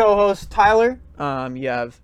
co-host 0.00 0.50
Tyler. 0.50 0.98
Um, 1.18 1.56
you 1.56 1.68
have 1.68 2.00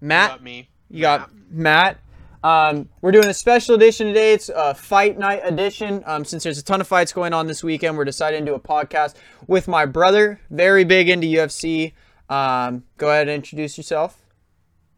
Matt. 0.00 0.30
Got 0.30 0.42
me. 0.44 0.68
You 0.88 1.00
got 1.00 1.30
Matt. 1.50 1.98
Um, 2.44 2.88
we're 3.00 3.10
doing 3.10 3.26
a 3.26 3.34
special 3.34 3.74
edition 3.74 4.06
today. 4.06 4.34
It's 4.34 4.50
a 4.50 4.74
fight 4.74 5.18
night 5.18 5.40
edition. 5.42 6.04
Um, 6.06 6.24
since 6.24 6.44
there's 6.44 6.58
a 6.58 6.62
ton 6.62 6.80
of 6.80 6.86
fights 6.86 7.12
going 7.12 7.32
on 7.32 7.48
this 7.48 7.64
weekend, 7.64 7.96
we're 7.96 8.04
deciding 8.04 8.44
to 8.44 8.52
do 8.52 8.54
a 8.54 8.60
podcast 8.60 9.14
with 9.48 9.66
my 9.66 9.84
brother, 9.84 10.40
very 10.50 10.84
big 10.84 11.08
into 11.08 11.26
UFC. 11.26 11.94
Um, 12.28 12.84
go 12.98 13.08
ahead 13.08 13.22
and 13.22 13.30
introduce 13.30 13.76
yourself. 13.76 14.22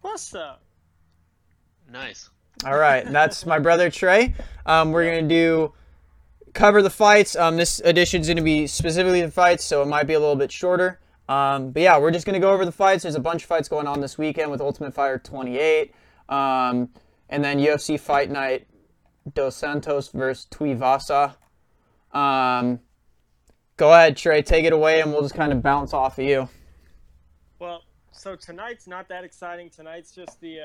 What's 0.03 0.35
up? 0.35 0.63
Nice. 1.91 2.29
All 2.67 2.77
right, 2.77 3.11
that's 3.11 3.47
my 3.47 3.59
brother 3.59 3.91
Trey. 3.91 4.35
Um, 4.67 4.93
we're 4.93 5.05
gonna 5.07 5.29
do 5.29 5.73
cover 6.53 6.83
the 6.83 6.91
fights. 6.91 7.35
Um, 7.35 7.57
this 7.57 7.81
edition 7.81 8.21
is 8.21 8.29
gonna 8.29 8.43
be 8.43 8.67
specifically 8.67 9.23
the 9.23 9.31
fights, 9.31 9.65
so 9.65 9.83
it 9.83 9.87
might 9.87 10.07
be 10.07 10.15
a 10.15 10.21
little 10.21 10.37
bit 10.37 10.53
shorter. 10.53 10.99
Um, 11.29 11.71
but 11.71 11.83
yeah, 11.83 11.99
we're 11.99 12.11
just 12.11 12.27
gonna 12.27 12.41
go 12.41 12.53
over 12.53 12.65
the 12.65 12.73
fights. 12.73 13.03
There's 13.03 13.15
a 13.15 13.21
bunch 13.21 13.43
of 13.43 13.49
fights 13.49 13.69
going 13.69 13.87
on 13.87 14.01
this 14.01 14.17
weekend 14.17 14.51
with 14.51 14.61
Ultimate 14.61 14.95
Fighter 14.95 15.19
28, 15.19 15.93
um, 16.29 16.89
and 17.29 17.45
then 17.45 17.59
UFC 17.59 17.99
Fight 17.99 18.31
Night, 18.31 18.67
Dos 19.35 19.57
Santos 19.57 20.09
versus 20.09 20.47
Tuivasa. 20.51 21.35
Um, 22.13 22.81
go 23.77 23.93
ahead, 23.93 24.17
Trey, 24.17 24.43
take 24.43 24.65
it 24.65 24.73
away, 24.73 25.01
and 25.01 25.13
we'll 25.13 25.23
just 25.23 25.35
kind 25.35 25.53
of 25.53 25.63
bounce 25.63 25.93
off 25.93 26.19
of 26.19 26.25
you. 26.25 26.49
Well, 27.59 27.83
so 28.13 28.37
tonight's 28.37 28.87
not 28.87 29.09
that 29.09 29.25
exciting. 29.25 29.71
Tonight's 29.71 30.13
just 30.13 30.41
the 30.41 30.61
uh, 30.61 30.65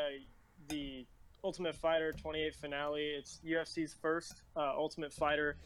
the 0.67 1.05
Ultimate 1.43 1.75
Fighter 1.75 2.13
28 2.13 2.53
finale. 2.53 3.15
It's 3.17 3.39
UFC's 3.45 3.95
first 3.99 4.43
uh, 4.55 4.73
Ultimate 4.77 5.12
Fighter 5.12 5.57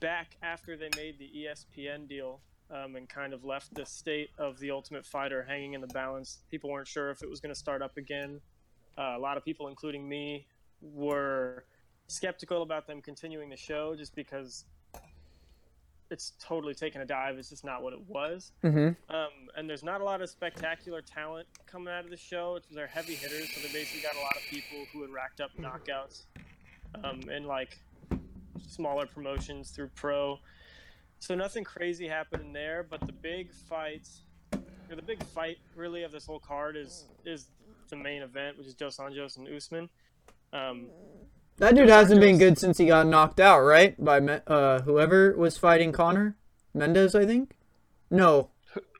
back 0.00 0.36
after 0.42 0.76
they 0.76 0.88
made 0.96 1.18
the 1.18 1.30
ESPN 1.36 2.08
deal 2.08 2.40
um, 2.72 2.96
and 2.96 3.08
kind 3.08 3.32
of 3.32 3.44
left 3.44 3.74
the 3.74 3.84
state 3.84 4.30
of 4.38 4.58
the 4.58 4.70
Ultimate 4.70 5.04
Fighter 5.04 5.44
hanging 5.46 5.74
in 5.74 5.80
the 5.80 5.88
balance. 5.88 6.38
People 6.50 6.70
weren't 6.70 6.88
sure 6.88 7.10
if 7.10 7.22
it 7.22 7.28
was 7.28 7.40
going 7.40 7.52
to 7.52 7.58
start 7.58 7.82
up 7.82 7.96
again. 7.96 8.40
Uh, 8.98 9.14
a 9.16 9.18
lot 9.18 9.36
of 9.36 9.44
people, 9.44 9.68
including 9.68 10.08
me, 10.08 10.46
were 10.80 11.64
skeptical 12.06 12.62
about 12.62 12.86
them 12.86 13.00
continuing 13.00 13.48
the 13.48 13.56
show 13.56 13.94
just 13.96 14.14
because 14.14 14.64
it's 16.10 16.32
totally 16.40 16.74
taken 16.74 17.00
a 17.00 17.04
dive. 17.04 17.38
It's 17.38 17.50
just 17.50 17.64
not 17.64 17.82
what 17.82 17.92
it 17.92 18.00
was. 18.08 18.52
Mm-hmm. 18.64 19.14
Um, 19.14 19.28
and 19.56 19.68
there's 19.68 19.84
not 19.84 20.00
a 20.00 20.04
lot 20.04 20.20
of 20.20 20.28
spectacular 20.28 21.02
talent 21.02 21.46
coming 21.66 21.92
out 21.92 22.04
of 22.04 22.10
the 22.10 22.16
show. 22.16 22.56
It's 22.56 22.66
they're 22.68 22.86
heavy 22.86 23.14
hitters, 23.14 23.48
so 23.52 23.60
they 23.60 23.72
basically 23.72 24.02
got 24.02 24.16
a 24.16 24.20
lot 24.20 24.36
of 24.36 24.42
people 24.50 24.78
who 24.92 25.02
had 25.02 25.10
racked 25.10 25.40
up 25.40 25.50
knockouts 25.58 26.24
um, 27.04 27.20
in 27.30 27.44
like 27.44 27.78
smaller 28.66 29.06
promotions 29.06 29.70
through 29.70 29.90
pro. 29.94 30.38
So 31.20 31.34
nothing 31.34 31.64
crazy 31.64 32.08
happening 32.08 32.52
there, 32.52 32.82
but 32.88 33.00
the 33.06 33.12
big 33.12 33.52
fights, 33.52 34.22
or 34.54 34.96
the 34.96 35.02
big 35.02 35.22
fight 35.22 35.58
really 35.76 36.02
of 36.02 36.12
this 36.12 36.26
whole 36.26 36.40
card 36.40 36.76
is 36.76 37.04
is 37.24 37.46
the 37.90 37.96
main 37.96 38.22
event, 38.22 38.56
which 38.56 38.66
is 38.66 38.74
Dos 38.74 38.96
Anjos 38.96 39.36
and 39.36 39.46
Usman. 39.46 39.90
Um, 40.52 40.86
That 41.58 41.74
dude 41.74 41.90
hasn't 41.90 42.20
been 42.20 42.38
good 42.38 42.58
since 42.58 42.78
he 42.78 42.86
got 42.86 43.06
knocked 43.06 43.38
out, 43.38 43.60
right? 43.60 44.02
By 44.02 44.18
uh, 44.18 44.80
whoever 44.80 45.36
was 45.36 45.58
fighting 45.58 45.92
Connor 45.92 46.36
Mendez, 46.72 47.14
I 47.14 47.26
think. 47.26 47.54
No, 48.10 48.48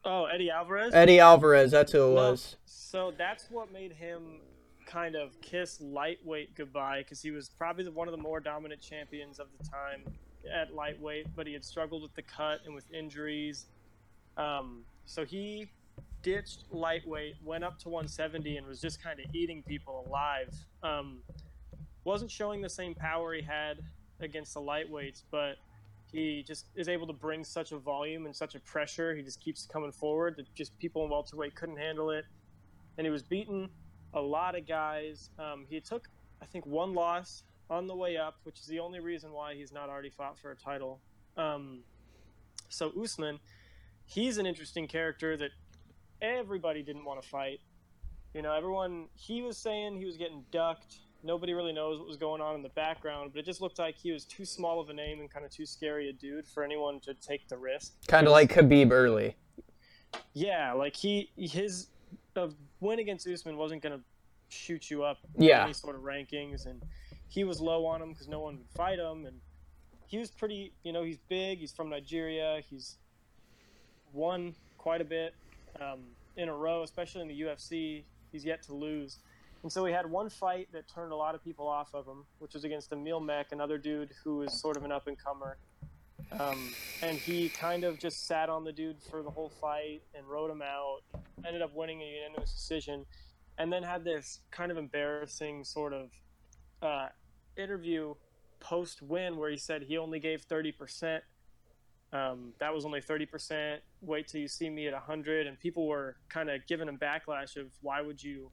oh, 0.05 0.27
Eddie 0.27 0.51
Alvarez. 0.51 0.93
Eddie 0.95 1.21
Alvarez. 1.21 1.71
That's 1.71 1.93
who 1.93 2.05
it 2.13 2.15
No, 2.15 2.31
was. 2.31 2.57
So 2.67 3.13
that's 3.17 3.51
what 3.51 3.73
made 3.73 3.93
him 3.93 4.41
kind 4.87 5.15
of 5.15 5.41
kiss 5.41 5.81
lightweight 5.81 6.55
goodbye 6.55 6.99
because 6.99 7.23
he 7.23 7.31
was 7.31 7.49
probably 7.49 7.85
the, 7.85 7.93
one 7.93 8.09
of 8.09 8.13
the 8.13 8.23
more 8.23 8.41
dominant 8.41 8.81
champions 8.81 9.39
of 9.39 9.47
the 9.57 9.65
time 9.65 10.03
at 10.53 10.75
lightweight, 10.75 11.27
but 11.37 11.47
he 11.47 11.53
had 11.53 11.65
struggled 11.65 12.03
with 12.03 12.15
the 12.15 12.23
cut 12.23 12.61
and 12.65 12.75
with 12.75 12.85
injuries. 12.93 13.67
Um, 14.37 14.85
so 15.07 15.25
he 15.25 15.71
ditched 16.23 16.65
lightweight, 16.71 17.37
went 17.45 17.65
up 17.65 17.79
to 17.81 17.89
170, 17.89 18.57
and 18.57 18.67
was 18.67 18.81
just 18.81 19.03
kind 19.03 19.21
of 19.21 19.27
eating 19.35 19.63
people 19.63 20.05
alive. 20.07 20.55
Um, 20.83 21.19
wasn't 22.05 22.31
showing 22.31 22.61
the 22.61 22.71
same 22.71 22.95
power 22.95 23.35
he 23.35 23.43
had 23.43 23.79
against 24.21 24.55
the 24.55 24.61
lightweights, 24.61 25.23
but 25.31 25.57
he 26.13 26.43
just 26.47 26.67
is 26.75 26.89
able 26.89 27.07
to 27.07 27.13
bring 27.13 27.45
such 27.45 27.73
a 27.73 27.79
volume 27.79 28.27
and 28.27 28.35
such 28.35 28.55
a 28.55 28.61
pressure. 28.61 29.15
He 29.15 29.23
just 29.23 29.41
keeps 29.41 29.67
coming 29.67 29.93
forward 29.93 30.37
that 30.37 30.53
just 30.55 30.77
people 30.79 31.05
in 31.05 31.11
welterweight 31.11 31.55
couldn't 31.55 31.77
handle 31.77 32.11
it. 32.11 32.25
And 32.99 33.07
he 33.07 33.11
was 33.11 33.23
beaten 33.23 33.69
a 34.15 34.21
lot 34.21 34.57
of 34.57 34.67
guys. 34.67 35.31
Um, 35.39 35.67
he 35.69 35.81
took, 35.81 36.09
I 36.43 36.47
think, 36.47 36.67
one 36.67 36.95
loss 36.95 37.45
on 37.71 37.87
the 37.87 37.95
way 37.95 38.17
up, 38.17 38.37
which 38.43 38.59
is 38.61 38.67
the 38.67 38.81
only 38.81 39.01
reason 39.01 39.33
why 39.33 39.55
he's 39.55 39.73
not 39.73 39.89
already 39.89 40.11
fought 40.11 40.39
for 40.39 40.51
a 40.51 40.57
title. 40.57 41.01
Um, 41.37 41.81
so 42.69 42.93
Usman, 43.01 43.39
he's 44.05 44.39
an 44.39 44.47
interesting 44.47 44.89
character 44.89 45.37
that 45.37 45.51
everybody 46.21 46.83
didn't 46.83 47.05
want 47.05 47.23
to 47.23 47.29
fight. 47.29 47.61
You 48.35 48.43
know, 48.43 48.53
everyone, 48.53 49.07
he 49.15 49.43
was 49.43 49.57
saying 49.57 49.97
he 49.97 50.05
was 50.05 50.17
getting 50.17 50.45
ducked. 50.51 50.97
Nobody 51.23 51.53
really 51.53 51.73
knows 51.73 51.99
what 51.99 52.09
was 52.09 52.17
going 52.17 52.41
on 52.41 52.55
in 52.55 52.63
the 52.63 52.69
background, 52.71 53.31
but 53.33 53.41
it 53.41 53.45
just 53.45 53.61
looked 53.61 53.79
like 53.79 53.95
he 53.97 54.11
was 54.11 54.25
too 54.25 54.45
small 54.45 54.81
of 54.81 54.89
a 54.89 54.93
name 54.93 55.21
and 55.21 55.31
kind 55.31 55.45
of 55.45 55.51
too 55.53 55.67
scary 55.67 56.09
a 56.09 56.13
dude 56.13 56.47
for 56.47 56.65
anyone 56.65 56.99
to 57.01 57.15
take 57.15 57.47
the 57.49 57.57
risk. 57.57 57.93
Kind 58.09 58.27
of 58.27 58.33
like 58.33 58.53
Khabib 58.53 58.91
early. 58.91 59.37
Yeah, 60.33 60.73
like 60.73 60.97
he 60.97 61.31
his 61.37 61.89
uh, 62.37 62.49
win 62.81 62.99
against 63.01 63.29
Usman 63.29 63.57
wasn't 63.57 63.83
gonna 63.83 64.01
shoot 64.49 64.91
you 64.91 65.05
up 65.05 65.19
Yeah. 65.39 65.65
any 65.65 65.73
sort 65.73 65.95
of 65.95 66.03
rankings, 66.03 66.67
and 66.67 66.83
he 67.31 67.45
was 67.45 67.61
low 67.61 67.87
on 67.87 68.03
him 68.03 68.11
because 68.13 68.29
no 68.29 68.41
one 68.41 68.59
would 68.59 68.69
fight 68.77 68.99
him, 68.99 69.25
and 69.25 69.37
he 70.09 70.19
was 70.19 70.31
pretty. 70.31 70.73
You 70.83 70.93
know, 70.93 71.05
he's 71.05 71.19
big. 71.29 71.61
He's 71.61 71.73
from 71.73 71.89
Nigeria. 71.89 72.61
He's 72.69 72.97
won 74.13 74.55
quite 74.77 75.01
a 75.01 75.05
bit 75.05 75.35
um, 75.81 76.01
in 76.37 76.49
a 76.49 76.55
row, 76.55 76.83
especially 76.83 77.23
in 77.23 77.29
the 77.29 77.41
UFC. 77.41 78.03
He's 78.33 78.45
yet 78.45 78.63
to 78.65 78.75
lose. 78.75 79.19
And 79.63 79.71
so 79.71 79.85
he 79.85 79.93
had 79.93 80.11
one 80.11 80.29
fight 80.29 80.69
that 80.73 80.89
turned 80.89 81.13
a 81.13 81.17
lot 81.17 81.35
of 81.35 81.45
people 81.45 81.69
off 81.69 81.95
of 81.95 82.07
him, 82.07 82.25
which 82.39 82.55
was 82.55 82.65
against 82.65 82.93
Emil 82.93 83.21
Meek, 83.21 83.53
another 83.53 83.79
dude 83.79 84.11
who 84.25 84.43
is 84.43 84.59
sort 84.59 84.77
of 84.77 84.85
an 84.85 84.91
up 84.91 85.07
and 85.07 85.17
comer. 85.23 85.59
Um, 86.33 86.71
and 87.03 87.17
he 87.17 87.49
kind 87.51 87.85
of 87.85 87.99
just 87.99 88.27
sat 88.27 88.49
on 88.49 88.65
the 88.65 88.73
dude 88.73 88.97
for 89.11 89.23
the 89.23 89.31
whole 89.31 89.51
fight 89.61 90.03
and 90.15 90.27
rode 90.27 90.51
him 90.51 90.63
out. 90.63 91.01
Ended 91.47 91.63
up 91.63 91.75
winning 91.75 92.01
a 92.01 92.05
unanimous 92.05 92.53
decision, 92.53 93.05
and 93.59 93.73
then 93.73 93.83
had 93.83 94.03
this 94.03 94.41
kind 94.51 94.73
of 94.73 94.79
embarrassing 94.79 95.65
sort 95.65 95.93
of 95.93 96.11
uh, 96.83 97.09
interview 97.61 98.15
post 98.61 99.01
win 99.03 99.37
where 99.37 99.51
he 99.51 99.57
said 99.57 99.83
he 99.83 99.99
only 99.99 100.19
gave 100.21 100.43
thirty 100.43 100.73
percent. 100.73 101.23
Um, 102.13 102.53
that 102.59 102.75
was 102.75 102.85
only 102.85 103.01
thirty 103.01 103.27
percent. 103.27 103.83
Wait 104.01 104.27
till 104.29 104.41
you 104.41 104.49
see 104.49 104.69
me 104.69 104.89
at 104.89 104.95
hundred, 104.95 105.47
and 105.47 105.59
people 105.59 105.87
were 105.87 106.17
kind 106.29 106.51
of 106.51 106.67
giving 106.67 106.89
him 106.89 106.99
backlash 106.99 107.57
of 107.57 107.67
why 107.83 108.01
would 108.01 108.23
you 108.23 108.51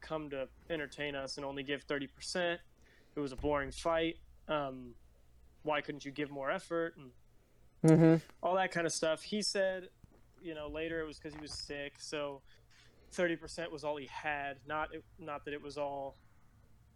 come 0.00 0.30
to 0.30 0.48
entertain 0.68 1.14
us 1.14 1.36
and 1.36 1.44
only 1.46 1.62
give 1.62 1.82
thirty 1.84 2.06
percent? 2.06 2.60
It 3.16 3.20
was 3.20 3.32
a 3.32 3.36
boring 3.36 3.72
fight. 3.72 4.16
Um, 4.48 4.94
why 5.62 5.80
couldn't 5.80 6.04
you 6.04 6.10
give 6.10 6.30
more 6.30 6.50
effort 6.50 6.94
and 6.96 7.10
Mm-hmm. 7.82 8.16
all 8.42 8.56
that 8.56 8.72
kind 8.72 8.86
of 8.86 8.92
stuff. 8.92 9.22
He 9.22 9.40
said, 9.40 9.88
you 10.42 10.54
know, 10.54 10.68
later 10.68 11.00
it 11.00 11.06
was 11.06 11.18
because 11.18 11.32
he 11.34 11.40
was 11.40 11.52
sick, 11.52 11.94
so 11.98 12.42
thirty 13.10 13.36
percent 13.36 13.72
was 13.72 13.84
all 13.84 13.96
he 13.96 14.06
had. 14.12 14.58
Not 14.66 14.90
not 15.18 15.46
that 15.46 15.54
it 15.54 15.62
was 15.62 15.78
all, 15.78 16.18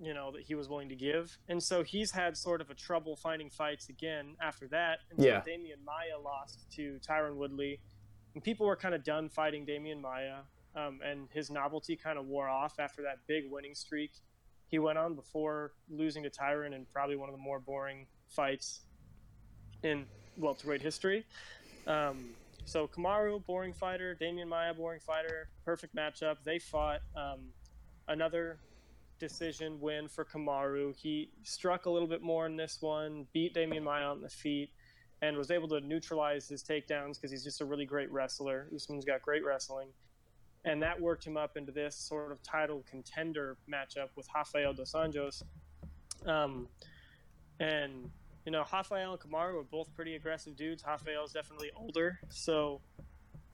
you 0.04 0.14
know, 0.14 0.30
that 0.32 0.42
he 0.42 0.54
was 0.54 0.68
willing 0.68 0.88
to 0.88 0.94
give. 0.96 1.36
And 1.48 1.62
so 1.62 1.82
he's 1.82 2.10
had 2.10 2.36
sort 2.36 2.60
of 2.60 2.70
a 2.70 2.74
trouble 2.74 3.16
finding 3.16 3.50
fights 3.50 3.88
again 3.88 4.36
after 4.40 4.68
that. 4.68 5.00
And 5.10 5.20
so 5.20 5.26
Yeah. 5.26 5.40
Demian 5.40 5.82
Maia 5.84 6.18
lost 6.22 6.70
to 6.72 6.98
Tyron 7.00 7.36
Woodley, 7.36 7.80
and 8.34 8.42
people 8.42 8.66
were 8.66 8.76
kind 8.76 8.94
of 8.94 9.04
done 9.04 9.28
fighting 9.28 9.66
Demian 9.66 10.00
Maia. 10.00 10.42
Um, 10.76 11.00
and 11.04 11.28
his 11.30 11.50
novelty 11.50 11.94
kind 11.94 12.18
of 12.18 12.26
wore 12.26 12.48
off 12.48 12.80
after 12.80 13.02
that 13.02 13.18
big 13.28 13.48
winning 13.48 13.76
streak 13.76 14.10
he 14.74 14.78
went 14.80 14.98
on 14.98 15.14
before 15.14 15.72
losing 15.88 16.24
to 16.24 16.30
Tyron 16.30 16.74
in 16.74 16.84
probably 16.92 17.14
one 17.14 17.28
of 17.28 17.34
the 17.34 17.40
more 17.40 17.60
boring 17.60 18.06
fights 18.28 18.80
in 19.84 20.06
welterweight 20.36 20.82
history. 20.82 21.24
Um, 21.86 22.30
so 22.64 22.88
Kamaru, 22.88 23.44
boring 23.46 23.72
fighter. 23.72 24.16
Demian 24.20 24.48
Maia, 24.48 24.74
boring 24.74 24.98
fighter. 24.98 25.48
Perfect 25.64 25.94
matchup. 25.94 26.38
They 26.44 26.58
fought. 26.58 27.00
Um, 27.14 27.50
another 28.08 28.58
decision 29.18 29.80
win 29.80 30.08
for 30.08 30.24
Kamaru. 30.24 30.94
He 30.96 31.30
struck 31.42 31.86
a 31.86 31.90
little 31.90 32.08
bit 32.08 32.22
more 32.22 32.46
in 32.46 32.56
this 32.56 32.78
one, 32.80 33.26
beat 33.32 33.54
Demian 33.54 33.82
Maia 33.82 34.04
on 34.06 34.20
the 34.20 34.28
feet, 34.28 34.70
and 35.22 35.36
was 35.36 35.50
able 35.50 35.68
to 35.68 35.80
neutralize 35.80 36.48
his 36.48 36.62
takedowns 36.62 37.14
because 37.14 37.30
he's 37.30 37.44
just 37.44 37.60
a 37.60 37.64
really 37.64 37.86
great 37.86 38.10
wrestler. 38.10 38.68
Usman's 38.74 39.04
got 39.04 39.22
great 39.22 39.44
wrestling. 39.44 39.88
And 40.66 40.82
that 40.82 40.98
worked 41.00 41.26
him 41.26 41.36
up 41.36 41.56
into 41.56 41.72
this 41.72 41.94
sort 41.96 42.32
of 42.32 42.42
title 42.42 42.84
contender 42.90 43.56
matchup 43.70 44.08
with 44.16 44.26
Rafael 44.34 44.72
dos 44.72 44.92
Anjos. 44.92 45.42
Um, 46.26 46.68
and 47.60 48.10
you 48.46 48.52
know, 48.52 48.64
Rafael 48.72 49.12
and 49.12 49.20
Kamaru 49.20 49.54
were 49.54 49.62
both 49.62 49.94
pretty 49.94 50.14
aggressive 50.16 50.56
dudes. 50.56 50.82
Rafael's 50.86 51.32
definitely 51.32 51.70
older, 51.76 52.18
so 52.30 52.80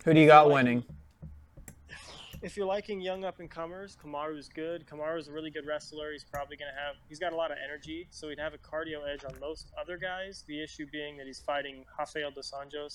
Who 0.04 0.14
do 0.14 0.20
you 0.20 0.26
got 0.26 0.46
Like- 0.46 0.54
winning? 0.54 0.84
if 2.42 2.56
you're 2.56 2.66
liking 2.66 3.00
young 3.00 3.24
up 3.24 3.38
and 3.38 3.50
comers, 3.50 3.96
Kamaru's 4.02 4.48
good. 4.48 4.86
Kamaru's 4.86 5.28
a 5.28 5.32
really 5.32 5.50
good 5.50 5.66
wrestler. 5.66 6.12
He's 6.12 6.24
probably 6.24 6.56
gonna 6.56 6.70
have 6.72 6.96
he's 7.08 7.18
got 7.18 7.32
a 7.32 7.36
lot 7.36 7.50
of 7.50 7.58
energy, 7.62 8.06
so 8.10 8.28
he'd 8.28 8.38
have 8.38 8.54
a 8.54 8.58
cardio 8.58 9.06
edge 9.12 9.24
on 9.24 9.38
most 9.40 9.72
other 9.80 9.98
guys. 9.98 10.44
The 10.46 10.62
issue 10.62 10.86
being 10.90 11.16
that 11.18 11.26
he's 11.26 11.40
fighting 11.40 11.84
Rafael 11.98 12.30
dos 12.30 12.52
Anjos 12.52 12.94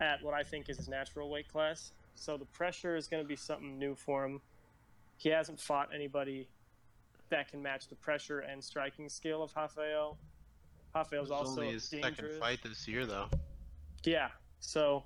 at 0.00 0.22
what 0.22 0.34
I 0.34 0.42
think 0.42 0.68
is 0.68 0.78
his 0.78 0.88
natural 0.88 1.30
weight 1.30 1.48
class. 1.48 1.92
So 2.14 2.36
the 2.36 2.46
pressure 2.46 2.96
is 2.96 3.06
going 3.06 3.22
to 3.22 3.28
be 3.28 3.36
something 3.36 3.78
new 3.78 3.94
for 3.94 4.24
him. 4.24 4.40
He 5.16 5.28
hasn't 5.28 5.60
fought 5.60 5.90
anybody 5.94 6.48
that 7.28 7.48
can 7.48 7.62
match 7.62 7.88
the 7.88 7.94
pressure 7.94 8.40
and 8.40 8.62
striking 8.62 9.08
skill 9.08 9.42
of 9.42 9.54
Rafael. 9.54 10.18
Rafael's 10.94 11.30
also 11.30 11.60
only 11.60 11.72
his 11.74 11.88
dangerous. 11.88 12.16
second 12.16 12.40
fight 12.40 12.58
this 12.64 12.88
year, 12.88 13.06
though. 13.06 13.28
Yeah, 14.04 14.28
so 14.58 15.04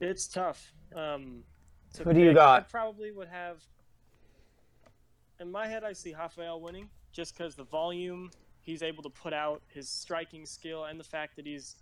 it's 0.00 0.26
tough. 0.26 0.72
Um, 0.94 1.42
to 1.44 1.53
Who 2.02 2.12
do 2.12 2.20
you 2.20 2.34
got? 2.34 2.62
I 2.62 2.64
probably 2.64 3.12
would 3.12 3.28
have. 3.28 3.62
In 5.40 5.50
my 5.50 5.66
head, 5.66 5.84
I 5.84 5.92
see 5.92 6.14
Rafael 6.14 6.60
winning 6.60 6.88
just 7.12 7.36
because 7.36 7.54
the 7.54 7.64
volume 7.64 8.30
he's 8.60 8.82
able 8.82 9.02
to 9.02 9.10
put 9.10 9.32
out, 9.32 9.62
his 9.68 9.88
striking 9.88 10.46
skill, 10.46 10.84
and 10.84 10.98
the 10.98 11.04
fact 11.04 11.36
that 11.36 11.46
he's 11.46 11.76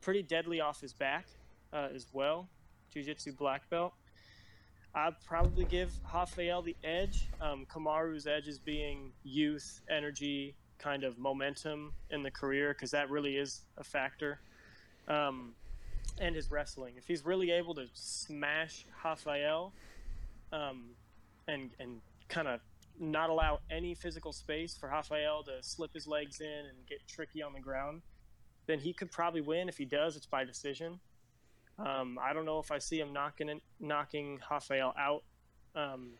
pretty 0.00 0.22
deadly 0.22 0.60
off 0.60 0.80
his 0.80 0.92
back 0.92 1.26
uh, 1.72 1.88
as 1.94 2.06
well. 2.12 2.48
Jiu-Jitsu 2.92 3.32
black 3.32 3.68
belt. 3.70 3.92
I'd 4.94 5.14
probably 5.26 5.64
give 5.64 5.92
Rafael 6.12 6.62
the 6.62 6.76
edge. 6.84 7.28
Um, 7.40 7.66
Kamaru's 7.72 8.26
edge 8.26 8.48
is 8.48 8.58
being 8.58 9.12
youth, 9.24 9.80
energy, 9.90 10.54
kind 10.78 11.04
of 11.04 11.18
momentum 11.18 11.92
in 12.10 12.22
the 12.22 12.30
career 12.30 12.74
because 12.74 12.90
that 12.90 13.08
really 13.08 13.36
is 13.36 13.62
a 13.78 13.84
factor 13.84 14.40
um, 15.08 15.54
and 16.18 16.34
his 16.34 16.50
wrestling. 16.50 16.94
If 16.96 17.06
he's 17.06 17.24
really 17.24 17.50
able 17.50 17.74
to 17.74 17.86
smash 17.94 18.84
Rafael 19.04 19.72
um, 20.52 20.90
and 21.48 21.70
and 21.78 22.00
kind 22.28 22.48
of 22.48 22.60
not 22.98 23.30
allow 23.30 23.60
any 23.70 23.94
physical 23.94 24.32
space 24.32 24.76
for 24.76 24.88
Rafael 24.88 25.42
to 25.44 25.62
slip 25.62 25.92
his 25.94 26.06
legs 26.06 26.40
in 26.40 26.46
and 26.48 26.86
get 26.86 27.06
tricky 27.08 27.42
on 27.42 27.52
the 27.52 27.60
ground, 27.60 28.02
then 28.66 28.78
he 28.78 28.92
could 28.92 29.10
probably 29.10 29.40
win. 29.40 29.68
If 29.68 29.78
he 29.78 29.84
does, 29.84 30.16
it's 30.16 30.26
by 30.26 30.44
decision. 30.44 31.00
Um, 31.78 32.18
I 32.20 32.32
don't 32.32 32.44
know 32.44 32.58
if 32.58 32.70
I 32.70 32.78
see 32.78 33.00
him 33.00 33.12
knocking 33.12 33.60
knocking 33.80 34.38
Rafael 34.50 34.94
out. 34.98 35.24
Um, 35.74 36.10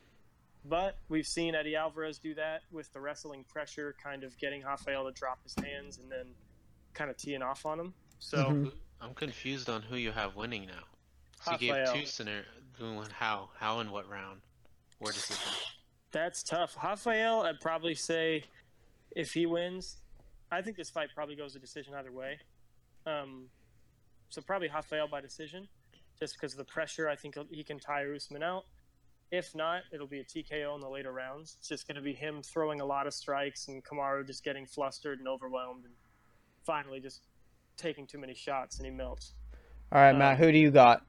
but 0.64 0.96
we've 1.08 1.26
seen 1.26 1.54
Eddie 1.54 1.76
Alvarez 1.76 2.18
do 2.18 2.34
that 2.34 2.62
with 2.70 2.92
the 2.92 3.00
wrestling 3.00 3.44
pressure, 3.44 3.94
kind 4.02 4.24
of 4.24 4.36
getting 4.38 4.62
Rafael 4.62 5.04
to 5.04 5.12
drop 5.12 5.42
his 5.42 5.54
hands 5.62 5.98
and 5.98 6.10
then 6.10 6.34
kind 6.94 7.10
of 7.10 7.16
teeing 7.16 7.42
off 7.42 7.66
on 7.66 7.80
him. 7.80 7.94
So 8.18 8.38
Mhm. 8.50 8.72
I'm 9.02 9.14
confused 9.14 9.68
on 9.68 9.82
who 9.82 9.96
you 9.96 10.12
have 10.12 10.36
winning 10.36 10.66
now. 10.66 10.84
So 11.42 11.52
you 11.52 11.58
gave 11.58 11.92
two 11.92 12.06
scenario. 12.06 12.44
How? 13.12 13.50
How 13.58 13.80
in 13.80 13.90
what 13.90 14.08
round? 14.08 14.40
Where 14.98 15.12
does 15.12 15.30
it? 15.30 15.38
That's 16.12 16.42
tough. 16.42 16.76
Rafael, 16.82 17.42
I'd 17.42 17.60
probably 17.60 17.94
say 17.94 18.44
if 19.16 19.32
he 19.32 19.46
wins, 19.46 19.96
I 20.50 20.62
think 20.62 20.76
this 20.76 20.90
fight 20.90 21.08
probably 21.14 21.34
goes 21.34 21.56
a 21.56 21.58
decision 21.58 21.94
either 21.94 22.12
way. 22.12 22.38
Um, 23.06 23.46
so 24.28 24.40
probably 24.40 24.68
Rafael 24.68 25.08
by 25.08 25.20
decision, 25.20 25.66
just 26.20 26.34
because 26.34 26.52
of 26.52 26.58
the 26.58 26.64
pressure. 26.64 27.08
I 27.08 27.16
think 27.16 27.36
he 27.50 27.64
can 27.64 27.78
tire 27.78 28.14
Usman 28.14 28.42
out. 28.42 28.64
If 29.32 29.54
not, 29.54 29.82
it'll 29.92 30.06
be 30.06 30.20
a 30.20 30.24
TKO 30.24 30.74
in 30.74 30.80
the 30.80 30.88
later 30.88 31.12
rounds. 31.12 31.56
It's 31.58 31.68
just 31.68 31.88
going 31.88 31.96
to 31.96 32.02
be 32.02 32.12
him 32.12 32.42
throwing 32.42 32.80
a 32.80 32.84
lot 32.84 33.06
of 33.06 33.14
strikes 33.14 33.68
and 33.68 33.82
Kamaru 33.82 34.26
just 34.26 34.44
getting 34.44 34.66
flustered 34.66 35.18
and 35.18 35.26
overwhelmed 35.26 35.86
and 35.86 35.94
finally 36.64 37.00
just 37.00 37.22
taking 37.76 38.06
too 38.06 38.18
many 38.18 38.34
shots 38.34 38.76
and 38.78 38.86
he 38.86 38.92
melts. 38.92 39.32
All 39.90 40.00
right, 40.00 40.16
Matt. 40.16 40.32
Um, 40.32 40.38
Who 40.38 40.52
do 40.52 40.58
you 40.58 40.70
got? 40.70 41.04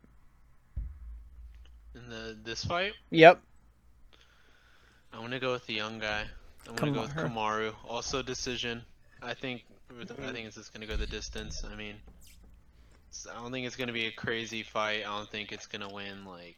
In 1.96 2.10
the 2.10 2.38
this 2.44 2.66
fight, 2.66 2.94
Yep. 3.12 3.40
I'm 5.14 5.22
gonna 5.22 5.40
go 5.40 5.52
with 5.54 5.66
the 5.68 5.74
young 5.74 6.00
guy. 6.00 6.26
I'm 6.68 6.76
gonna 6.76 6.92
go 6.92 7.02
with 7.02 7.14
Kamaru. 7.16 7.72
Kamaru. 7.72 7.76
Also 7.88 8.22
decision. 8.22 8.84
I 9.22 9.34
think. 9.36 9.64
I 9.92 10.32
think 10.32 10.48
it's 10.48 10.56
just 10.56 10.74
gonna 10.74 10.88
go 10.88 10.96
the 10.96 11.06
distance. 11.06 11.64
I 11.72 11.76
mean, 11.76 11.96
I 13.30 13.36
don't 13.36 13.52
think 13.52 13.68
it's 13.68 13.76
gonna 13.76 13.94
be 13.94 14.08
a 14.08 14.12
crazy 14.12 14.64
fight. 14.64 15.02
I 15.08 15.16
don't 15.18 15.30
think 15.30 15.52
it's 15.52 15.68
gonna 15.68 15.90
win 15.94 16.26
like 16.26 16.56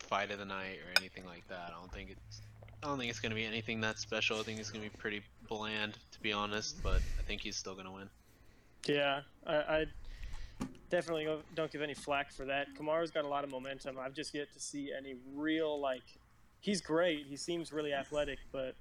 fight 0.00 0.32
of 0.32 0.38
the 0.38 0.44
night 0.44 0.78
or 0.84 1.00
anything 1.00 1.24
like 1.24 1.46
that. 1.48 1.68
I 1.68 1.80
don't 1.80 1.92
think 1.92 2.10
it's. 2.10 2.42
I 2.82 2.88
don't 2.88 2.98
think 2.98 3.10
it's 3.10 3.20
gonna 3.20 3.36
be 3.36 3.44
anything 3.44 3.80
that 3.82 3.98
special. 4.00 4.40
I 4.40 4.42
think 4.42 4.58
it's 4.58 4.70
gonna 4.70 4.82
be 4.82 4.90
pretty 4.90 5.22
bland, 5.48 5.96
to 6.10 6.20
be 6.20 6.32
honest. 6.32 6.82
But 6.82 7.00
I 7.18 7.22
think 7.22 7.42
he's 7.42 7.56
still 7.56 7.76
gonna 7.76 7.92
win. 7.92 8.10
Yeah, 8.86 9.20
I, 9.46 9.54
I 9.54 9.86
definitely 10.90 11.28
don't 11.54 11.70
give 11.70 11.82
any 11.82 11.94
flack 11.94 12.32
for 12.32 12.44
that. 12.46 12.68
Kamara's 12.78 13.10
got 13.10 13.24
a 13.24 13.28
lot 13.28 13.44
of 13.44 13.50
momentum. 13.50 13.98
I've 13.98 14.14
just 14.14 14.34
yet 14.34 14.52
to 14.52 14.60
see 14.60 14.90
any 14.96 15.14
real 15.34 15.80
like. 15.80 16.02
He's 16.60 16.80
great. 16.80 17.26
He 17.26 17.36
seems 17.36 17.72
really 17.72 17.92
athletic, 17.92 18.38
but 18.52 18.74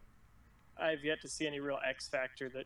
I've 0.78 1.04
yet 1.04 1.22
to 1.22 1.28
see 1.28 1.48
any 1.48 1.60
real 1.60 1.80
X 1.88 2.08
factor 2.08 2.50
that. 2.50 2.66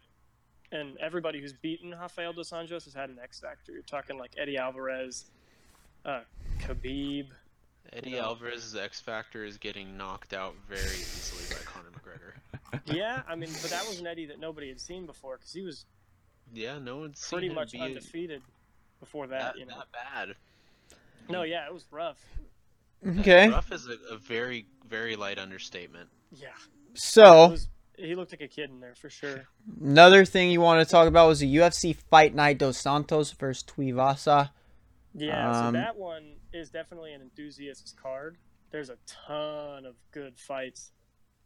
And 0.72 0.98
everybody 0.98 1.40
who's 1.40 1.54
beaten 1.54 1.92
Rafael 1.92 2.34
dos 2.34 2.50
Anjos 2.50 2.86
has 2.86 2.94
had 2.94 3.10
an 3.10 3.20
X 3.22 3.40
factor. 3.40 3.72
You're 3.72 3.84
talking 3.84 4.18
like 4.18 4.32
Eddie 4.36 4.58
Alvarez, 4.58 5.26
uh, 6.06 6.22
Khabib. 6.60 7.28
Eddie 7.94 8.14
No. 8.14 8.24
Alvarez's 8.24 8.76
X 8.76 9.00
Factor 9.00 9.46
is 9.46 9.58
getting 9.58 9.96
knocked 9.96 10.34
out 10.34 10.56
very 10.68 10.82
easily 10.82 11.44
by 11.50 11.64
Conor 11.66 11.90
McGregor. 11.92 12.82
Yeah, 12.94 13.22
I 13.28 13.36
mean, 13.36 13.50
but 13.62 13.70
that 13.70 13.88
was 13.88 14.00
an 14.00 14.08
Eddie 14.08 14.26
that 14.26 14.40
nobody 14.40 14.68
had 14.68 14.82
seen 14.82 15.06
before 15.06 15.38
because 15.38 15.54
he 15.54 15.62
was 15.62 15.86
Yeah, 16.54 16.80
no 16.80 16.98
one's 16.98 17.20
seen 17.20 17.38
pretty 17.38 17.48
him 17.48 17.56
much 17.56 17.72
be 17.72 17.80
undefeated 17.80 18.42
before 19.00 19.28
that. 19.28 19.54
that, 19.54 19.60
you 19.60 19.66
know. 19.66 19.76
that 19.78 19.88
bad. 19.92 20.36
No, 21.30 21.44
yeah, 21.44 21.66
it 21.66 21.74
was 21.74 21.86
rough. 21.92 22.20
Okay. 23.20 23.50
Rough 23.50 23.72
is 23.72 23.88
a, 23.88 24.14
a 24.14 24.18
very, 24.18 24.68
very 24.88 25.16
light 25.16 25.38
understatement. 25.38 26.10
Yeah, 26.32 26.50
So 26.94 27.50
was. 27.50 27.68
He 27.98 28.14
looked 28.14 28.34
like 28.34 28.42
a 28.42 28.48
kid 28.50 28.70
in 28.70 28.82
there 28.82 28.94
for 28.96 29.10
sure. 29.10 29.46
another 29.82 30.26
thing 30.26 30.52
you 30.52 30.60
want 30.60 30.86
to 30.86 30.92
talk 30.92 31.08
about 31.08 31.30
was 31.30 31.40
the 31.40 31.56
UFC 31.56 31.96
Fight 31.96 32.36
Night 32.36 32.58
Dos 32.58 32.78
Santos 32.78 33.32
versus 33.32 33.64
Tuivasa. 33.64 34.50
Yeah, 35.14 35.54
so 35.54 35.68
Um, 35.68 35.74
that 35.76 35.96
one 35.96 36.34
is 36.52 36.70
definitely 36.70 37.14
an 37.14 37.22
enthusiast's 37.22 37.94
card. 37.94 38.38
There's 38.72 38.90
a 38.90 38.98
ton 39.06 39.86
of 39.86 39.96
good 40.12 40.38
fights 40.38 40.92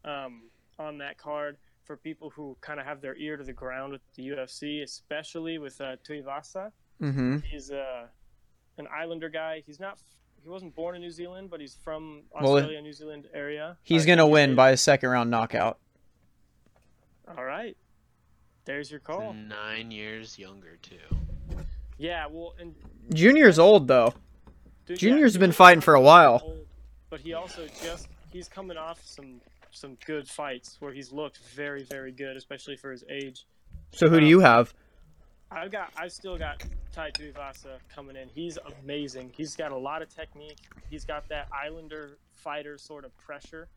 um, 0.03 0.49
on 0.79 0.97
that 0.99 1.19
card 1.19 1.57
for 1.89 1.97
people 1.97 2.29
who 2.29 2.55
kind 2.61 2.79
of 2.79 2.85
have 2.85 3.01
their 3.01 3.15
ear 3.17 3.35
to 3.35 3.43
the 3.43 3.51
ground 3.51 3.91
with 3.93 4.01
the 4.15 4.27
UFC, 4.27 4.83
especially 4.83 5.57
with 5.57 5.81
uh, 5.81 5.95
Tuivasa. 6.07 6.71
Mm-hmm. 7.01 7.37
He's 7.49 7.71
uh, 7.71 8.05
an 8.77 8.87
Islander 8.95 9.27
guy. 9.27 9.63
He's 9.65 9.79
not. 9.79 9.97
He 10.43 10.49
wasn't 10.49 10.75
born 10.75 10.95
in 10.95 11.01
New 11.01 11.09
Zealand, 11.09 11.49
but 11.49 11.59
he's 11.59 11.73
from 11.83 12.21
Well, 12.31 12.57
Australia, 12.57 12.79
New 12.83 12.93
Zealand 12.93 13.25
area. 13.33 13.75
He's 13.81 14.03
Uh, 14.03 14.09
gonna 14.09 14.27
he 14.27 14.31
win 14.31 14.53
by 14.53 14.69
a 14.69 14.77
second 14.77 15.09
round 15.09 15.31
knockout. 15.31 15.79
All 17.35 17.43
right. 17.43 17.75
There's 18.65 18.91
your 18.91 18.99
call. 18.99 19.33
Nine 19.33 19.89
years 19.89 20.37
younger 20.37 20.77
too. 20.83 20.95
Yeah, 21.97 22.27
well, 22.29 22.53
and 22.59 22.75
Junior's 23.15 23.57
old 23.57 23.87
though. 23.87 24.13
Dude, 24.85 24.99
Junior's 24.99 25.33
yeah, 25.33 25.39
been 25.39 25.53
fighting 25.53 25.81
for 25.81 25.95
a 25.95 26.01
while. 26.01 26.39
old, 26.43 26.67
but 27.09 27.19
he 27.19 27.33
also 27.33 27.65
just 27.83 28.07
he's 28.31 28.47
coming 28.47 28.77
off 28.77 29.01
some 29.03 29.41
some 29.71 29.97
good 30.05 30.27
fights 30.27 30.77
where 30.79 30.91
he's 30.93 31.11
looked 31.11 31.39
very 31.55 31.83
very 31.83 32.11
good, 32.11 32.37
especially 32.37 32.75
for 32.75 32.91
his 32.91 33.03
age. 33.09 33.45
So 33.91 34.07
who 34.09 34.19
do 34.19 34.25
Um, 34.25 34.29
you 34.29 34.39
have? 34.39 34.73
I've 35.51 35.71
got 35.71 35.91
I've 35.97 36.11
still 36.11 36.37
got 36.37 36.63
Tai 36.93 37.11
Tuivasa 37.11 37.79
coming 37.93 38.15
in. 38.15 38.29
He's 38.29 38.57
amazing. 38.83 39.31
He's 39.35 39.55
got 39.55 39.71
a 39.71 39.77
lot 39.77 40.01
of 40.01 40.09
technique. 40.13 40.59
He's 40.89 41.05
got 41.05 41.27
that 41.29 41.47
Islander 41.51 42.17
fighter 42.35 42.77
sort 42.77 43.03
of 43.03 43.15
pressure, 43.17 43.67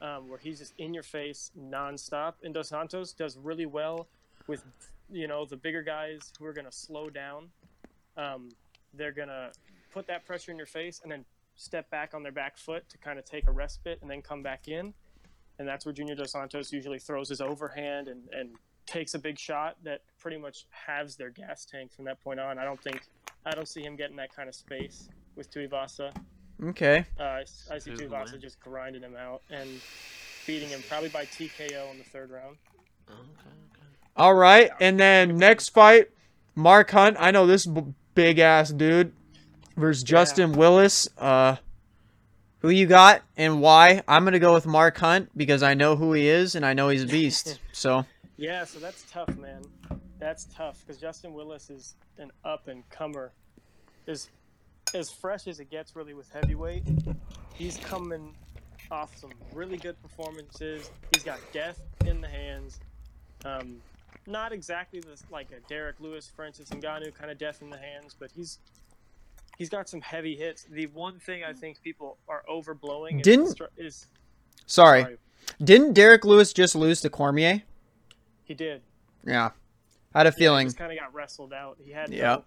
um, 0.00 0.28
where 0.28 0.38
he's 0.38 0.58
just 0.58 0.74
in 0.78 0.92
your 0.92 1.02
face 1.04 1.50
nonstop. 1.58 2.34
And 2.42 2.52
Dos 2.52 2.68
Santos 2.68 3.12
does 3.12 3.38
really 3.38 3.66
well 3.66 4.08
with 4.46 4.64
you 5.10 5.28
know 5.28 5.44
the 5.44 5.56
bigger 5.56 5.82
guys 5.82 6.32
who 6.38 6.46
are 6.46 6.52
gonna 6.52 6.72
slow 6.72 7.10
down. 7.10 7.50
Um, 8.16 8.50
they're 8.94 9.12
gonna 9.12 9.50
put 9.92 10.06
that 10.08 10.24
pressure 10.26 10.50
in 10.50 10.56
your 10.56 10.66
face 10.66 11.00
and 11.02 11.10
then 11.12 11.24
step 11.56 11.88
back 11.90 12.14
on 12.14 12.22
their 12.24 12.32
back 12.32 12.56
foot 12.58 12.88
to 12.88 12.98
kind 12.98 13.18
of 13.18 13.24
take 13.24 13.46
a 13.46 13.52
respite 13.52 13.98
and 14.02 14.10
then 14.10 14.20
come 14.20 14.42
back 14.42 14.66
in. 14.66 14.92
And 15.58 15.68
that's 15.68 15.86
where 15.86 15.92
Junior 15.92 16.14
Dos 16.16 16.32
Santos 16.32 16.72
usually 16.72 16.98
throws 16.98 17.28
his 17.28 17.40
overhand 17.40 18.08
and, 18.08 18.22
and 18.32 18.50
takes 18.86 19.14
a 19.14 19.18
big 19.18 19.38
shot 19.38 19.76
that 19.84 20.00
pretty 20.18 20.36
much 20.36 20.66
halves 20.70 21.16
their 21.16 21.30
gas 21.30 21.64
tank 21.64 21.92
from 21.92 22.04
that 22.06 22.20
point 22.20 22.40
on. 22.40 22.58
I 22.58 22.64
don't 22.64 22.80
think 22.82 23.02
I 23.46 23.52
don't 23.52 23.68
see 23.68 23.82
him 23.82 23.94
getting 23.96 24.16
that 24.16 24.34
kind 24.34 24.48
of 24.48 24.54
space 24.54 25.08
with 25.36 25.50
Tuivasa. 25.52 26.12
Okay. 26.64 27.04
Uh, 27.18 27.22
I, 27.22 27.40
s- 27.42 27.68
I 27.70 27.78
see 27.78 27.90
Who's 27.90 28.00
the 28.00 28.06
Tuivasa 28.06 28.32
win? 28.32 28.40
just 28.40 28.58
grinding 28.60 29.02
him 29.02 29.16
out 29.16 29.42
and 29.50 29.68
beating 30.46 30.68
him 30.68 30.82
probably 30.88 31.08
by 31.08 31.24
TKO 31.26 31.90
in 31.92 31.98
the 31.98 32.04
third 32.04 32.30
round. 32.30 32.56
Okay, 33.08 33.18
okay. 33.20 33.86
All 34.16 34.34
right, 34.34 34.70
and 34.80 34.98
then 34.98 35.36
next 35.36 35.70
fight, 35.70 36.08
Mark 36.54 36.90
Hunt. 36.90 37.16
I 37.20 37.30
know 37.32 37.46
this 37.46 37.66
b- 37.66 37.82
big 38.14 38.38
ass 38.38 38.70
dude 38.70 39.12
versus 39.76 40.02
Yeah. 40.02 40.06
Justin 40.06 40.52
Willis. 40.52 41.08
Uh, 41.18 41.56
who 42.64 42.70
you 42.70 42.86
got 42.86 43.20
and 43.36 43.60
why? 43.60 44.02
I'm 44.08 44.24
gonna 44.24 44.38
go 44.38 44.54
with 44.54 44.64
Mark 44.64 44.96
Hunt 44.96 45.28
because 45.36 45.62
I 45.62 45.74
know 45.74 45.96
who 45.96 46.14
he 46.14 46.26
is 46.26 46.54
and 46.54 46.64
I 46.64 46.72
know 46.72 46.88
he's 46.88 47.02
a 47.02 47.06
beast. 47.06 47.60
So 47.72 48.06
Yeah, 48.38 48.64
so 48.64 48.78
that's 48.78 49.04
tough, 49.10 49.36
man. 49.36 49.64
That's 50.18 50.44
tough 50.46 50.80
because 50.80 50.98
Justin 50.98 51.34
Willis 51.34 51.68
is 51.68 51.94
an 52.16 52.32
up 52.42 52.68
and 52.68 52.88
comer, 52.88 53.32
is 54.06 54.30
as 54.94 55.10
fresh 55.10 55.46
as 55.46 55.60
it 55.60 55.70
gets 55.70 55.94
really 55.94 56.14
with 56.14 56.32
heavyweight. 56.32 56.84
He's 57.52 57.76
coming 57.76 58.34
off 58.90 59.14
some 59.18 59.32
really 59.52 59.76
good 59.76 60.00
performances. 60.00 60.90
He's 61.12 61.22
got 61.22 61.40
death 61.52 61.82
in 62.06 62.22
the 62.22 62.28
hands. 62.28 62.80
Um, 63.44 63.82
not 64.26 64.52
exactly 64.52 65.00
this 65.00 65.22
like 65.30 65.48
a 65.52 65.60
Derrick 65.68 65.96
Lewis, 66.00 66.32
Francis 66.34 66.70
Ngannou 66.70 67.12
kind 67.14 67.30
of 67.30 67.36
death 67.36 67.60
in 67.60 67.68
the 67.68 67.76
hands, 67.76 68.16
but 68.18 68.30
he's 68.34 68.58
he's 69.58 69.68
got 69.68 69.88
some 69.88 70.00
heavy 70.00 70.36
hits. 70.36 70.64
The 70.64 70.86
one 70.88 71.18
thing 71.18 71.42
I 71.44 71.52
think 71.52 71.80
people 71.82 72.18
are 72.28 72.42
overblowing 72.50 73.16
is, 73.20 73.22
Didn't- 73.22 73.56
stri- 73.56 73.68
is 73.76 74.06
Sorry. 74.66 75.18
Didn't 75.62 75.92
Derrick 75.92 76.24
Lewis 76.24 76.52
just 76.52 76.74
lose 76.74 77.00
to 77.02 77.10
Cormier? 77.10 77.62
he 78.44 78.54
did. 78.54 78.82
Yeah. 79.24 79.50
I 80.14 80.18
had 80.20 80.26
a 80.26 80.30
He 80.30 80.36
feeling. 80.38 80.66
just 80.66 80.76
kind 80.78 80.92
of 80.92 80.98
got 80.98 81.12
wrestled 81.14 81.52
out. 81.52 81.78
He 81.82 81.90
had 81.92 82.10
Yeah. 82.10 82.36
no 82.36 82.44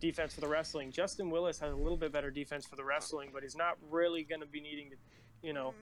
defense 0.00 0.34
for 0.34 0.40
the 0.40 0.48
wrestling. 0.48 0.90
Justin 0.92 1.30
Willis 1.30 1.58
has 1.60 1.72
a 1.72 1.76
little 1.76 1.96
bit 1.96 2.12
better 2.12 2.30
defense 2.30 2.64
for 2.66 2.76
the 2.76 2.84
wrestling, 2.84 3.30
but 3.32 3.42
he's 3.42 3.56
not 3.56 3.76
really 3.90 4.22
going 4.24 4.40
to 4.40 4.46
be 4.46 4.60
needing 4.60 4.90
to, 4.90 4.96
you 5.42 5.52
know, 5.52 5.74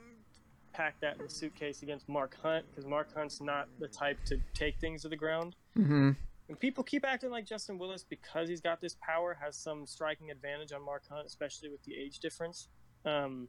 pack 0.72 0.98
that 1.00 1.16
in 1.18 1.22
the 1.24 1.28
suitcase 1.30 1.82
against 1.82 2.08
Mark 2.08 2.36
Hunt 2.42 2.64
because 2.70 2.86
Mark 2.86 3.12
Hunt's 3.14 3.40
not 3.40 3.68
the 3.78 3.88
type 3.88 4.18
to 4.26 4.38
take 4.54 4.78
things 4.78 5.02
to 5.02 5.08
the 5.08 5.16
ground. 5.16 5.56
hmm 5.74 6.12
And 6.50 6.58
people 6.58 6.82
keep 6.82 7.06
acting 7.06 7.30
like 7.30 7.46
Justin 7.46 7.78
Willis 7.78 8.02
because 8.02 8.48
he's 8.48 8.60
got 8.60 8.80
this 8.80 8.96
power 9.00 9.38
has 9.40 9.56
some 9.56 9.86
striking 9.86 10.32
advantage 10.32 10.72
on 10.72 10.84
Mark 10.84 11.04
Hunt, 11.08 11.24
especially 11.24 11.68
with 11.68 11.80
the 11.84 11.94
age 11.94 12.18
difference. 12.18 12.66
Um, 13.04 13.46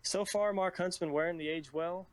so 0.00 0.24
far, 0.24 0.52
Mark 0.52 0.76
Hunt's 0.76 0.98
been 0.98 1.12
wearing 1.12 1.36
the 1.36 1.48
age 1.48 1.72
well, 1.72 2.06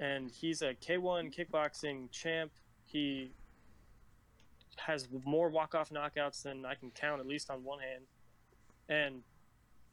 and 0.00 0.28
he's 0.28 0.60
a 0.60 0.74
K1 0.74 1.32
kickboxing 1.32 2.10
champ. 2.10 2.50
He 2.84 3.30
has 4.76 5.06
more 5.24 5.50
walk-off 5.50 5.90
knockouts 5.90 6.42
than 6.42 6.66
I 6.66 6.74
can 6.74 6.90
count, 6.90 7.20
at 7.20 7.28
least 7.28 7.48
on 7.48 7.62
one 7.62 7.78
hand. 7.78 8.06
And 8.88 9.22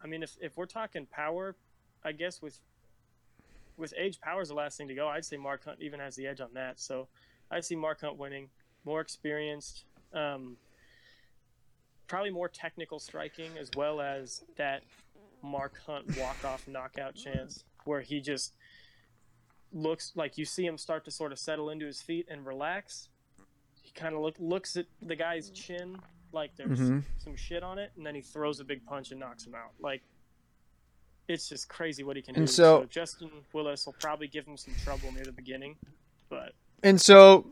I 0.03 0.07
mean, 0.07 0.23
if, 0.23 0.35
if 0.41 0.57
we're 0.57 0.65
talking 0.65 1.05
power, 1.05 1.55
I 2.03 2.13
guess 2.13 2.41
with 2.41 2.59
with 3.77 3.93
age, 3.95 4.19
power 4.19 4.41
is 4.41 4.49
the 4.49 4.55
last 4.55 4.75
thing 4.75 4.87
to 4.87 4.95
go. 4.95 5.07
I'd 5.07 5.23
say 5.23 5.37
Mark 5.37 5.65
Hunt 5.65 5.77
even 5.81 5.99
has 5.99 6.15
the 6.15 6.25
edge 6.25 6.41
on 6.41 6.49
that. 6.55 6.79
So 6.79 7.09
I 7.51 7.59
see 7.59 7.75
Mark 7.75 8.01
Hunt 8.01 8.17
winning, 8.17 8.49
more 8.85 9.01
experienced, 9.01 9.85
um, 10.13 10.57
probably 12.07 12.31
more 12.31 12.49
technical 12.49 12.99
striking, 12.99 13.51
as 13.59 13.69
well 13.75 14.01
as 14.01 14.43
that 14.57 14.83
Mark 15.41 15.79
Hunt 15.85 16.17
walk-off 16.17 16.67
knockout 16.67 17.15
chance 17.15 17.63
where 17.85 18.01
he 18.01 18.19
just 18.21 18.53
looks 19.73 20.11
like 20.15 20.37
you 20.37 20.45
see 20.45 20.65
him 20.65 20.77
start 20.77 21.03
to 21.05 21.11
sort 21.11 21.31
of 21.31 21.39
settle 21.39 21.69
into 21.69 21.85
his 21.85 22.01
feet 22.01 22.27
and 22.29 22.45
relax. 22.45 23.09
He 23.81 23.91
kind 23.91 24.13
of 24.15 24.21
look, 24.21 24.35
looks 24.39 24.77
at 24.77 24.85
the 25.01 25.15
guy's 25.15 25.49
chin 25.49 25.97
like 26.31 26.55
there's 26.55 26.79
Mhm. 26.79 27.03
some 27.19 27.35
shit 27.35 27.61
on 27.61 27.77
it, 27.77 27.91
and 27.95 28.05
then 28.05 28.15
he 28.15 28.21
throws 28.21 28.59
a 28.59 28.63
big 28.63 28.83
punch 28.85 29.11
and 29.11 29.19
knocks 29.19 29.45
him 29.45 29.53
out. 29.55 29.71
Like 29.79 30.01
it's 31.27 31.47
just 31.47 31.69
crazy 31.69 32.03
what 32.03 32.15
he 32.15 32.21
can 32.21 32.35
And 32.35 32.47
do. 32.47 32.51
so- 32.51 32.85
Justin 32.85 33.31
Willis 33.53 33.85
will 33.85 33.93
probably 33.93 34.27
give 34.27 34.45
him 34.45 34.57
some 34.57 34.73
trouble 34.83 35.11
near 35.11 35.23
the 35.23 35.31
beginning, 35.31 35.77
but 36.29 36.53
And 36.83 36.99
so, 36.99 37.47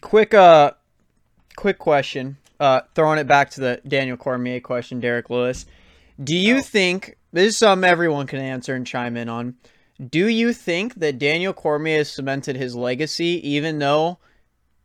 quick, 0.00 0.34
uh, 0.34 0.72
quick 1.56 1.78
question. 1.78 2.36
Uh, 2.60 2.80
throwing 2.94 3.18
it 3.18 3.26
back 3.26 3.50
to 3.50 3.60
the 3.60 3.80
Daniel 3.86 4.16
Cormier 4.16 4.60
question, 4.60 4.98
Derrick 5.00 5.30
Lewis. 5.30 5.64
Do 6.22 6.34
you 6.34 6.56
Oh. 6.56 6.60
think 6.62 7.16
this 7.32 7.48
is 7.48 7.58
something 7.58 7.88
everyone 7.88 8.26
can 8.26 8.40
answer 8.40 8.74
and 8.74 8.86
chime 8.86 9.16
in 9.16 9.28
on? 9.28 9.54
Do 10.04 10.26
you 10.28 10.52
think 10.52 10.94
that 10.96 11.18
Daniel 11.18 11.52
Cormier 11.52 11.98
has 11.98 12.10
cemented 12.10 12.56
his 12.56 12.74
legacy, 12.74 13.40
even 13.48 13.78
though 13.78 14.18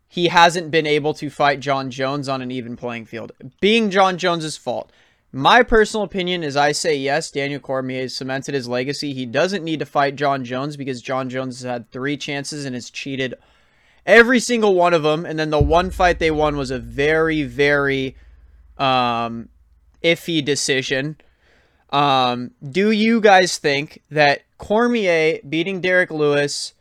he 0.07 0.27
hasn't 0.27 0.69
been 0.69 0.85
able 0.85 1.13
to 1.15 1.29
fight 1.31 1.59
Jon 1.59 1.89
Jones 1.89 2.29
on 2.29 2.41
an 2.43 2.51
even 2.51 2.75
playing 2.75 3.05
field, 3.05 3.31
being 3.59 3.89
Jon 3.89 4.17
Jones's 4.17 4.57
fault? 4.57 4.91
My 5.31 5.63
personal 5.63 6.03
opinion 6.03 6.43
is 6.43 6.55
I 6.55 6.73
say 6.73 6.95
yes, 6.95 7.31
Daniel 7.31 7.59
Cormier 7.59 8.01
has 8.03 8.15
cemented 8.15 8.53
his 8.53 8.67
legacy. 8.67 9.13
He 9.13 9.25
doesn't 9.25 9.63
need 9.63 9.79
to 9.79 9.85
fight 9.85 10.15
Jon 10.15 10.45
Jones 10.45 10.77
because 10.77 11.01
Jon 11.01 11.27
Jones 11.27 11.59
has 11.61 11.67
had 11.71 11.89
three 11.91 12.17
chances 12.17 12.65
and 12.65 12.75
has 12.75 12.91
cheated 12.91 13.33
every 14.05 14.39
single 14.39 14.75
one 14.75 14.93
of 14.93 15.03
them. 15.03 15.25
And 15.25 15.37
then 15.37 15.49
the 15.49 15.59
one 15.59 15.89
fight 15.89 16.19
they 16.19 16.31
won 16.31 16.57
was 16.57 16.71
a 16.71 16.79
very, 16.79 17.43
very 17.43 18.15
um, 18.77 19.49
iffy 20.03 20.43
decision. 20.43 21.17
Um, 21.91 22.51
do 22.67 22.91
you 22.91 23.21
guys 23.21 23.57
think 23.57 24.01
that 24.09 24.43
Cormier 24.57 25.39
beating 25.47 25.79
Derrick 25.79 26.09
Lewis 26.09 26.73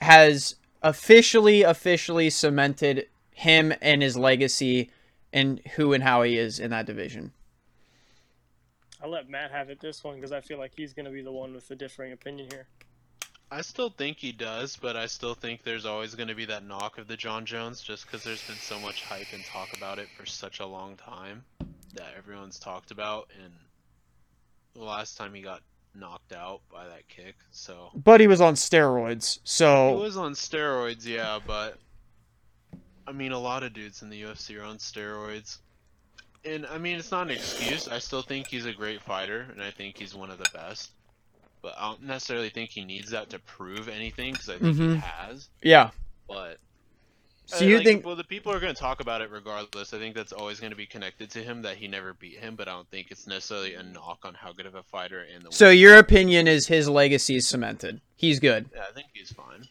has 0.00 0.56
officially, 0.82 1.62
officially 1.62 2.30
cemented 2.30 3.08
him 3.32 3.72
and 3.80 4.02
his 4.02 4.16
legacy 4.16 4.90
and 5.32 5.60
who 5.74 5.92
and 5.92 6.04
how 6.04 6.22
he 6.22 6.38
is 6.38 6.60
in 6.60 6.70
that 6.70 6.86
division? 6.86 7.32
I'll 9.02 9.10
let 9.10 9.28
Matt 9.28 9.50
have 9.50 9.68
it 9.68 9.80
this 9.80 10.02
one 10.02 10.14
because 10.14 10.32
I 10.32 10.40
feel 10.40 10.58
like 10.58 10.72
he's 10.76 10.94
going 10.94 11.04
to 11.04 11.10
be 11.10 11.20
the 11.20 11.32
one 11.32 11.52
with 11.52 11.68
the 11.68 11.74
differing 11.74 12.12
opinion 12.12 12.48
here. 12.50 12.66
I 13.50 13.60
still 13.60 13.90
think 13.90 14.18
he 14.18 14.32
does, 14.32 14.76
but 14.76 14.96
I 14.96 15.06
still 15.06 15.34
think 15.34 15.62
there's 15.62 15.86
always 15.86 16.14
going 16.14 16.28
to 16.28 16.34
be 16.34 16.46
that 16.46 16.66
knock 16.66 16.98
of 16.98 17.06
the 17.06 17.16
Jon 17.16 17.46
Jones 17.46 17.80
just 17.80 18.06
because 18.06 18.24
there's 18.24 18.44
been 18.46 18.56
so 18.56 18.78
much 18.80 19.04
hype 19.04 19.32
and 19.32 19.44
talk 19.44 19.76
about 19.76 19.98
it 19.98 20.08
for 20.16 20.26
such 20.26 20.60
a 20.60 20.66
long 20.66 20.96
time 20.96 21.44
that 21.94 22.14
everyone's 22.16 22.58
talked 22.58 22.90
about. 22.90 23.28
And 23.42 23.52
the 24.74 24.82
last 24.82 25.16
time 25.16 25.34
he 25.34 25.42
got 25.42 25.62
knocked 25.94 26.32
out 26.32 26.60
by 26.72 26.86
that 26.86 27.06
kick, 27.08 27.36
so 27.52 27.90
But 27.94 28.20
he 28.20 28.26
was 28.26 28.40
on 28.40 28.54
steroids, 28.54 29.38
so. 29.44 29.96
he 29.96 30.02
was 30.02 30.16
on 30.16 30.32
steroids, 30.32 31.06
yeah. 31.06 31.38
But 31.46 31.78
I 33.06 33.12
mean, 33.12 33.32
a 33.32 33.38
lot 33.38 33.62
of 33.62 33.72
dudes 33.72 34.02
in 34.02 34.10
the 34.10 34.22
UFC 34.22 34.60
are 34.60 34.64
on 34.64 34.78
steroids, 34.78 35.58
and 36.44 36.66
I 36.66 36.78
mean, 36.78 36.98
it's 36.98 37.12
not 37.12 37.28
an 37.28 37.32
excuse. 37.32 37.86
I 37.86 37.98
still 38.00 38.22
think 38.22 38.48
he's 38.48 38.66
a 38.66 38.72
great 38.72 39.00
fighter, 39.02 39.46
and 39.52 39.62
I 39.62 39.70
think 39.70 39.96
he's 39.96 40.14
one 40.14 40.30
of 40.30 40.38
the 40.38 40.50
best. 40.52 40.90
But 41.64 41.76
I 41.78 41.88
don't 41.88 42.02
necessarily 42.02 42.50
think 42.50 42.68
he 42.68 42.84
needs 42.84 43.10
that 43.12 43.30
to 43.30 43.38
prove 43.38 43.88
anything 43.88 44.32
because 44.34 44.50
I 44.50 44.58
think 44.58 44.76
he 44.76 44.82
Mhm. 44.82 45.00
has. 45.00 45.48
yeah. 45.62 45.92
But 46.28 46.58
So 47.46 47.64
uh, 47.64 47.68
you 47.68 47.76
like, 47.78 47.86
think 47.86 48.04
well, 48.04 48.16
the 48.16 48.24
people 48.24 48.52
are 48.52 48.60
going 48.60 48.74
to 48.74 48.78
talk 48.78 49.00
about 49.00 49.22
it 49.22 49.30
regardless. 49.30 49.94
I 49.94 49.98
think 49.98 50.14
that's 50.14 50.32
always 50.32 50.60
going 50.60 50.72
to 50.72 50.76
be 50.76 50.84
connected 50.84 51.30
to 51.30 51.42
him 51.42 51.62
that 51.62 51.78
he 51.78 51.88
never 51.88 52.12
beat 52.12 52.38
him. 52.38 52.54
But 52.54 52.68
I 52.68 52.72
don't 52.72 52.90
think 52.90 53.10
it's 53.10 53.26
necessarily 53.26 53.74
a 53.76 53.82
knock 53.82 54.18
on 54.24 54.34
how 54.34 54.52
good 54.52 54.66
of 54.66 54.74
a 54.74 54.82
fighter 54.82 55.24
in 55.24 55.42
the. 55.42 55.52
so? 55.52 55.70
Your 55.70 55.96
opinion 55.98 56.46
is 56.48 56.66
his 56.66 56.86
legacy 56.86 57.36
is 57.36 57.48
cemented. 57.48 58.02
He's 58.14 58.40
good. 58.40 58.68
yeah, 58.74 58.84
I 58.88 58.92
think 58.92 59.06
he's 59.14 59.32
fine. 59.32 59.64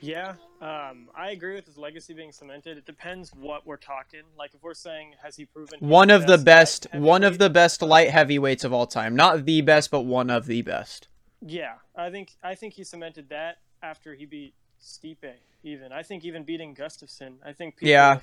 Yeah, 0.00 0.34
um, 0.60 1.08
I 1.16 1.30
agree 1.30 1.54
with 1.54 1.66
his 1.66 1.76
legacy 1.76 2.14
being 2.14 2.32
cemented. 2.32 2.78
It 2.78 2.86
depends 2.86 3.30
what 3.34 3.66
we're 3.66 3.76
talking. 3.76 4.22
Like 4.36 4.54
if 4.54 4.62
we're 4.62 4.74
saying, 4.74 5.14
has 5.22 5.36
he 5.36 5.44
proven 5.44 5.78
One 5.80 6.10
of 6.10 6.26
the 6.26 6.38
best, 6.38 6.86
one 6.92 7.24
of 7.24 7.38
the 7.38 7.50
best 7.50 7.82
light 7.82 8.10
heavyweights 8.10 8.64
of 8.64 8.72
all 8.72 8.86
time. 8.86 9.16
Not 9.16 9.44
the 9.44 9.60
best, 9.60 9.90
but 9.90 10.02
one 10.02 10.30
of 10.30 10.46
the 10.46 10.62
best. 10.62 11.08
Yeah, 11.40 11.74
I 11.96 12.10
think 12.10 12.32
I 12.42 12.54
think 12.54 12.74
he 12.74 12.84
cemented 12.84 13.28
that 13.30 13.58
after 13.82 14.14
he 14.14 14.26
beat 14.26 14.54
Stipe. 14.82 15.34
Even 15.64 15.92
I 15.92 16.02
think 16.02 16.24
even 16.24 16.44
beating 16.44 16.74
Gustafsson. 16.74 17.34
I 17.44 17.52
think 17.52 17.76
people, 17.76 17.90
Yeah. 17.90 18.20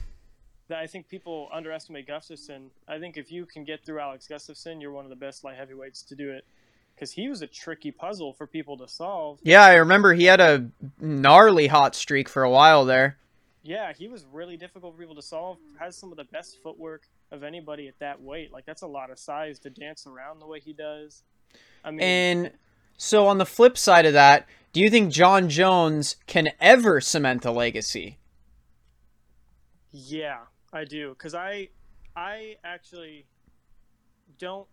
that 0.69 0.79
I 0.79 0.87
think 0.87 1.09
people 1.09 1.49
underestimate 1.51 2.07
Gustafsson. 2.07 2.69
I 2.87 2.99
think 2.99 3.17
if 3.17 3.31
you 3.31 3.45
can 3.45 3.65
get 3.65 3.85
through 3.85 3.99
Alex 3.99 4.27
Gustafsson, 4.29 4.81
you're 4.81 4.91
one 4.91 5.05
of 5.05 5.09
the 5.09 5.15
best 5.17 5.43
light 5.43 5.57
heavyweights 5.57 6.03
to 6.03 6.15
do 6.15 6.31
it. 6.31 6.45
Because 6.95 7.11
he 7.11 7.27
was 7.27 7.41
a 7.41 7.47
tricky 7.47 7.91
puzzle 7.91 8.33
for 8.33 8.47
people 8.47 8.77
to 8.77 8.87
solve. 8.87 9.39
Yeah, 9.43 9.63
I 9.63 9.75
remember 9.75 10.13
he 10.13 10.25
had 10.25 10.39
a 10.39 10.69
gnarly 10.99 11.67
hot 11.67 11.93
streak 11.93 12.29
for 12.29 12.43
a 12.43 12.49
while 12.49 12.85
there. 12.85 13.17
Yeah, 13.63 13.91
he 13.93 14.07
was 14.07 14.25
really 14.31 14.55
difficult 14.57 14.93
for 14.95 14.99
people 14.99 15.15
to 15.15 15.21
solve. 15.21 15.57
Has 15.79 15.97
some 15.97 16.11
of 16.11 16.17
the 16.17 16.23
best 16.23 16.61
footwork 16.63 17.01
of 17.31 17.43
anybody 17.43 17.87
at 17.87 17.99
that 17.99 18.21
weight. 18.21 18.53
Like 18.53 18.65
that's 18.65 18.83
a 18.83 18.87
lot 18.87 19.09
of 19.09 19.19
size 19.19 19.59
to 19.59 19.69
dance 19.69 20.07
around 20.07 20.39
the 20.39 20.45
way 20.45 20.59
he 20.59 20.71
does. 20.71 21.23
I 21.83 21.91
mean, 21.91 22.01
And 22.01 22.51
so 22.97 23.27
on 23.27 23.39
the 23.39 23.45
flip 23.45 23.77
side 23.77 24.05
of 24.05 24.13
that, 24.13 24.47
do 24.71 24.79
you 24.79 24.89
think 24.89 25.11
Jon 25.11 25.49
Jones 25.49 26.15
can 26.27 26.49
ever 26.61 27.01
cement 27.01 27.43
a 27.45 27.51
legacy? 27.51 28.19
yeah, 29.91 30.39
I 30.73 30.83
do. 30.83 31.09
Because 31.09 31.33
I, 31.33 31.69
I 32.15 32.57
actually 32.63 33.25
don't 34.37 34.67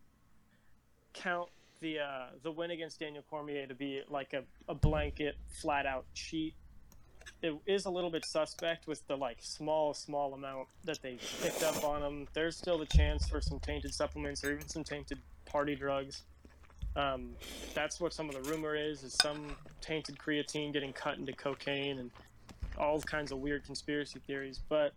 count 1.15 1.49
the 1.83 1.99
uh, 1.99 2.27
the 2.43 2.51
win 2.51 2.71
against 2.71 3.01
Daniel 3.01 3.25
Cormier 3.29 3.67
to 3.67 3.75
be 3.75 4.01
like 4.09 4.33
a, 4.33 4.45
a 4.69 4.75
blanket, 4.75 5.37
flat 5.61 5.85
out 5.85 6.07
cheat. 6.15 6.55
It 7.43 7.55
is 7.67 7.85
a 7.85 7.91
little 7.91 8.11
bit 8.11 8.25
suspect 8.25 8.87
with 8.87 9.07
the 9.07 9.17
like 9.17 9.39
small, 9.41 9.93
small 9.93 10.33
amount 10.33 10.69
that 10.85 11.03
they 11.03 11.19
picked 11.43 11.63
up 11.63 11.85
on 11.85 12.03
him. 12.03 12.29
There's 12.33 12.57
still 12.57 12.79
the 12.79 12.87
chance 12.87 13.29
for 13.29 13.41
some 13.41 13.59
tainted 13.61 13.93
supplements 13.93 14.43
or 14.45 14.53
even 14.53 14.69
some 14.69 14.85
tainted 14.85 15.19
party 15.45 15.75
drugs. 15.75 16.23
Um, 16.95 17.31
that's 17.75 18.01
what 18.01 18.13
some 18.13 18.29
of 18.29 18.43
the 18.43 18.51
rumor 18.51 18.75
is: 18.75 19.03
is 19.03 19.15
some 19.21 19.57
tainted 19.81 20.19
creatine 20.19 20.73
getting 20.73 20.93
cut 20.93 21.19
into 21.19 21.33
cocaine 21.33 21.99
and 21.99 22.11
all 22.79 23.01
kinds 23.01 23.33
of 23.33 23.39
weird 23.39 23.65
conspiracy 23.65 24.21
theories. 24.27 24.61
But 24.69 24.95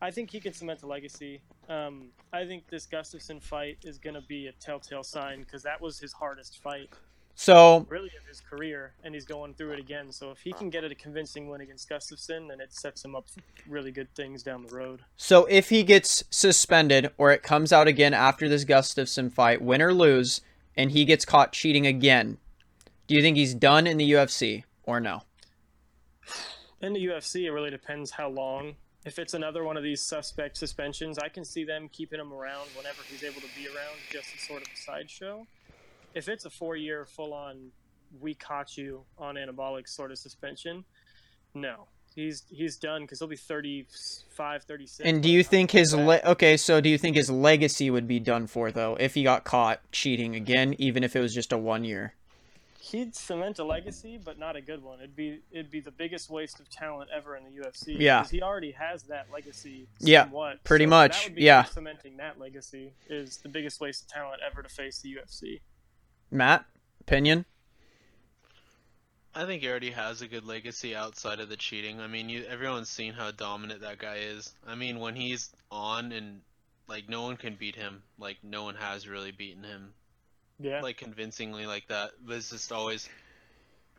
I 0.00 0.10
think 0.10 0.30
he 0.30 0.40
can 0.40 0.52
cement 0.52 0.82
a 0.82 0.86
legacy. 0.86 1.42
Um, 1.68 2.08
I 2.32 2.46
think 2.46 2.68
this 2.68 2.86
Gustafsson 2.86 3.42
fight 3.42 3.78
is 3.84 3.98
going 3.98 4.14
to 4.14 4.22
be 4.22 4.46
a 4.46 4.52
telltale 4.52 5.02
sign 5.02 5.40
because 5.40 5.62
that 5.62 5.80
was 5.80 5.98
his 5.98 6.12
hardest 6.12 6.62
fight, 6.62 6.88
So 7.34 7.86
really, 7.88 8.10
of 8.18 8.26
his 8.26 8.40
career, 8.40 8.94
and 9.04 9.14
he's 9.14 9.26
going 9.26 9.54
through 9.54 9.72
it 9.72 9.78
again. 9.78 10.10
So 10.10 10.30
if 10.30 10.38
he 10.40 10.52
can 10.52 10.70
get 10.70 10.84
a 10.84 10.94
convincing 10.94 11.48
win 11.48 11.60
against 11.60 11.88
Gustafsson, 11.88 12.48
then 12.48 12.60
it 12.60 12.72
sets 12.72 13.04
him 13.04 13.14
up 13.14 13.28
for 13.28 13.40
really 13.68 13.90
good 13.90 14.12
things 14.14 14.42
down 14.42 14.64
the 14.64 14.74
road. 14.74 15.00
So 15.16 15.44
if 15.46 15.68
he 15.68 15.82
gets 15.82 16.24
suspended 16.30 17.10
or 17.18 17.30
it 17.30 17.42
comes 17.42 17.72
out 17.72 17.86
again 17.86 18.14
after 18.14 18.48
this 18.48 18.64
Gustafsson 18.64 19.30
fight, 19.32 19.60
win 19.60 19.82
or 19.82 19.92
lose, 19.92 20.40
and 20.76 20.92
he 20.92 21.04
gets 21.04 21.26
caught 21.26 21.52
cheating 21.52 21.86
again, 21.86 22.38
do 23.06 23.14
you 23.14 23.20
think 23.20 23.36
he's 23.36 23.54
done 23.54 23.86
in 23.86 23.98
the 23.98 24.12
UFC 24.12 24.64
or 24.84 24.98
no? 24.98 25.22
In 26.80 26.94
the 26.94 27.04
UFC, 27.06 27.44
it 27.44 27.50
really 27.50 27.70
depends 27.70 28.12
how 28.12 28.28
long 28.30 28.76
if 29.04 29.18
it's 29.18 29.34
another 29.34 29.64
one 29.64 29.76
of 29.76 29.82
these 29.82 30.02
suspect 30.02 30.56
suspensions, 30.56 31.18
I 31.18 31.28
can 31.28 31.44
see 31.44 31.64
them 31.64 31.88
keeping 31.90 32.20
him 32.20 32.32
around 32.32 32.68
whenever 32.76 33.02
he's 33.08 33.24
able 33.24 33.40
to 33.40 33.48
be 33.56 33.66
around, 33.66 33.96
just 34.10 34.28
as 34.34 34.46
sort 34.46 34.62
of 34.62 34.68
a 34.68 34.76
sideshow. 34.76 35.46
If 36.14 36.28
it's 36.28 36.44
a 36.44 36.50
four-year 36.50 37.06
full-on, 37.06 37.70
we 38.20 38.34
caught 38.34 38.76
you 38.76 39.04
on 39.18 39.36
anabolic 39.36 39.88
sort 39.88 40.10
of 40.10 40.18
suspension, 40.18 40.84
no, 41.54 41.86
he's 42.14 42.44
he's 42.50 42.76
done 42.76 43.02
because 43.02 43.18
he'll 43.18 43.28
be 43.28 43.36
35, 43.36 44.64
36. 44.64 45.08
And 45.08 45.22
do 45.22 45.28
you 45.28 45.42
think 45.42 45.70
his 45.70 45.94
le- 45.94 46.20
okay? 46.24 46.56
So 46.56 46.80
do 46.80 46.88
you 46.88 46.98
think 46.98 47.16
his 47.16 47.30
legacy 47.30 47.90
would 47.90 48.06
be 48.06 48.20
done 48.20 48.46
for 48.46 48.70
though 48.70 48.96
if 49.00 49.14
he 49.14 49.22
got 49.22 49.44
caught 49.44 49.80
cheating 49.92 50.34
again, 50.34 50.74
even 50.78 51.04
if 51.04 51.16
it 51.16 51.20
was 51.20 51.34
just 51.34 51.52
a 51.52 51.58
one 51.58 51.84
year? 51.84 52.14
He'd 52.80 53.14
cement 53.14 53.58
a 53.58 53.64
legacy, 53.64 54.18
but 54.22 54.38
not 54.38 54.56
a 54.56 54.60
good 54.60 54.82
one. 54.82 54.98
It'd 55.00 55.14
be 55.14 55.40
it'd 55.50 55.70
be 55.70 55.80
the 55.80 55.90
biggest 55.90 56.30
waste 56.30 56.60
of 56.60 56.68
talent 56.70 57.10
ever 57.14 57.36
in 57.36 57.44
the 57.44 57.50
UFC. 57.50 57.96
Yeah, 57.98 58.24
he 58.24 58.42
already 58.42 58.72
has 58.72 59.04
that 59.04 59.26
legacy. 59.32 59.86
Yeah, 59.98 60.24
somewhat, 60.24 60.64
pretty 60.64 60.86
so 60.86 60.90
much, 60.90 61.18
That 61.18 61.30
would 61.30 61.36
be 61.36 61.42
yeah. 61.42 61.64
cementing 61.64 62.16
that 62.16 62.40
legacy 62.40 62.94
is 63.08 63.36
the 63.38 63.48
biggest 63.48 63.80
waste 63.80 64.04
of 64.04 64.08
talent 64.08 64.40
ever 64.44 64.62
to 64.62 64.68
face 64.68 65.00
the 65.00 65.14
UFC. 65.14 65.60
Matt, 66.30 66.64
opinion? 67.00 67.44
I 69.32 69.44
think 69.44 69.62
he 69.62 69.68
already 69.68 69.92
has 69.92 70.22
a 70.22 70.26
good 70.26 70.44
legacy 70.44 70.96
outside 70.96 71.38
of 71.38 71.48
the 71.48 71.56
cheating. 71.56 72.00
I 72.00 72.08
mean, 72.08 72.28
you 72.28 72.44
everyone's 72.48 72.88
seen 72.88 73.12
how 73.12 73.30
dominant 73.30 73.82
that 73.82 73.98
guy 73.98 74.16
is. 74.16 74.54
I 74.66 74.74
mean, 74.74 74.98
when 74.98 75.14
he's 75.14 75.50
on 75.70 76.12
and 76.12 76.40
like 76.88 77.08
no 77.08 77.22
one 77.22 77.36
can 77.36 77.54
beat 77.54 77.76
him. 77.76 78.02
Like 78.18 78.38
no 78.42 78.64
one 78.64 78.74
has 78.74 79.06
really 79.06 79.30
beaten 79.30 79.62
him 79.62 79.92
Yeah. 80.60 80.80
like 80.82 80.98
convincingly 80.98 81.66
like 81.66 81.88
that. 81.88 82.10
But 82.24 82.36
it's 82.36 82.50
just 82.50 82.70
always 82.72 83.08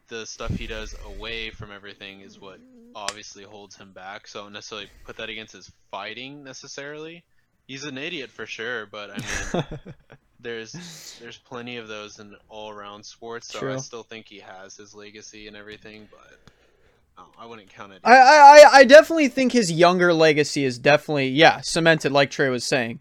the 0.08 0.26
stuff 0.26 0.52
he 0.52 0.68
does 0.68 0.94
away 1.06 1.50
from 1.50 1.72
everything 1.72 2.22
is 2.22 2.40
what 2.40 2.60
obviously 2.96 3.44
holds 3.44 3.76
him 3.78 3.92
back. 3.94 4.28
So 4.28 4.42
I 4.42 4.44
don't 4.44 4.54
necessarily 4.54 4.90
put 5.06 5.18
that 5.18 5.30
against 5.30 5.54
his 5.54 5.72
fighting 5.90 6.44
necessarily. 6.44 7.24
He's 7.68 7.84
an 7.86 7.98
idiot 7.98 8.30
for 8.30 8.46
sure, 8.46 8.86
but 8.86 9.12
I 9.12 9.18
mean 9.18 9.64
there's 10.40 11.18
there's 11.22 11.38
plenty 11.38 11.78
of 11.78 11.88
those 11.88 12.20
in 12.20 12.36
all 12.50 12.70
around 12.70 13.04
sports, 13.06 13.48
so 13.48 13.60
I 13.60 13.78
still 13.78 14.04
think 14.04 14.28
he 14.28 14.40
has 14.40 14.76
his 14.76 14.94
legacy 14.94 15.48
and 15.48 15.56
everything, 15.56 16.10
but 16.12 16.38
oh, 17.18 17.28
I 17.40 17.46
wouldn't 17.46 17.70
count 17.70 17.94
it. 17.94 18.02
I 18.04 18.14
I- 18.18 18.70
I 18.80 18.84
definitely 18.84 19.30
think 19.30 19.54
his 19.54 19.72
younger 19.72 20.14
legacy 20.14 20.66
is 20.66 20.78
definitely 20.78 21.30
yeah 21.30 21.62
cemented, 21.62 22.12
like 22.12 22.30
Trey 22.32 22.50
was 22.50 22.66
saying. 22.66 23.00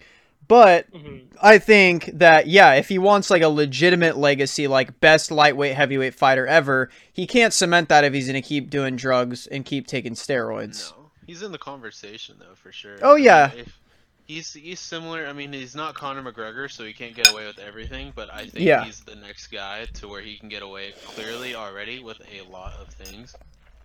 But 0.50 0.92
Mhm. 0.92 1.28
I 1.40 1.58
think 1.58 2.06
that 2.14 2.48
yeah, 2.48 2.72
if 2.74 2.88
he 2.88 2.98
wants 2.98 3.30
like 3.30 3.40
a 3.42 3.48
legitimate 3.48 4.16
legacy, 4.16 4.66
like 4.66 4.98
best 4.98 5.30
lightweight 5.30 5.76
heavyweight 5.76 6.12
fighter 6.16 6.44
ever, 6.44 6.90
he 7.12 7.24
can't 7.24 7.52
cement 7.54 7.88
that 7.88 8.02
if 8.02 8.12
he's 8.12 8.26
gonna 8.26 8.42
keep 8.42 8.68
doing 8.68 8.96
drugs 8.96 9.46
and 9.46 9.64
keep 9.64 9.86
taking 9.86 10.14
steroids. 10.14 10.90
No, 10.90 11.10
he's 11.24 11.42
in 11.42 11.52
the 11.52 11.58
conversation 11.58 12.34
though 12.40 12.56
for 12.56 12.72
sure. 12.72 12.96
Oh, 13.00 13.14
yeah. 13.14 13.52
if 13.52 13.78
he's 14.26 14.52
he's 14.54 14.80
similar. 14.80 15.28
I 15.28 15.32
mean, 15.32 15.52
he's 15.52 15.76
not 15.76 15.94
Conor 15.94 16.22
McGregor, 16.32 16.68
so 16.68 16.84
he 16.84 16.92
can't 16.92 17.14
get 17.14 17.30
away 17.30 17.46
with 17.46 17.60
everything. 17.60 18.12
But 18.16 18.28
I 18.34 18.46
think 18.46 18.64
Yeah. 18.64 18.84
he's 18.84 19.00
the 19.04 19.14
next 19.14 19.46
guy 19.52 19.84
to 19.84 20.08
where 20.08 20.20
he 20.22 20.36
can 20.36 20.48
get 20.48 20.62
away 20.64 20.94
clearly 21.04 21.54
already 21.54 22.02
with 22.02 22.18
a 22.28 22.42
lot 22.50 22.72
of 22.80 22.88
things, 22.92 23.36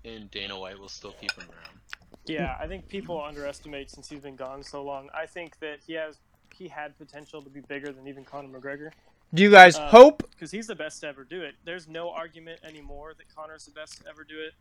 and 0.04 0.32
Dana 0.32 0.58
White 0.60 0.80
will 0.80 0.90
still 0.90 1.14
keep 1.22 1.32
him 1.34 1.46
around. 1.48 1.80
Yeah, 2.26 2.58
I 2.60 2.66
think 2.68 2.88
people 2.88 3.24
underestimate 3.24 3.92
since 3.92 4.10
he's 4.10 4.22
been 4.22 4.36
gone 4.36 4.64
so 4.64 4.84
long. 4.84 5.10
I 5.14 5.28
think 5.28 5.60
that 5.60 5.82
he 5.86 5.94
has 5.94 6.18
he 6.54 6.68
had 6.68 6.98
potential 6.98 7.42
to 7.42 7.50
be 7.50 7.62
bigger 7.62 7.92
than 7.92 8.08
even 8.08 8.24
Conor 8.24 8.60
McGregor 8.60 8.92
Do 9.34 9.44
you 9.44 9.52
guys 9.52 9.76
Uh, 9.78 9.88
hope? 9.90 10.30
because 10.32 10.52
he's 10.52 10.68
the 10.68 10.76
best 10.76 11.02
to 11.02 11.08
ever 11.08 11.24
do 11.24 11.42
it. 11.42 11.56
There's 11.66 11.88
no 11.88 12.12
argument 12.12 12.60
anymore 12.64 13.14
that 13.18 13.26
Conor's 13.36 13.66
the 13.66 13.72
best 13.72 14.02
to 14.02 14.10
ever 14.10 14.24
do 14.24 14.36
it. 14.40 14.54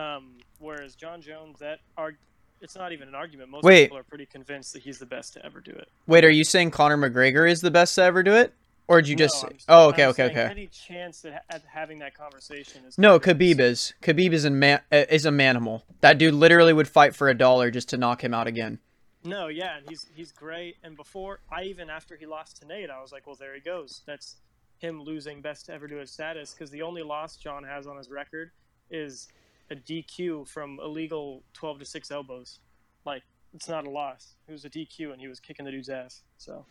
Um, 0.00 0.38
whereas 0.58 0.94
Jon 0.94 1.20
Jones, 1.20 1.58
that 1.58 1.80
arg- 1.96 2.16
it's 2.60 2.76
not 2.76 2.92
even 2.92 3.08
an 3.08 3.14
argument. 3.14 3.50
Most 3.50 3.64
Wait. 3.64 3.86
people 3.86 3.98
are 3.98 4.02
pretty 4.04 4.26
convinced 4.26 4.72
that 4.74 4.82
he's 4.82 4.98
the 4.98 5.06
best 5.06 5.32
to 5.34 5.44
ever 5.44 5.60
do 5.60 5.72
it. 5.72 5.88
Wait, 6.06 6.24
are 6.24 6.30
you 6.30 6.44
saying 6.44 6.70
Conor 6.70 6.96
McGregor 6.96 7.50
is 7.50 7.60
the 7.60 7.70
best 7.70 7.94
to 7.96 8.02
ever 8.02 8.22
do 8.22 8.32
it, 8.34 8.54
or 8.86 9.00
did 9.02 9.08
you 9.08 9.16
just? 9.16 9.42
No, 9.42 9.48
say... 9.48 9.54
I'm 9.54 9.60
Oh, 9.68 9.88
okay, 9.88 10.04
I'm 10.04 10.10
okay, 10.10 10.24
okay. 10.26 10.48
Any 10.48 10.68
chance 10.68 11.20
that 11.22 11.44
at 11.50 11.62
having 11.66 11.98
that 11.98 12.14
conversation 12.14 12.84
is 12.86 12.96
No, 12.96 13.18
Khabib 13.18 13.58
is. 13.58 13.94
Khabib 14.02 14.32
is 14.32 14.44
a 14.44 14.50
man. 14.50 14.80
Is 14.92 15.26
a 15.26 15.30
manimal. 15.30 15.82
That 16.00 16.18
dude 16.18 16.34
literally 16.34 16.72
would 16.72 16.88
fight 16.88 17.14
for 17.16 17.28
a 17.28 17.34
dollar 17.34 17.70
just 17.70 17.88
to 17.90 17.96
knock 17.96 18.22
him 18.22 18.32
out 18.32 18.46
again. 18.46 18.78
No, 19.24 19.48
yeah, 19.48 19.76
and 19.76 19.88
he's 19.88 20.06
he's 20.14 20.32
great. 20.32 20.76
And 20.82 20.96
before 20.96 21.40
I 21.50 21.64
even 21.64 21.88
after 21.90 22.16
he 22.16 22.26
lost 22.26 22.60
to 22.60 22.66
Nate, 22.66 22.90
I 22.90 23.00
was 23.00 23.12
like, 23.12 23.26
well, 23.26 23.36
there 23.36 23.54
he 23.54 23.60
goes. 23.60 24.02
That's 24.06 24.36
him 24.78 25.00
losing 25.00 25.40
best 25.40 25.66
to 25.66 25.72
ever 25.72 25.86
do 25.86 25.96
his 25.96 26.10
status 26.10 26.52
because 26.52 26.70
the 26.70 26.82
only 26.82 27.02
loss 27.02 27.36
Jon 27.36 27.62
has 27.62 27.86
on 27.86 27.96
his 27.96 28.10
record 28.10 28.50
is 28.90 29.28
a 29.70 29.76
DQ 29.76 30.48
from 30.48 30.80
illegal 30.82 31.42
twelve 31.52 31.78
to 31.78 31.84
six 31.84 32.10
elbows. 32.10 32.58
Like 33.04 33.22
it's 33.54 33.68
not 33.68 33.86
a 33.86 33.90
loss. 33.90 34.34
It 34.48 34.52
was 34.52 34.64
a 34.64 34.70
DQ 34.70 35.12
and 35.12 35.20
he 35.20 35.28
was 35.28 35.38
kicking 35.38 35.64
the 35.64 35.70
dude's 35.70 35.88
ass. 35.88 36.22
So 36.38 36.66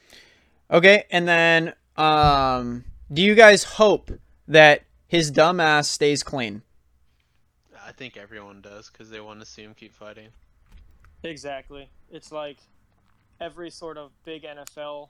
Okay, 0.71 1.03
and 1.11 1.27
then 1.27 1.73
um, 1.97 2.85
do 3.11 3.21
you 3.21 3.35
guys 3.35 3.63
hope 3.63 4.11
that 4.47 4.83
his 5.07 5.29
dumb 5.29 5.59
ass 5.59 5.89
stays 5.89 6.23
clean? 6.23 6.61
I 7.85 7.91
think 7.91 8.15
everyone 8.15 8.61
does 8.61 8.89
because 8.89 9.09
they 9.09 9.19
want 9.19 9.41
to 9.41 9.45
see 9.45 9.63
him 9.63 9.73
keep 9.73 9.93
fighting. 9.93 10.29
Exactly, 11.23 11.89
it's 12.11 12.31
like 12.31 12.57
every 13.39 13.69
sort 13.69 13.97
of 13.97 14.11
big 14.23 14.43
NFL 14.43 15.09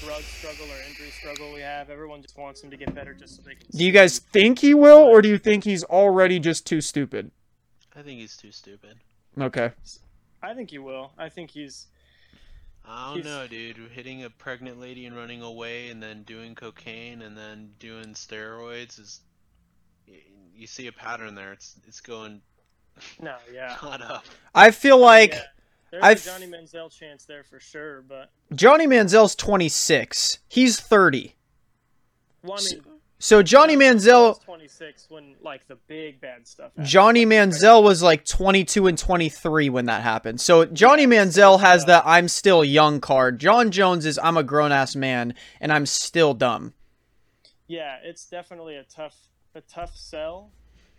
drug 0.00 0.22
struggle 0.22 0.66
or 0.66 0.76
injury 0.88 1.10
struggle 1.10 1.52
we 1.52 1.60
have. 1.60 1.88
Everyone 1.90 2.20
just 2.22 2.36
wants 2.36 2.62
him 2.62 2.70
to 2.70 2.76
get 2.76 2.94
better 2.94 3.14
just 3.14 3.36
so 3.36 3.42
they 3.42 3.54
can. 3.54 3.66
Do 3.70 3.84
you 3.84 3.92
guys 3.92 4.18
think 4.18 4.58
he 4.58 4.74
will, 4.74 4.98
or 5.02 5.22
do 5.22 5.28
you 5.28 5.38
think 5.38 5.64
he's 5.64 5.84
already 5.84 6.38
just 6.38 6.66
too 6.66 6.80
stupid? 6.80 7.30
I 7.96 8.02
think 8.02 8.20
he's 8.20 8.36
too 8.36 8.52
stupid. 8.52 8.96
Okay. 9.40 9.70
I 10.42 10.54
think 10.54 10.70
he 10.70 10.78
will. 10.78 11.12
I 11.18 11.28
think 11.28 11.50
he's. 11.50 11.86
I 12.84 13.06
don't 13.14 13.14
He's- 13.22 13.24
know, 13.26 13.46
dude. 13.46 13.76
Hitting 13.92 14.24
a 14.24 14.30
pregnant 14.30 14.80
lady 14.80 15.06
and 15.06 15.16
running 15.16 15.40
away, 15.40 15.88
and 15.88 16.02
then 16.02 16.24
doing 16.24 16.54
cocaine, 16.56 17.22
and 17.22 17.36
then 17.36 17.70
doing 17.78 18.14
steroids 18.14 18.98
is. 18.98 19.20
You 20.54 20.66
see 20.66 20.86
a 20.88 20.92
pattern 20.92 21.34
there. 21.34 21.52
It's 21.52 21.76
it's 21.86 22.00
going 22.00 22.42
No, 23.20 23.36
yeah. 23.52 23.76
not 23.82 24.02
up. 24.02 24.24
I 24.54 24.70
feel 24.70 24.96
oh, 24.96 25.00
like 25.00 25.32
Yeah. 25.32 25.42
There's 25.90 26.02
I've- 26.04 26.20
a 26.20 26.24
Johnny 26.32 26.46
Manziel 26.46 26.90
chance 26.90 27.24
there 27.24 27.44
for 27.44 27.60
sure, 27.60 28.02
but 28.02 28.30
Johnny 28.54 28.86
Manziel's 28.86 29.34
26. 29.34 30.38
He's 30.48 30.80
30. 30.80 31.34
well, 32.42 32.58
I 32.58 32.62
mean, 32.74 32.82
So 33.18 33.42
Johnny 33.42 33.76
Manziel, 33.76 34.30
was 34.30 34.38
26 34.38 35.06
when 35.10 35.34
like 35.42 35.66
the 35.68 35.76
big 35.88 36.20
bad 36.20 36.46
stuff. 36.48 36.70
happened. 36.70 36.86
Johnny 36.86 37.26
Manziel 37.26 37.82
was 37.82 38.02
like 38.02 38.24
22 38.24 38.86
and 38.86 38.96
23 38.96 39.68
when 39.68 39.84
that 39.86 40.02
happened. 40.02 40.40
So 40.40 40.64
Johnny 40.64 41.02
Yeah, 41.02 41.08
Manziel 41.24 41.60
has 41.60 41.84
the 41.84 42.02
I'm 42.08 42.26
still 42.28 42.64
young 42.64 42.98
card. 43.00 43.38
Jon 43.38 43.70
Jones 43.70 44.06
is 44.06 44.18
I'm 44.22 44.36
a 44.38 44.42
grown 44.42 44.72
ass 44.72 44.96
man 44.96 45.34
and 45.60 45.70
I'm 45.72 45.84
still 45.86 46.32
dumb. 46.34 46.72
Yeah, 47.68 47.98
it's 48.02 48.24
definitely 48.26 48.76
a 48.76 48.84
tough, 48.84 49.16
a 49.54 49.60
tough 49.60 49.94
sell, 49.96 50.50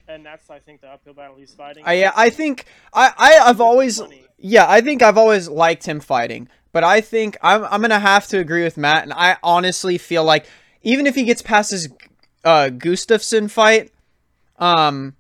and 0.08 0.26
that's 0.26 0.50
I 0.50 0.60
think 0.60 0.82
the 0.82 0.88
uphill 0.88 1.13
battle 1.13 1.36
he's 1.38 1.54
fighting. 1.54 1.84
I 1.86 2.12
I 2.16 2.30
think 2.30 2.66
I, 2.94 3.12
I 3.18 3.50
I've 3.50 3.62
always 3.62 4.02
yeah 4.38 4.66
I 4.68 4.82
think 4.82 5.02
I've 5.02 5.18
always 5.18 5.48
liked 5.50 5.86
him 5.86 6.00
fighting, 6.00 6.48
but 6.72 6.84
I 6.84 7.02
think 7.02 7.38
I'm 7.42 7.63
I'm 7.66 7.82
gonna 7.82 8.00
have 8.00 8.28
to 8.28 8.39
agree 8.39 8.63
with 8.63 8.78
Matt, 8.78 9.04
and 9.04 9.13
I 9.13 9.38
honestly 9.44 9.98
feel 9.98 10.24
like 10.24 10.46
even 10.82 11.08
if 11.08 11.16
he 11.16 11.24
gets 11.24 11.42
past 11.42 11.72
his 11.72 11.88
uh, 12.44 12.70
Gustafsson 12.74 13.50
fight, 13.50 13.92
um, 14.60 15.16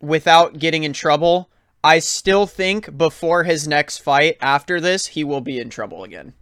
without 0.00 0.58
getting 0.58 0.84
in 0.84 0.92
trouble, 0.94 1.50
I 1.82 1.98
still 1.98 2.46
think 2.46 2.96
before 2.96 3.44
his 3.44 3.68
next 3.68 3.98
fight 3.98 4.36
after 4.40 4.80
this 4.80 5.06
he 5.08 5.24
will 5.24 5.42
be 5.42 5.58
in 5.58 5.68
trouble 5.68 6.04
again, 6.04 6.32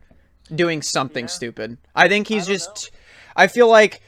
doing 0.54 0.80
something 0.82 1.24
Yeah. 1.24 1.28
stupid. 1.28 1.78
I 1.94 2.08
think 2.08 2.28
he's 2.28 2.46
don't 2.46 2.54
just. 2.54 2.90
I 3.34 3.46
feel 3.46 3.68
like 3.68 4.00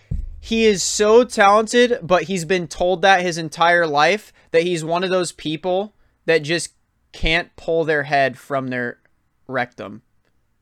he 0.45 0.67
is 0.67 0.83
so 0.83 1.25
talented, 1.25 1.99
but 2.03 2.25
he's 2.25 2.45
been 2.45 2.69
told 2.69 3.01
that 3.01 3.23
his 3.23 3.39
entire 3.39 3.87
life 3.87 4.31
that 4.51 4.63
he's 4.63 4.85
one 4.85 5.03
of 5.03 5.09
those 5.09 5.33
people 5.33 5.95
that 6.27 6.43
just 6.43 6.75
can't 7.13 7.57
pull 7.57 7.85
their 7.85 8.03
head 8.03 8.37
from 8.37 8.69
their 8.69 8.99
rectum 9.49 10.03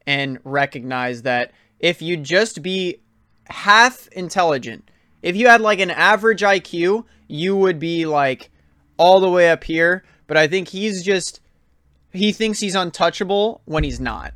and 0.07 0.39
recognize 0.45 1.23
that 1.23 1.51
if 1.81 2.01
you 2.01 2.17
just 2.17 2.63
be 2.63 3.01
half 3.49 4.07
intelligent, 4.13 4.89
if 5.21 5.35
you 5.35 5.49
had 5.49 5.61
like 5.61 5.81
an 5.81 5.91
average 5.91 6.43
IQ, 6.43 7.05
you 7.27 7.57
would 7.57 7.81
be 7.81 8.07
like 8.07 8.53
all 8.99 9.19
the 9.19 9.29
way 9.29 9.51
up 9.51 9.65
here. 9.65 10.05
But 10.29 10.37
I 10.37 10.47
think 10.47 10.69
he's 10.69 11.03
just 11.03 11.41
he 12.13 12.31
thinks 12.31 12.61
he's 12.61 12.77
untouchable 12.77 13.63
when 13.65 13.83
he's 13.83 13.99
not. 13.99 14.33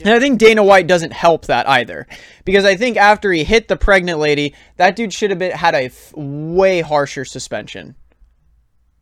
And 0.00 0.10
I 0.10 0.18
think 0.18 0.38
Dana 0.38 0.64
White 0.64 0.86
doesn't 0.86 1.12
help 1.12 1.46
that 1.46 1.68
either, 1.68 2.06
because 2.44 2.64
I 2.64 2.76
think 2.76 2.96
after 2.96 3.30
he 3.30 3.44
hit 3.44 3.68
the 3.68 3.76
pregnant 3.76 4.18
lady, 4.18 4.54
that 4.76 4.96
dude 4.96 5.12
should 5.12 5.30
have 5.30 5.38
been 5.38 5.52
had 5.52 5.74
a 5.74 5.84
f- 5.84 6.12
way 6.16 6.80
harsher 6.80 7.24
suspension, 7.24 7.94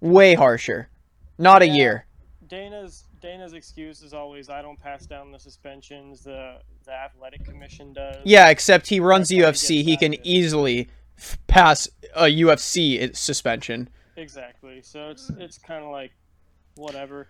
way 0.01 0.35
harsher, 0.35 0.89
not 1.39 1.63
a 1.63 1.67
year. 1.69 2.07
Dana's 2.47 3.05
Dana's 3.21 3.53
excuse 3.53 4.03
is 4.03 4.13
always 4.13 4.51
I 4.51 4.63
don't 4.63 4.79
pass 4.79 5.07
down 5.07 5.31
the 5.31 5.39
suspensions. 5.39 6.25
The 6.25 6.59
the 6.85 6.93
athletic 6.93 7.45
commission 7.45 7.93
does. 7.93 8.17
Yeah, 8.25 8.49
except 8.51 8.89
he 8.89 8.99
runs 9.01 9.29
the 9.29 9.41
That's 9.41 9.63
how 9.63 9.69
he 9.69 9.83
UFC. 9.83 9.85
He 9.85 9.97
can 9.97 10.27
easily 10.27 10.89
f- 11.17 11.39
pass 11.47 11.89
a 12.15 12.25
UFC 12.25 13.11
uh, 13.11 13.13
suspension. 13.13 13.89
Exactly. 14.17 14.83
So 14.83 15.11
it's 15.11 15.31
it's 15.39 15.59
kind 15.59 15.85
of 15.85 15.91
like 15.91 16.13
whatever. 16.77 17.29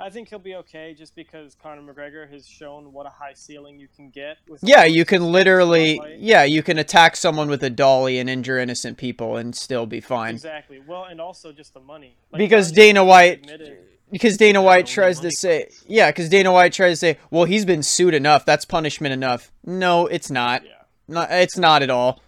I 0.00 0.10
think 0.10 0.28
he'll 0.28 0.38
be 0.40 0.56
okay 0.56 0.94
just 0.98 1.14
because 1.14 1.54
Conor 1.62 1.82
McGregor 1.92 2.28
has 2.32 2.46
shown 2.46 2.92
what 2.92 3.06
a 3.06 3.10
high 3.10 3.34
ceiling 3.34 3.78
you 3.78 3.86
can 3.94 4.10
get 4.10 4.38
with. 4.48 4.60
Yeah, 4.64 4.84
you 4.84 5.04
can 5.04 5.30
literally 5.30 6.00
yeah, 6.18 6.42
you 6.42 6.62
can 6.62 6.78
attack 6.78 7.14
someone 7.16 7.48
with 7.48 7.62
a 7.62 7.70
dolly 7.70 8.18
and 8.18 8.28
injure 8.28 8.58
innocent 8.58 8.98
people 8.98 9.36
and 9.36 9.54
still 9.54 9.86
be 9.86 10.00
fine. 10.00 10.34
Exactly. 10.34 10.80
Well, 10.84 11.04
and 11.04 11.20
also 11.20 11.52
just 11.52 11.72
the 11.74 11.80
money. 11.80 12.16
Like, 12.32 12.38
Because 12.40 12.72
Dana 12.72 13.04
White- 13.04 13.48
Because 14.10 14.36
Dana 14.36 14.60
White 14.60 14.86
tries 14.86 15.20
to 15.20 15.30
say, 15.30 15.64
fights. 15.64 15.84
yeah, 15.86 16.10
because 16.10 16.28
Dana 16.28 16.50
White 16.52 16.72
tries 16.72 16.94
to 16.94 16.96
say, 16.96 17.18
well, 17.30 17.44
he's 17.44 17.64
been 17.64 17.82
sued 17.82 18.12
enough. 18.14 18.44
That's 18.44 18.64
punishment 18.64 19.12
enough. 19.12 19.52
No, 19.64 20.06
it's 20.06 20.30
not. 20.30 20.64
Yeah. 20.64 20.70
No, 21.08 21.26
it's 21.30 21.56
not 21.56 21.82
at 21.82 21.90
all. 21.90 22.20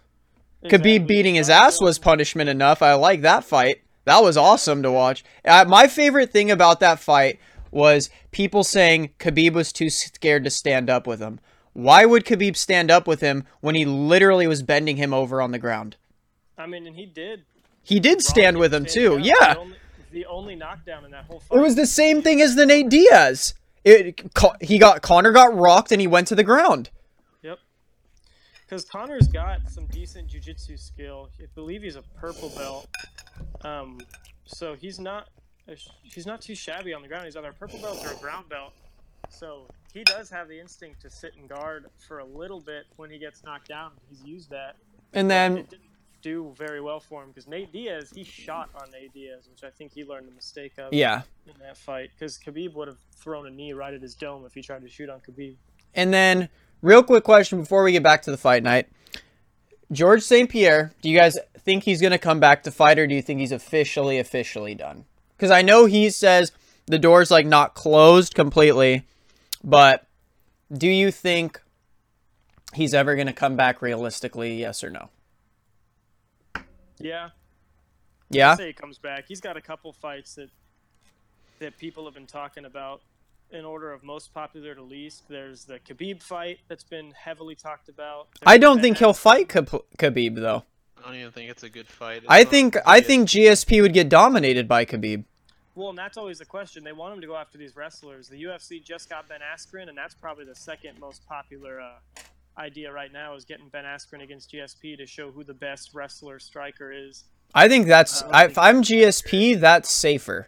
Exactly. 0.63 0.99
Khabib 0.99 1.07
beating 1.07 1.35
his 1.35 1.49
ass 1.49 1.79
was 1.81 1.99
punishment 1.99 2.49
enough. 2.49 2.81
I 2.81 2.93
like 2.93 3.21
that 3.21 3.43
fight. 3.43 3.81
That 4.05 4.23
was 4.23 4.37
awesome 4.37 4.81
to 4.83 4.91
watch. 4.91 5.23
Uh, 5.43 5.65
my 5.67 5.87
favorite 5.87 6.31
thing 6.31 6.49
about 6.51 6.79
that 6.79 6.99
fight 6.99 7.39
was 7.75 8.09
people 8.31 8.63
saying 8.63 9.11
Khabib 9.19 9.53
was 9.53 9.73
too 9.73 9.89
scared 9.89 10.45
to 10.45 10.49
stand 10.49 10.89
up 10.89 11.05
with 11.05 11.19
him. 11.19 11.41
Why 11.73 12.05
would 12.05 12.23
Khabib 12.23 12.55
stand 12.55 12.89
up 12.89 13.05
with 13.05 13.19
him 13.19 13.43
when 13.59 13.75
he 13.75 13.83
literally 13.83 14.47
was 14.47 14.63
bending 14.63 14.95
him 14.95 15.13
over 15.13 15.41
on 15.41 15.51
the 15.51 15.59
ground? 15.59 15.97
I 16.57 16.67
mean, 16.67 16.87
and 16.87 16.95
he 16.95 17.05
did. 17.05 17.43
He 17.83 17.99
did 17.99 18.21
stand 18.21 18.57
with 18.57 18.73
him 18.73 18.85
too. 18.85 19.19
Yeah. 19.21 19.35
The 19.39 19.59
only, 19.59 19.77
the 20.11 20.25
only 20.27 20.55
knockdown 20.55 21.03
in 21.03 21.11
that 21.11 21.25
whole 21.25 21.41
fight. 21.41 21.57
It 21.57 21.61
was 21.61 21.75
the 21.75 21.85
same 21.85 22.21
thing 22.21 22.41
as 22.41 22.55
the 22.55 22.65
Nate 22.65 22.87
Diaz. 22.89 23.53
It 23.83 24.21
he 24.61 24.79
got 24.79 25.01
Conor 25.01 25.33
got 25.33 25.53
rocked 25.53 25.91
and 25.91 25.99
he 25.99 26.07
went 26.07 26.29
to 26.29 26.35
the 26.35 26.45
ground. 26.45 26.89
Yep. 27.43 27.59
Because 28.65 28.85
Conor's 28.85 29.27
got 29.27 29.69
some 29.69 29.85
decent 29.87 30.29
jujitsu 30.29 30.79
skill. 30.79 31.29
I 31.41 31.45
believe 31.53 31.83
he's 31.83 31.97
a 31.97 32.03
purple 32.17 32.49
belt. 32.57 32.87
Um, 33.61 33.99
so 34.45 34.75
he's 34.75 34.97
not 34.97 35.27
a 35.67 35.75
sh- 35.75 35.89
he's 36.03 36.25
not 36.25 36.41
too 36.41 36.55
shabby 36.55 36.93
on 36.93 37.01
the 37.01 37.07
ground. 37.07 37.25
He's 37.25 37.35
either 37.35 37.49
a 37.49 37.53
purple 37.53 37.79
belt 37.79 38.05
or 38.05 38.11
a 38.11 38.17
brown 38.17 38.45
belt. 38.49 38.73
So 39.29 39.67
he 39.93 40.03
does 40.03 40.29
have 40.29 40.47
the 40.47 40.59
instinct 40.59 41.01
to 41.01 41.09
sit 41.09 41.33
and 41.39 41.49
guard 41.49 41.87
for 42.07 42.19
a 42.19 42.25
little 42.25 42.59
bit 42.59 42.85
when 42.97 43.09
he 43.09 43.17
gets 43.17 43.43
knocked 43.43 43.67
down. 43.67 43.91
He's 44.09 44.23
used 44.23 44.49
that. 44.51 44.75
And 45.13 45.29
then 45.29 45.57
it 45.57 45.69
didn't 45.69 45.85
do 46.21 46.53
very 46.57 46.81
well 46.81 46.99
for 46.99 47.21
him 47.23 47.29
because 47.29 47.47
Nate 47.47 47.71
Diaz 47.71 48.11
he 48.13 48.23
shot 48.23 48.69
on 48.75 48.89
Nate 48.91 49.13
Diaz, 49.13 49.47
which 49.49 49.63
I 49.63 49.69
think 49.69 49.93
he 49.93 50.03
learned 50.03 50.27
the 50.27 50.33
mistake 50.33 50.73
of 50.77 50.93
yeah. 50.93 51.21
in 51.45 51.53
that 51.61 51.77
fight. 51.77 52.11
Because 52.17 52.37
Khabib 52.37 52.73
would 52.73 52.87
have 52.87 52.97
thrown 53.15 53.47
a 53.47 53.49
knee 53.49 53.73
right 53.73 53.93
at 53.93 54.01
his 54.01 54.15
dome 54.15 54.45
if 54.45 54.53
he 54.53 54.61
tried 54.61 54.81
to 54.81 54.89
shoot 54.89 55.09
on 55.09 55.19
Khabib. 55.19 55.55
And 55.93 56.13
then 56.13 56.49
real 56.81 57.03
quick 57.03 57.23
question 57.23 57.59
before 57.59 57.83
we 57.83 57.91
get 57.91 58.03
back 58.03 58.21
to 58.23 58.31
the 58.31 58.37
fight 58.37 58.63
night. 58.63 58.89
George 59.91 60.23
St. 60.23 60.49
Pierre, 60.49 60.91
do 61.01 61.09
you 61.09 61.17
guys 61.17 61.37
think 61.59 61.83
he's 61.83 62.01
going 62.01 62.11
to 62.11 62.17
come 62.17 62.39
back 62.39 62.63
to 62.63 62.71
fight 62.71 62.97
or 62.97 63.05
do 63.05 63.13
you 63.13 63.21
think 63.21 63.39
he's 63.39 63.51
officially 63.51 64.17
officially 64.17 64.73
done? 64.73 65.05
Cuz 65.37 65.51
I 65.51 65.61
know 65.61 65.85
he 65.85 66.09
says 66.09 66.51
the 66.87 66.99
door's 66.99 67.31
like 67.31 67.45
not 67.45 67.73
closed 67.73 68.35
completely, 68.35 69.05
but 69.63 70.07
do 70.71 70.87
you 70.87 71.11
think 71.11 71.61
he's 72.73 72.93
ever 72.93 73.15
going 73.15 73.27
to 73.27 73.33
come 73.33 73.55
back 73.55 73.81
realistically, 73.81 74.55
yes 74.59 74.83
or 74.83 74.89
no? 74.89 75.09
Yeah, 76.97 77.29
Yeah. 78.29 78.55
say 78.55 78.67
he 78.67 78.73
comes 78.73 78.97
back. 78.97 79.25
He's 79.27 79.41
got 79.41 79.57
a 79.57 79.61
couple 79.61 79.91
fights 79.93 80.35
that 80.35 80.49
that 81.59 81.77
people 81.77 82.03
have 82.05 82.13
been 82.13 82.27
talking 82.27 82.65
about 82.65 83.01
in 83.51 83.63
order 83.63 83.93
of 83.93 84.03
most 84.03 84.33
popular 84.33 84.75
to 84.75 84.81
least. 84.81 85.23
There's 85.29 85.63
the 85.65 85.79
Khabib 85.79 86.21
fight 86.21 86.59
that's 86.67 86.83
been 86.83 87.11
heavily 87.11 87.55
talked 87.55 87.87
about. 87.87 88.27
I 88.45 88.57
don't 88.57 88.81
think 88.81 88.97
he'll 88.97 89.13
fight 89.13 89.47
Khab- 89.47 89.83
Khabib 89.97 90.35
though. 90.35 90.63
I 90.97 91.07
don't 91.07 91.15
even 91.19 91.31
think 91.31 91.49
it's 91.49 91.63
a 91.63 91.69
good 91.69 91.87
fight. 91.87 92.17
It's 92.17 92.25
I 92.29 92.43
think 92.43 92.73
good. 92.73 92.83
I 92.85 93.01
think 93.01 93.29
GSP 93.29 93.81
would 93.81 93.93
get 93.93 94.09
dominated 94.09 94.67
by 94.67 94.85
Khabib. 94.85 95.23
Well, 95.75 95.89
and 95.89 95.97
that's 95.97 96.17
always 96.17 96.39
the 96.39 96.45
question. 96.45 96.83
They 96.83 96.93
want 96.93 97.13
him 97.15 97.21
to 97.21 97.27
go 97.27 97.35
after 97.35 97.57
these 97.57 97.75
wrestlers. 97.75 98.29
The 98.29 98.41
UFC 98.43 98.81
just 98.83 99.09
got 99.09 99.27
Ben 99.27 99.41
Askren, 99.41 99.89
and 99.89 99.97
that's 99.97 100.13
probably 100.15 100.45
the 100.45 100.55
second 100.55 100.97
most 100.99 101.27
popular 101.27 101.81
uh, 101.81 101.95
idea 102.57 102.91
right 102.93 103.11
now 103.11 103.35
is 103.35 103.43
getting 103.43 103.67
Ben 103.67 103.83
Askren 103.83 104.23
against 104.23 104.51
GSP 104.51 104.97
to 104.97 105.05
show 105.05 105.31
who 105.31 105.43
the 105.43 105.53
best 105.53 105.93
wrestler 105.93 106.39
striker 106.39 106.91
is. 106.93 107.25
I 107.53 107.67
think 107.67 107.87
that's 107.87 108.23
I 108.23 108.27
I, 108.27 108.41
don't 108.43 108.51
if 108.51 108.57
I'm 108.57 108.81
GSP, 108.83 109.59
that's 109.59 109.91
safer. 109.91 110.47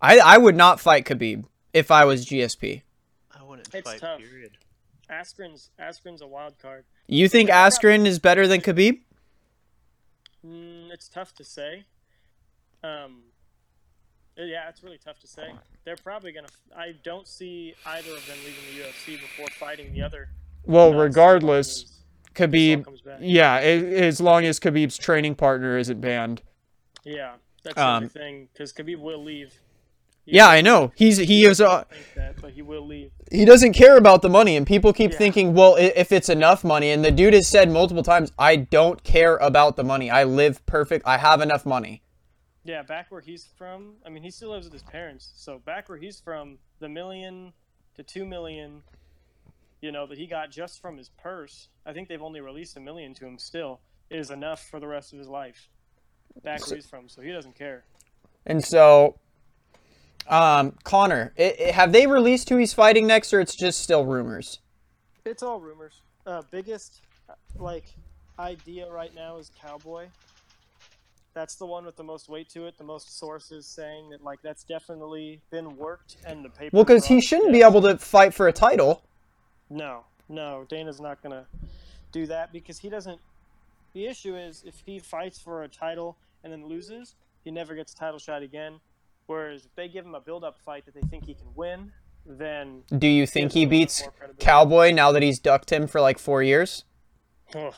I 0.00 0.18
I 0.18 0.38
would 0.38 0.56
not 0.56 0.78
fight 0.78 1.06
Khabib 1.06 1.44
if 1.72 1.90
I 1.90 2.04
was 2.04 2.26
GSP. 2.26 2.82
I 3.38 3.42
wouldn't 3.42 3.74
It's 3.74 3.90
fight. 3.90 4.00
tough. 4.00 4.20
Period. 4.20 4.52
Askren's 5.10 5.70
Askren's 5.80 6.20
a 6.20 6.26
wild 6.26 6.58
card. 6.58 6.84
You 7.06 7.28
think 7.28 7.48
Yeah, 7.48 7.62
I 7.64 7.70
got- 7.70 7.80
Askren 7.80 8.06
is 8.06 8.18
better 8.18 8.46
than 8.46 8.60
Khabib? 8.60 9.00
Mm, 10.44 10.90
it's 10.90 11.08
tough 11.08 11.32
to 11.34 11.44
say. 11.44 11.84
Um, 12.82 13.22
yeah, 14.36 14.68
it's 14.68 14.82
really 14.82 14.98
tough 14.98 15.18
to 15.20 15.26
say. 15.26 15.52
They're 15.84 15.96
probably 15.96 16.32
gonna. 16.32 16.48
I 16.76 16.94
don't 17.02 17.26
see 17.26 17.74
either 17.86 18.10
of 18.10 18.26
them 18.26 18.36
leaving 18.44 18.64
the 18.76 18.84
UFC 18.84 19.20
before 19.20 19.46
fighting 19.48 19.92
the 19.94 20.02
other. 20.02 20.28
Well, 20.66 20.92
regardless, 20.94 21.68
as 21.68 21.82
this 21.82 21.90
all 22.40 22.44
Khabib. 22.48 23.18
Yeah, 23.20 23.58
a- 23.58 24.06
as 24.06 24.20
long 24.20 24.44
as 24.44 24.58
Khabib's 24.58 24.98
training 24.98 25.36
partner 25.36 25.78
isn't 25.78 26.00
banned. 26.00 26.42
Yeah, 27.04 27.36
that's 27.62 27.78
Um, 27.78 28.04
the 28.04 28.08
thing 28.08 28.48
because 28.52 28.72
Khabib 28.72 28.98
will 28.98 29.22
leave. 29.22 29.60
Yeah, 30.26 30.48
I 30.48 30.60
know. 30.62 30.92
He's 30.94 31.18
he 31.18 31.44
is 31.44 31.60
uh, 31.60 31.84
that, 32.16 32.40
but 32.40 32.52
he 32.52 32.62
will 32.62 32.86
leave. 32.86 33.10
he 33.30 33.44
doesn't 33.44 33.74
care 33.74 33.96
about 33.96 34.22
the 34.22 34.28
money, 34.28 34.56
and 34.56 34.66
people 34.66 34.92
keep 34.92 35.12
Yeah. 35.12 35.18
thinking, 35.18 35.54
well, 35.54 35.76
if 35.76 36.12
it's 36.12 36.28
enough 36.28 36.64
money, 36.64 36.90
and 36.90 37.04
the 37.04 37.10
dude 37.10 37.34
has 37.34 37.46
said 37.46 37.70
multiple 37.70 38.02
times, 38.02 38.32
I 38.38 38.56
don't 38.56 39.02
care 39.04 39.36
about 39.36 39.76
the 39.76 39.84
money. 39.84 40.10
I 40.10 40.24
live 40.24 40.64
perfect. 40.66 41.06
I 41.06 41.18
have 41.18 41.40
enough 41.42 41.66
money. 41.66 42.02
Yeah, 42.64 42.82
back 42.82 43.10
where 43.10 43.20
he's 43.20 43.46
from. 43.58 43.96
I 44.06 44.08
mean, 44.08 44.22
he 44.22 44.30
still 44.30 44.50
lives 44.50 44.64
with 44.64 44.72
his 44.72 44.82
parents. 44.82 45.30
So 45.36 45.58
back 45.58 45.90
where 45.90 45.98
he's 45.98 46.18
from, 46.20 46.56
the 46.78 46.88
million 46.88 47.52
to 47.96 48.02
two 48.02 48.24
million, 48.24 48.82
you 49.82 49.92
know, 49.92 50.06
that 50.06 50.16
he 50.16 50.26
got 50.26 50.50
just 50.50 50.80
from 50.80 50.96
his 50.96 51.10
purse. 51.10 51.68
I 51.84 51.92
think 51.92 52.08
they've 52.08 52.22
only 52.22 52.40
released 52.40 52.78
a 52.78 52.80
million 52.80 53.12
to 53.14 53.26
him. 53.26 53.38
Still, 53.38 53.80
is 54.08 54.30
enough 54.30 54.66
for 54.70 54.80
the 54.80 54.86
rest 54.86 55.12
of 55.12 55.18
his 55.18 55.28
life. 55.28 55.68
Back 56.42 56.66
where 56.66 56.76
he's 56.76 56.86
from, 56.86 57.08
so 57.08 57.20
he 57.20 57.30
doesn't 57.32 57.54
care. 57.56 57.84
And 58.46 58.64
so, 58.64 59.16
um, 60.28 60.72
Conor, 60.84 61.32
i 61.38 61.56
i 61.68 61.70
have 61.70 61.92
they 61.92 62.06
released 62.06 62.48
who 62.48 62.56
he's 62.56 62.72
fighting 62.74 63.06
next, 63.06 63.32
or 63.32 63.40
it's 63.40 63.54
just 63.54 63.80
still 63.80 64.04
rumors? 64.04 64.60
It's 65.24 65.42
all 65.42 65.60
rumors. 65.60 66.00
Uh, 66.26 66.42
biggest 66.50 67.00
like 67.56 67.84
idea 68.38 68.90
right 68.90 69.14
now 69.14 69.36
is 69.36 69.50
Cowboy. 69.60 70.06
That's 71.34 71.56
the 71.56 71.66
one 71.66 71.84
with 71.84 71.96
the 71.96 72.04
most 72.04 72.28
weight 72.28 72.48
to 72.50 72.66
it. 72.66 72.78
The 72.78 72.84
most 72.84 73.18
sources 73.18 73.66
saying 73.66 74.10
that 74.10 74.22
like 74.22 74.40
that's 74.42 74.64
definitely 74.64 75.40
been 75.50 75.76
worked 75.76 76.16
and 76.24 76.44
the 76.44 76.48
paper. 76.48 76.76
Well, 76.76 76.84
because 76.84 77.06
he 77.06 77.20
shouldn't 77.20 77.52
be 77.52 77.62
able 77.62 77.82
to 77.82 77.98
fight 77.98 78.32
for 78.32 78.48
a 78.48 78.52
title. 78.52 79.02
No, 79.68 80.04
no, 80.28 80.64
Dana's 80.68 81.00
not 81.00 81.22
gonna 81.22 81.46
do 82.12 82.26
that 82.26 82.52
because 82.52 82.78
he 82.78 82.88
doesn't. 82.88 83.20
The 83.94 84.06
issue 84.06 84.36
is 84.36 84.62
if 84.66 84.82
he 84.84 84.98
fights 84.98 85.38
for 85.38 85.64
a 85.64 85.68
title 85.68 86.16
and 86.42 86.52
then 86.52 86.66
loses, 86.66 87.14
he 87.44 87.50
never 87.50 87.74
gets 87.74 87.92
a 87.92 87.96
title 87.96 88.18
shot 88.18 88.42
again. 88.42 88.80
Whereas 89.26 89.64
if 89.64 89.74
they 89.74 89.88
give 89.88 90.04
him 90.04 90.14
a 90.14 90.20
build-up 90.20 90.58
fight 90.64 90.84
that 90.86 90.94
they 90.94 91.00
think 91.02 91.24
he 91.24 91.34
can 91.34 91.46
win, 91.54 91.92
then 92.26 92.82
Do 92.96 93.06
you 93.06 93.26
think 93.26 93.52
he 93.52 93.60
a 93.64 93.66
little 93.66 93.70
bit 93.70 93.78
beats. 93.86 94.08
Cowboy 94.38 94.92
now 94.92 95.12
that 95.12 95.22
he's 95.22 95.38
ducked 95.38 95.70
him 95.72 95.86
for 95.86 96.00
like 96.00 96.18
four 96.18 96.42
years? 96.42 96.84
Ugh. 97.54 97.74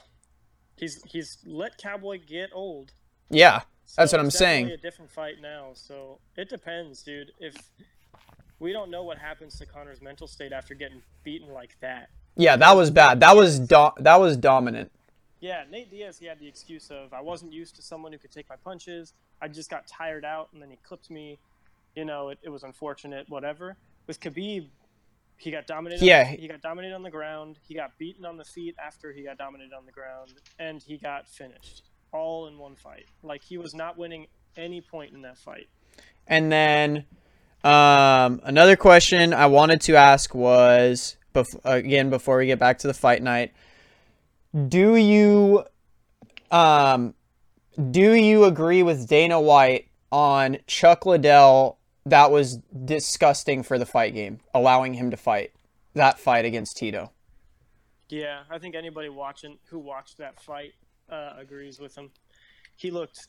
he's 0.77 1.03
he's 1.05 1.39
let 1.45 1.79
Cowboy 1.79 2.19
get 2.27 2.51
old. 2.53 2.93
Yeah, 3.31 3.63
That's 3.97 4.11
So 4.13 4.17
what 4.17 4.25
I'm 4.25 4.31
saying. 4.31 4.71
A 4.71 4.77
different 4.77 5.11
fight 5.11 5.37
now, 5.43 5.71
so 5.75 6.19
it 6.37 6.49
depends, 6.49 7.03
dude. 7.03 7.33
If 7.41 7.57
we 8.59 8.73
don't 8.73 8.91
know 8.91 9.03
what 9.03 9.19
happens 9.19 9.59
to 9.59 9.67
Conor's 9.67 10.01
mental 10.01 10.27
state 10.27 10.53
after 10.53 10.75
getting 10.75 11.03
beaten 11.25 11.53
like 11.53 11.77
that. 11.81 12.09
yeah, 12.37 12.57
that 12.57 12.73
was 12.77 12.91
bad. 12.91 13.21
That 13.21 13.35
was 13.37 13.59
do- 13.59 13.93
that 13.99 14.17
was 14.21 14.37
dominant. 14.37 14.93
Yeah, 15.41 15.65
Nate 15.71 15.91
Diaz, 15.91 16.19
he 16.19 16.27
had 16.27 16.39
the 16.39 16.49
excuse 16.49 16.91
of 16.91 17.13
I 17.13 17.21
wasn't 17.21 17.53
used 17.53 17.77
to 17.77 17.83
someone 17.83 18.13
who 18.13 18.19
could 18.19 18.33
take 18.33 18.49
my 18.49 18.57
punches. 18.57 19.13
I 19.41 19.49
just 19.49 19.69
got 19.71 19.87
tired 19.87 20.25
out, 20.25 20.49
and 20.53 20.63
then 20.63 20.71
he 20.71 20.79
clipped 20.83 21.11
me. 21.11 21.39
You 21.95 22.05
know, 22.05 22.31
it, 22.31 22.39
it 22.43 22.49
was 22.49 22.63
unfortunate, 22.63 23.29
whatever. 23.29 23.77
With 24.07 24.21
Khabib, 24.21 24.69
he 25.37 25.51
got 25.51 25.67
dominated. 25.67 26.05
Yeah. 26.05 26.25
he 26.25 26.49
got 26.49 26.63
dominated 26.63 26.95
on 26.95 27.03
the 27.03 27.11
ground. 27.11 27.59
He 27.67 27.75
got 27.75 27.97
beaten 27.99 28.25
on 28.25 28.37
the 28.37 28.45
feet 28.45 28.75
after 28.83 29.13
he 29.13 29.23
got 29.23 29.39
dominated 29.39 29.73
on 29.75 29.85
the 29.85 29.93
ground, 29.93 30.35
and 30.59 30.83
he 30.83 30.97
got 30.97 31.29
finished 31.29 31.83
all 32.13 32.47
in 32.47 32.59
one 32.59 32.77
fight. 32.77 33.07
Like 33.23 33.43
he 33.43 33.59
was 33.59 33.75
not 33.75 33.99
winning 33.99 34.27
any 34.57 34.81
point 34.81 35.13
in 35.13 35.23
that 35.23 35.37
fight. 35.39 35.69
And 36.27 36.51
then 36.51 37.05
um, 37.63 38.41
another 38.45 38.77
question 38.77 39.35
I 39.35 39.47
wanted 39.47 39.81
to 39.83 39.97
ask 39.97 40.35
was 40.35 41.17
bef- 41.35 41.61
again 41.65 42.11
before 42.11 42.39
we 42.39 42.47
get 42.47 42.59
back 42.59 42.79
to 42.79 42.87
the 42.87 42.95
fight 42.95 43.23
night. 43.23 43.53
Do 44.69 44.97
you 44.97 45.65
um, 46.51 47.15
do 47.91 48.15
you 48.15 48.45
agree 48.45 48.83
with 48.83 49.07
Dana 49.09 49.41
White 49.41 49.89
on 50.11 50.59
Chuck 50.67 51.05
Liddell? 51.07 51.79
That 52.07 52.31
was 52.31 52.59
disgusting 52.85 53.65
for 53.65 53.79
the 53.79 53.87
fight 53.87 54.15
game, 54.15 54.39
allowing 54.55 54.95
him 54.95 55.11
to 55.11 55.17
fight 55.17 55.53
that 55.95 56.21
fight 56.21 56.45
against 56.45 56.77
Tito. 56.77 57.11
Yeah, 58.09 58.43
I 58.49 58.59
think 58.59 58.77
anybody 58.77 59.09
watching 59.09 59.59
who 59.69 59.81
watched 59.81 60.19
that 60.19 60.41
fight 60.41 60.75
uh, 61.11 61.33
agrees 61.37 61.81
with 61.81 61.97
him. 61.97 62.11
He 62.77 62.91
looked 62.91 63.27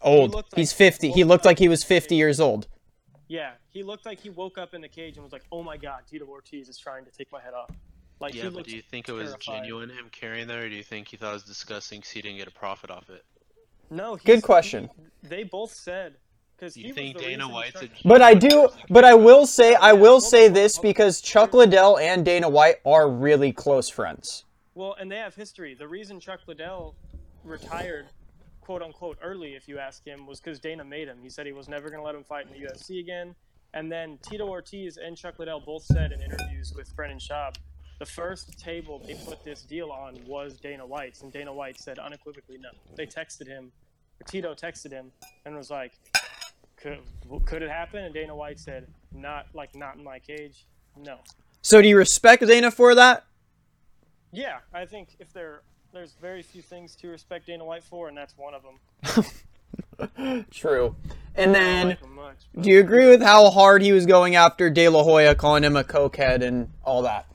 Old. 0.00 0.32
looked 0.32 0.52
like- 0.52 0.58
He's 0.58 0.72
fifty. 0.72 1.10
He 1.10 1.24
looked 1.24 1.44
like 1.44 1.58
he 1.58 1.68
was 1.68 1.84
fifty 1.84 2.14
years 2.16 2.40
old. 2.40 2.66
Yeah, 3.28 3.52
he 3.68 3.82
looked 3.82 4.06
like 4.06 4.20
he 4.20 4.30
woke 4.30 4.56
up 4.56 4.72
in 4.72 4.80
the 4.80 4.88
cage 4.88 5.16
and 5.16 5.22
was 5.24 5.32
like, 5.32 5.44
"Oh 5.52 5.62
my 5.62 5.76
God, 5.76 6.00
Tito 6.08 6.24
Ortiz 6.24 6.70
is 6.70 6.78
trying 6.78 7.04
to 7.04 7.10
take 7.10 7.30
my 7.30 7.42
head 7.42 7.52
off." 7.52 7.70
Like 8.20 8.34
yeah, 8.34 8.50
but 8.50 8.64
do 8.64 8.74
you 8.74 8.82
think 8.82 9.08
it 9.08 9.12
was 9.12 9.34
genuine 9.36 9.90
him 9.90 10.08
carrying 10.10 10.48
that, 10.48 10.58
or 10.58 10.68
do 10.68 10.74
you 10.74 10.82
think 10.82 11.08
he 11.08 11.16
thought 11.16 11.30
it 11.30 11.34
was 11.34 11.42
disgusting 11.44 12.00
because 12.00 12.10
he 12.10 12.20
didn't 12.22 12.38
get 12.38 12.48
a 12.48 12.52
profit 12.52 12.90
off 12.90 13.08
it? 13.10 13.24
No, 13.90 14.16
he's- 14.16 14.24
Good 14.24 14.42
question. 14.42 14.90
he- 15.22 15.28
they 15.28 15.44
both 15.44 15.72
said 15.72 16.16
because 16.56 16.76
You 16.76 16.92
think 16.92 17.16
Dana 17.18 17.48
White's 17.48 17.80
a 17.82 17.88
But 18.04 18.20
I 18.20 18.34
do, 18.34 18.68
but 18.90 19.04
I 19.04 19.14
will 19.14 19.46
say, 19.46 19.76
I 19.76 19.92
will 19.92 20.20
say 20.20 20.48
this 20.48 20.78
because 20.78 21.20
Chuck 21.20 21.54
Liddell 21.54 21.98
and 21.98 22.24
Dana 22.24 22.48
White 22.48 22.76
are 22.84 23.08
really 23.08 23.52
close 23.52 23.88
friends. 23.88 24.44
Well, 24.74 24.94
and 24.98 25.10
they 25.10 25.16
have 25.16 25.34
history. 25.36 25.74
The 25.74 25.86
reason 25.86 26.18
Chuck 26.18 26.40
Liddell 26.48 26.96
retired, 27.44 28.06
quote 28.60 28.82
unquote, 28.82 29.18
early, 29.22 29.54
if 29.54 29.68
you 29.68 29.78
ask 29.78 30.04
him, 30.04 30.26
was 30.26 30.40
because 30.40 30.58
Dana 30.58 30.84
made 30.84 31.06
him. 31.08 31.18
He 31.22 31.30
said 31.30 31.46
he 31.46 31.52
was 31.52 31.68
never 31.68 31.88
going 31.90 32.00
to 32.00 32.04
let 32.04 32.14
him 32.16 32.24
fight 32.24 32.46
in 32.46 32.52
the 32.60 32.66
UFC 32.68 32.98
again. 33.00 33.34
And 33.74 33.90
then 33.92 34.18
Tito 34.22 34.48
Ortiz 34.48 34.96
and 34.96 35.16
Chuck 35.16 35.38
Liddell 35.38 35.60
both 35.60 35.84
said 35.84 36.10
in 36.12 36.20
interviews 36.22 36.72
with 36.74 36.94
Brendan 36.96 37.18
Schaub, 37.18 37.54
the 37.98 38.06
first 38.06 38.58
table 38.58 39.02
they 39.06 39.14
put 39.14 39.44
this 39.44 39.62
deal 39.62 39.90
on 39.90 40.18
was 40.26 40.58
Dana 40.58 40.86
White's, 40.86 41.22
and 41.22 41.32
Dana 41.32 41.52
White 41.52 41.80
said 41.80 41.98
unequivocally 41.98 42.58
no. 42.58 42.70
They 42.96 43.06
texted 43.06 43.46
him, 43.46 43.72
Tito 44.26 44.54
texted 44.54 44.92
him, 44.92 45.10
and 45.44 45.56
was 45.56 45.70
like, 45.70 45.92
"Could 46.76 47.00
could 47.44 47.62
it 47.62 47.70
happen?" 47.70 48.04
And 48.04 48.14
Dana 48.14 48.34
White 48.34 48.58
said, 48.58 48.86
"Not 49.12 49.46
like 49.54 49.74
not 49.74 49.96
in 49.96 50.04
my 50.04 50.18
cage, 50.18 50.66
no." 50.96 51.18
So 51.62 51.82
do 51.82 51.88
you 51.88 51.96
respect 51.96 52.46
Dana 52.46 52.70
for 52.70 52.94
that? 52.94 53.24
Yeah, 54.32 54.58
I 54.72 54.84
think 54.86 55.16
if 55.18 55.32
there 55.32 55.62
there's 55.92 56.14
very 56.20 56.42
few 56.42 56.62
things 56.62 56.94
to 56.96 57.08
respect 57.08 57.46
Dana 57.46 57.64
White 57.64 57.84
for, 57.84 58.08
and 58.08 58.16
that's 58.16 58.34
one 58.36 58.54
of 58.54 58.62
them. 58.62 60.44
True. 60.50 60.94
And 61.34 61.54
then, 61.54 61.88
like 61.88 62.08
much. 62.08 62.36
do 62.60 62.70
you 62.70 62.80
agree 62.80 63.08
with 63.08 63.22
how 63.22 63.50
hard 63.50 63.82
he 63.82 63.92
was 63.92 64.06
going 64.06 64.34
after 64.34 64.70
De 64.70 64.88
La 64.88 65.02
Hoya, 65.02 65.34
calling 65.34 65.64
him 65.64 65.76
a 65.76 65.84
cokehead 65.84 66.42
and 66.42 66.70
all 66.84 67.02
that? 67.02 67.26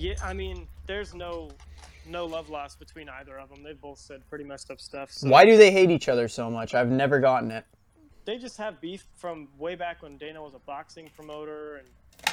Yeah, 0.00 0.14
I 0.24 0.32
mean, 0.32 0.66
there's 0.86 1.14
no 1.14 1.50
no 2.06 2.24
love 2.24 2.48
lost 2.48 2.78
between 2.78 3.08
either 3.10 3.38
of 3.38 3.50
them. 3.50 3.62
They've 3.62 3.78
both 3.80 3.98
said 3.98 4.22
pretty 4.30 4.44
messed 4.44 4.70
up 4.70 4.80
stuff. 4.80 5.10
So 5.12 5.28
Why 5.28 5.44
do 5.44 5.58
they 5.58 5.70
hate 5.70 5.90
each 5.90 6.08
other 6.08 6.26
so 6.26 6.50
much? 6.50 6.74
I've 6.74 6.88
never 6.90 7.20
gotten 7.20 7.50
it. 7.50 7.64
they 8.24 8.38
just 8.38 8.56
have 8.56 8.80
beef 8.80 9.04
from 9.16 9.48
way 9.58 9.74
back 9.74 10.02
when 10.02 10.16
Dana 10.16 10.42
was 10.42 10.54
a 10.54 10.58
boxing 10.60 11.10
promoter, 11.14 11.76
and 11.76 11.88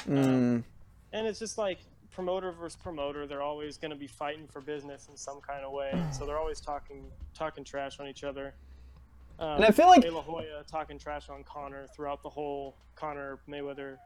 Mm, 0.06 0.64
and 1.12 1.26
it's 1.26 1.38
just 1.38 1.58
like 1.58 1.78
promoter 2.10 2.52
versus 2.52 2.76
promoter. 2.82 3.26
They're 3.26 3.42
always 3.42 3.76
going 3.76 3.90
to 3.90 3.96
be 3.96 4.06
fighting 4.06 4.46
for 4.48 4.60
business 4.62 5.08
in 5.10 5.16
some 5.16 5.40
kind 5.40 5.64
of 5.64 5.72
way. 5.72 5.92
So 6.12 6.24
they're 6.24 6.38
always 6.38 6.60
talking 6.60 7.04
talking 7.34 7.64
trash 7.64 8.00
on 8.00 8.06
each 8.08 8.24
other. 8.24 8.54
Um, 9.38 9.56
And 9.56 9.64
I 9.66 9.70
feel 9.72 9.88
like- 9.88 10.02
De 10.02 10.10
La 10.10 10.22
Hoya 10.22 10.64
talking 10.70 10.98
trash 10.98 11.28
on 11.28 11.44
Conor 11.44 11.86
throughout 11.94 12.22
the 12.22 12.30
whole 12.30 12.76
Conor 12.96 13.38
Mayweather 13.48 13.98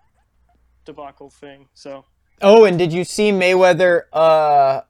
debacle 0.85 1.31
thing. 1.31 1.69
So 1.75 2.05
Oh, 2.41 2.65
and 2.65 2.79
did 2.79 2.93
you 2.93 3.05
see 3.05 3.31
Mayweather 3.31 4.03
uh 4.13 4.83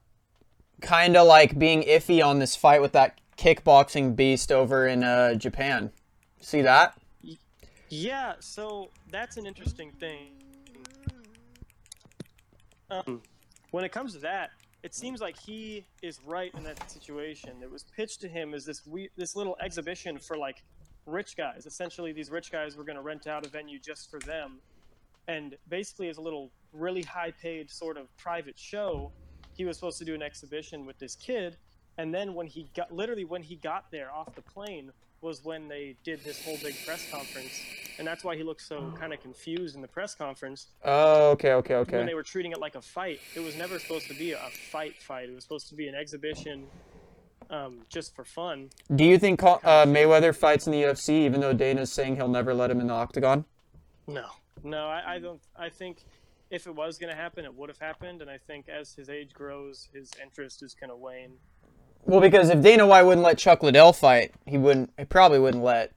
kind 0.81 1.17
of 1.17 1.27
like 1.27 1.59
being 1.59 1.83
iffy 1.83 2.25
on 2.25 2.39
this 2.39 2.57
fight 2.57 2.81
with 2.81 2.93
that 2.93 3.21
kickboxing 3.37 4.17
beast 4.17 4.51
over 4.53 4.87
in 4.87 5.03
uh 5.05 5.35
Japan? 5.35 5.91
See 6.41 6.63
that? 6.63 6.99
Yeah, 7.89 8.35
so 8.41 8.89
that's 9.11 9.37
an 9.37 9.47
interesting 9.47 9.93
thing. 9.93 10.33
Um, 12.91 13.23
when 13.71 13.85
it 13.85 13.93
comes 13.93 14.13
to 14.15 14.19
that, 14.21 14.51
it 14.83 14.95
seems 14.95 15.21
like 15.21 15.39
he 15.39 15.85
is 16.03 16.19
right 16.27 16.53
in 16.55 16.65
that 16.65 16.91
situation. 16.91 17.53
It 17.63 17.71
was 17.71 17.85
pitched 17.97 18.21
to 18.23 18.29
him 18.29 18.55
as 18.55 18.65
this 18.65 18.87
we- 18.87 19.11
this 19.17 19.37
little 19.37 19.57
exhibition 19.61 20.19
for 20.19 20.37
like 20.37 20.63
rich 21.07 21.37
guys. 21.37 21.67
Essentially, 21.67 22.13
these 22.13 22.31
rich 22.31 22.51
guys 22.51 22.77
were 22.77 22.85
going 22.85 22.97
to 22.97 23.03
rent 23.03 23.27
out 23.27 23.47
a 23.47 23.49
venue 23.49 23.79
just 23.79 24.11
for 24.11 24.19
them, 24.21 24.61
and 25.29 25.57
basically, 25.69 26.09
as 26.09 26.17
a 26.17 26.21
little 26.21 26.51
really 26.73 27.03
high-paid 27.03 27.71
sort 27.71 27.97
of 27.97 28.15
private 28.17 28.59
show, 28.59 29.13
he 29.55 29.65
was 29.65 29.77
supposed 29.77 29.99
to 29.99 30.05
do 30.05 30.15
an 30.15 30.23
exhibition 30.23 30.87
with 30.87 30.99
this 30.99 31.15
kid. 31.15 31.57
And 31.99 32.15
then 32.15 32.35
when 32.35 32.47
he 32.47 32.69
got 32.75 32.91
literally 32.91 33.25
when 33.25 33.43
he 33.43 33.57
got 33.57 33.91
there 33.91 34.11
off 34.11 34.35
the 34.35 34.41
plane 34.43 34.91
was 35.21 35.45
when 35.45 35.69
they 35.69 35.95
did 36.03 36.25
this 36.25 36.45
whole 36.45 36.57
big 36.63 36.75
press 36.85 37.09
conference, 37.13 37.53
and 37.99 38.07
that's 38.07 38.25
why 38.25 38.35
he 38.35 38.43
looked 38.43 38.63
so 38.63 38.93
kind 38.99 39.13
of 39.13 39.21
confused 39.21 39.77
in 39.77 39.83
the 39.83 39.87
press 39.87 40.15
conference 40.17 40.69
Oh, 40.85 41.31
okay, 41.33 41.53
okay, 41.53 41.75
okay. 41.77 41.99
when 41.99 42.07
they 42.07 42.15
were 42.15 42.25
treating 42.25 42.51
it 42.51 42.59
like 42.59 42.75
a 42.75 42.81
fight. 42.83 43.21
It 43.37 43.41
was 43.41 43.57
never 43.57 43.79
supposed 43.79 44.09
to 44.09 44.15
be 44.15 44.33
a 44.33 44.39
fight 44.73 44.95
fight. 45.01 45.29
It 45.29 45.35
was 45.35 45.45
supposed 45.45 45.69
to 45.69 45.75
be 45.77 45.87
an 45.87 45.95
exhibition, 45.95 46.67
um, 47.51 47.81
just 47.89 48.17
for 48.17 48.25
fun. 48.25 48.71
Do 48.97 49.05
you 49.05 49.17
think 49.19 49.43
uh, 49.45 49.59
Mayweather 49.87 50.35
fights 50.35 50.67
in 50.67 50.73
the 50.73 50.83
UFC 50.83 51.11
even 51.11 51.41
though 51.41 51.53
Dana's 51.53 51.93
saying 51.93 52.17
he'll 52.17 52.27
never 52.27 52.53
let 52.55 52.71
him 52.71 52.81
in 52.81 52.87
the 52.89 52.95
octagon? 52.95 53.45
No, 54.09 54.27
no, 54.65 54.87
I, 54.87 55.15
I 55.15 55.19
don't. 55.21 55.41
I 55.57 55.69
think 55.69 55.99
if 56.53 56.67
it 56.67 56.75
was 56.75 56.99
going 56.99 57.09
to 57.11 57.17
happen, 57.17 57.47
it 57.47 57.55
would 57.55 57.71
have 57.71 57.79
happened, 57.79 58.21
and 58.21 58.31
I 58.31 58.37
think 58.37 58.69
as 58.69 58.93
his 58.93 59.09
age 59.09 59.33
grows, 59.33 59.89
his 59.95 60.11
interest 60.23 60.63
is 60.63 60.75
going 60.75 60.91
to 60.91 60.97
wane. 60.97 61.33
Well, 62.05 62.21
because 62.21 62.51
if 62.51 62.61
Dana 62.61 62.87
White 62.87 63.05
wouldn't 63.05 63.25
let 63.25 63.39
Chuck 63.39 63.63
Liddell 63.63 63.95
fight, 63.95 64.35
he 64.45 64.59
wouldn't. 64.59 64.93
He 64.99 65.07
probably 65.07 65.39
wouldn't 65.39 65.65
let, 65.65 65.93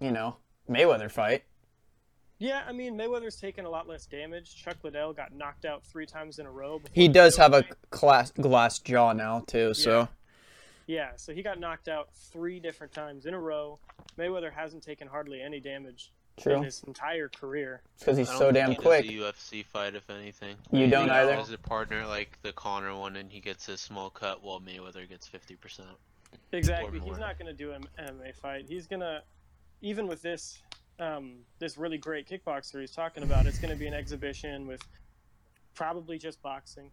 you 0.00 0.10
know, 0.10 0.36
Mayweather 0.68 1.10
fight. 1.10 1.44
Yeah, 2.38 2.64
I 2.66 2.72
mean 2.72 2.98
Mayweather's 2.98 3.36
taken 3.36 3.64
a 3.64 3.70
lot 3.70 3.86
less 3.86 4.06
damage. 4.06 4.56
Chuck 4.56 4.78
Liddell 4.82 5.12
got 5.12 5.32
knocked 5.32 5.64
out 5.64 5.84
three 5.84 6.06
times 6.06 6.40
in 6.40 6.46
a 6.46 6.50
row. 6.50 6.80
before 6.80 6.90
He 6.92 7.06
does 7.06 7.36
have 7.36 7.54
a 7.54 7.62
fight. 7.90 8.32
glass 8.34 8.78
jaw 8.80 9.12
now 9.12 9.44
too. 9.46 9.74
So 9.74 10.08
Yeah, 10.88 11.10
so 11.14 11.32
he 11.32 11.42
got 11.42 11.60
knocked 11.60 11.86
out 11.86 12.08
three 12.12 12.58
different 12.58 12.92
times 12.92 13.26
in 13.26 13.34
a 13.34 13.38
row. 13.38 13.78
Mayweather 14.18 14.52
hasn't 14.52 14.82
taken 14.82 15.06
hardly 15.06 15.40
any 15.40 15.60
damage 15.60 16.10
true. 16.40 16.62
his 16.62 16.82
entire 16.84 17.28
career. 17.28 17.82
because 17.98 18.16
he's 18.16 18.28
I 18.28 18.32
don't 18.32 18.38
so 18.38 18.44
think 18.46 18.54
damn 18.54 18.68
he 18.70 18.74
does 18.76 18.84
quick. 18.84 19.04
A 19.06 19.08
UFC 19.08 19.64
fight, 19.64 19.94
if 19.94 20.08
anything. 20.10 20.56
You 20.70 20.88
don't 20.88 21.06
he 21.06 21.10
either? 21.10 21.32
As 21.32 21.50
a 21.50 21.58
partner 21.58 22.06
like 22.06 22.38
the 22.42 22.52
Conor 22.52 22.96
one, 22.96 23.16
and 23.16 23.30
he 23.30 23.40
gets 23.40 23.68
a 23.68 23.76
small 23.76 24.10
cut 24.10 24.42
while 24.42 24.60
Mayweather 24.60 25.08
gets 25.08 25.26
fifty 25.26 25.56
percent. 25.56 25.88
Exactly. 26.52 26.98
more. 26.98 27.08
He's 27.08 27.18
not 27.18 27.38
going 27.38 27.46
to 27.46 27.52
do 27.52 27.72
an 27.72 27.86
MMA 27.98 28.34
fight. 28.34 28.66
He's 28.68 28.86
going 28.86 29.00
to, 29.00 29.22
even 29.80 30.06
with 30.06 30.22
this, 30.22 30.60
um, 30.98 31.36
this 31.58 31.76
really 31.76 31.98
great 31.98 32.28
kickboxer 32.28 32.80
he's 32.80 32.90
talking 32.90 33.22
about, 33.22 33.46
it's 33.46 33.58
going 33.58 33.72
to 33.72 33.76
be 33.78 33.86
an 33.86 33.94
exhibition 33.94 34.66
with 34.66 34.82
probably 35.74 36.18
just 36.18 36.40
boxing. 36.42 36.90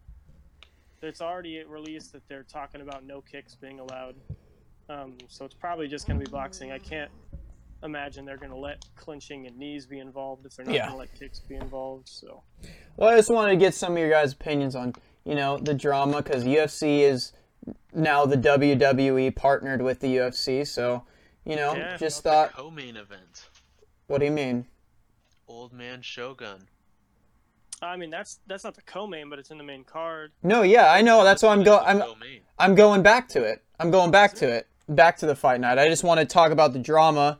It's 1.02 1.22
already 1.22 1.62
released 1.64 2.12
that 2.12 2.26
they're 2.28 2.42
talking 2.42 2.82
about 2.82 3.04
no 3.04 3.22
kicks 3.22 3.54
being 3.54 3.80
allowed. 3.80 4.16
Um, 4.88 5.16
so 5.28 5.44
it's 5.44 5.54
probably 5.54 5.88
just 5.88 6.06
going 6.06 6.18
to 6.18 6.24
be 6.24 6.30
boxing. 6.30 6.72
I 6.72 6.78
can't 6.78 7.10
imagine 7.82 8.24
they're 8.24 8.36
going 8.36 8.50
to 8.50 8.56
let 8.58 8.84
clinching 8.96 9.46
and 9.46 9.56
knees 9.56 9.86
be 9.86 9.98
involved 9.98 10.44
if 10.46 10.56
they're 10.56 10.66
not 10.66 10.74
Yeah. 10.74 10.82
going 10.86 10.92
to 10.92 10.98
let 10.98 11.14
kicks 11.18 11.40
be 11.40 11.56
involved. 11.56 12.08
So 12.08 12.42
Well, 12.96 13.08
I 13.10 13.16
just 13.16 13.30
wanted 13.30 13.50
to 13.52 13.56
get 13.56 13.74
some 13.74 13.92
of 13.92 13.98
your 13.98 14.10
guys' 14.10 14.32
opinions 14.32 14.74
on, 14.76 14.94
you 15.24 15.34
know, 15.34 15.58
the 15.58 15.74
drama 15.74 16.22
because 16.22 16.44
UFC 16.44 17.00
is 17.00 17.32
now 17.94 18.26
the 18.26 18.36
WWE 18.36 19.34
partnered 19.34 19.82
with 19.82 20.00
the 20.00 20.16
UFC. 20.16 20.66
So, 20.66 21.04
you 21.44 21.56
know, 21.56 21.74
Yeah. 21.74 21.96
just 21.96 22.22
thought, 22.22 22.52
Co-main 22.52 22.96
event. 22.96 23.48
what 24.06 24.18
do 24.18 24.24
you 24.26 24.30
mean? 24.32 24.66
Old 25.48 25.72
man 25.72 26.02
Shogun. 26.02 26.68
I 27.82 27.96
mean 27.96 28.10
that's 28.10 28.40
that's 28.46 28.62
not 28.62 28.74
the 28.74 28.82
co-main, 28.82 29.30
but 29.30 29.38
it's 29.38 29.50
in 29.50 29.56
the 29.56 29.64
main 29.64 29.84
card. 29.84 30.32
No, 30.42 30.60
yeah, 30.62 30.92
I 30.92 31.00
know. 31.00 31.24
That's 31.24 31.42
why 31.42 31.52
I'm 31.52 31.62
going. 31.64 31.82
I'm 31.86 32.00
Co-main. 32.00 32.42
I'm 32.58 32.74
going 32.74 33.02
back 33.02 33.26
to 33.30 33.42
it. 33.42 33.64
I'm 33.78 33.90
going 33.90 34.10
back 34.10 34.34
to 34.34 34.48
it. 34.48 34.68
Back 34.88 35.16
to 35.18 35.26
the 35.26 35.34
fight 35.34 35.60
night. 35.60 35.78
I 35.78 35.88
just 35.88 36.04
want 36.04 36.20
to 36.20 36.26
talk 36.26 36.52
about 36.52 36.74
the 36.74 36.78
drama 36.78 37.38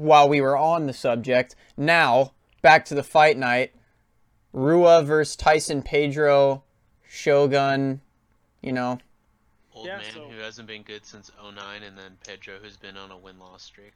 while 0.00 0.28
we 0.28 0.40
were 0.40 0.56
on 0.56 0.86
the 0.86 0.92
subject. 0.92 1.54
Now, 1.76 2.32
back 2.62 2.84
to 2.86 2.94
the 2.94 3.02
fight 3.02 3.36
night. 3.36 3.72
Rua 4.52 5.02
versus 5.02 5.36
Tyson 5.36 5.82
Pedro, 5.82 6.64
Shogun, 7.06 8.00
you 8.60 8.72
know. 8.72 8.98
Old 9.72 9.86
Yeah, 9.86 9.98
man 9.98 10.12
so- 10.12 10.28
who 10.28 10.38
hasn't 10.38 10.66
been 10.66 10.82
good 10.82 11.04
since 11.06 11.30
09, 11.40 11.82
and 11.82 11.96
then 11.96 12.16
Pedro 12.26 12.58
who's 12.58 12.76
been 12.76 12.96
on 12.96 13.10
a 13.10 13.16
win-loss 13.16 13.62
streak. 13.62 13.92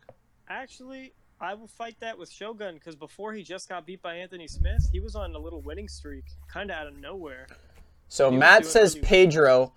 Actually, 0.48 1.12
I 1.40 1.54
will 1.54 1.66
fight 1.66 1.98
that 2.00 2.16
with 2.16 2.30
Shogun 2.30 2.74
because 2.74 2.94
before 2.94 3.32
he 3.32 3.42
just 3.42 3.68
got 3.68 3.84
beat 3.86 4.00
by 4.02 4.14
Anthony 4.16 4.46
Smith, 4.46 4.88
he 4.92 5.00
was 5.00 5.16
on 5.16 5.34
a 5.34 5.38
little 5.38 5.60
winning 5.62 5.88
streak, 5.88 6.24
kind 6.46 6.70
of 6.70 6.76
out 6.76 6.86
of 6.86 6.96
nowhere. 6.96 7.46
So 8.08 8.30
He 8.30 8.36
Matt 8.36 8.64
says. 8.66 8.94
Pedro, 8.96 9.72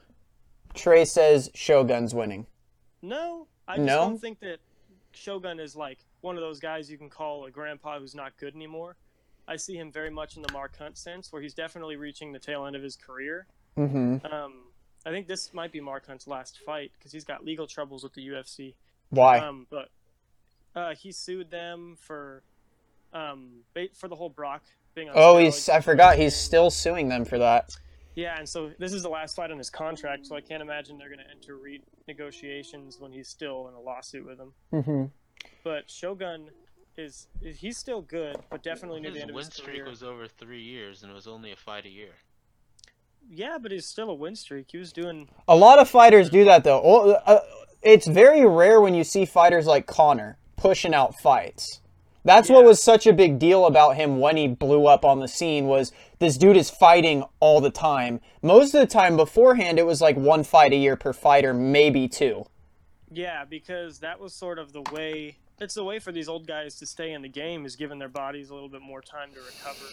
Trey 0.76 1.06
says 1.06 1.50
Shogun's 1.56 2.14
winning. 2.14 2.46
No, 3.02 3.48
I 3.68 3.78
just 3.78 3.86
No? 3.88 3.98
don't 4.10 4.20
think 4.20 4.40
that 4.42 4.60
Shogun 5.14 5.60
is 5.60 5.76
like 5.76 6.00
one 6.22 6.36
of 6.36 6.42
those 6.42 6.60
guys 6.60 6.90
you 6.90 6.98
can 6.98 7.10
call 7.10 7.46
a 7.46 7.52
grandpa 7.52 8.00
who's 8.00 8.16
not 8.16 8.36
good 8.38 8.56
anymore. 8.56 8.96
I 9.48 9.56
see 9.56 9.76
him 9.76 9.92
very 9.92 10.10
much 10.10 10.36
in 10.36 10.42
the 10.42 10.52
Mark 10.52 10.78
Hunt 10.78 10.98
sense, 10.98 11.32
where 11.32 11.42
he's 11.42 11.54
definitely 11.54 11.96
reaching 11.96 12.34
the 12.34 12.40
tail 12.40 12.66
end 12.66 12.76
of 12.76 12.84
his 12.84 12.96
career. 12.96 13.48
Mm-hmm. 13.78 14.26
Um, 14.26 14.54
I 15.06 15.12
think 15.12 15.28
this 15.28 15.54
might 15.54 15.72
be 15.72 15.80
Mark 15.80 16.08
Hunt's 16.08 16.28
last 16.28 16.60
fight 16.66 16.92
because 16.98 17.12
he's 17.12 17.24
got 17.24 17.46
legal 17.46 17.66
troubles 17.66 18.04
with 18.04 18.14
the 18.14 18.28
UFC. 18.28 18.74
Why? 19.10 19.40
Um, 19.40 19.68
but 19.70 19.90
uh, 20.76 20.96
he 20.96 21.12
sued 21.12 21.50
them 21.50 21.98
for 22.00 22.44
um, 23.14 23.62
for 23.94 24.10
the 24.10 24.16
whole 24.16 24.30
Brock 24.30 24.64
thing. 24.96 25.08
on. 25.08 25.16
oh, 25.18 25.38
he's. 25.38 25.70
I 25.70 25.80
forgot. 25.80 26.18
He's 26.18 26.36
still 26.36 26.70
suing 26.70 27.08
them 27.08 27.24
for 27.24 27.38
that. 27.38 27.76
Yeah, 28.16 28.38
and 28.38 28.50
so 28.50 28.72
this 28.80 28.94
is 28.94 29.04
the 29.04 29.10
last 29.10 29.36
fight 29.36 29.52
on 29.52 29.60
his 29.60 29.70
contract, 29.70 30.26
so 30.26 30.36
I 30.36 30.42
can't 30.42 30.62
imagine 30.62 30.98
they're 30.98 31.08
going 31.08 31.20
to 31.20 31.30
enter 31.30 31.56
renegotiations 31.56 33.00
when 33.00 33.12
he's 33.12 33.30
still 33.30 33.68
in 33.68 33.76
a 33.76 33.80
lawsuit 33.80 34.26
with 34.26 34.40
them. 34.40 34.54
Mm-hmm. 34.74 35.06
But 35.64 35.90
Shogun 35.90 36.50
is, 36.98 37.28
is 37.42 37.58
he's 37.60 37.78
still 37.78 38.02
good, 38.02 38.38
but 38.50 38.64
definitely 38.64 39.02
near 39.02 39.12
the 39.12 39.22
end 39.22 39.30
of 39.30 39.36
win 39.36 39.46
his 39.46 39.54
streak 39.54 39.78
career. 39.78 39.90
was 39.90 40.04
over 40.04 40.28
three 40.28 40.62
years, 40.62 41.04
and 41.04 41.12
it 41.12 41.16
was 41.16 41.28
only 41.28 41.52
a 41.52 41.56
fight 41.56 41.86
a 41.86 41.90
year. 41.90 42.14
Yeah, 43.30 43.58
but 43.62 43.72
he's 43.72 43.88
still 43.88 44.10
a 44.10 44.16
win 44.16 44.36
streak. 44.36 44.68
He 44.72 44.78
was 44.78 44.94
doing 44.94 45.28
A 45.48 45.56
lot 45.56 45.80
of 45.80 45.90
fighters 45.90 46.30
do 46.30 46.46
that 46.46 46.64
though. 46.64 46.82
Oh, 46.84 47.12
uh, 47.12 47.40
It's 47.82 48.08
very 48.08 48.46
rare 48.46 48.80
when 48.80 48.94
you 48.94 49.04
see 49.04 49.26
fighters 49.26 49.66
like 49.66 49.86
Conor 49.86 50.38
pushing 50.56 50.94
out 50.94 51.20
fights. 51.20 51.82
That's 52.24 52.50
what 52.50 52.66
was 52.66 52.82
such 52.84 53.08
a 53.08 53.14
big 53.14 53.40
deal 53.40 53.66
about 53.66 53.96
him 53.96 54.20
when 54.20 54.36
he 54.36 54.48
blew 54.50 54.86
up 54.86 55.06
on 55.06 55.20
the 55.20 55.30
scene 55.30 55.68
was 55.68 55.94
this 56.20 56.38
dude 56.38 56.58
is 56.58 56.70
fighting 56.70 57.24
all 57.40 57.62
the 57.62 57.70
time. 57.70 58.20
Most 58.42 58.74
of 58.74 58.82
the 58.82 58.88
time 58.88 59.16
beforehand 59.16 59.80
it 59.80 59.86
was 59.86 60.02
like 60.02 60.18
one 60.18 60.44
fight 60.44 60.74
a 60.74 60.76
year 60.76 60.98
per 60.98 61.14
fighter, 61.14 61.54
maybe 61.54 62.08
two. 62.08 62.46
Yeah, 63.12 63.46
because 63.46 64.00
that 64.00 64.20
was 64.20 64.34
sort 64.34 64.60
of 64.60 64.74
the 64.74 64.82
way. 64.94 65.38
It's 65.60 65.74
the 65.76 65.84
way 65.84 66.00
for 66.00 66.12
these 66.12 66.28
old 66.30 66.46
guys 66.46 66.76
to 66.80 66.86
stay 66.86 67.14
in 67.14 67.22
the 67.22 67.30
game 67.30 67.66
is 67.66 67.76
giving 67.76 67.98
their 68.00 68.10
bodies 68.10 68.50
a 68.50 68.54
little 68.54 68.70
bit 68.70 68.82
more 68.82 69.02
time 69.02 69.30
to 69.34 69.40
recover. 69.40 69.86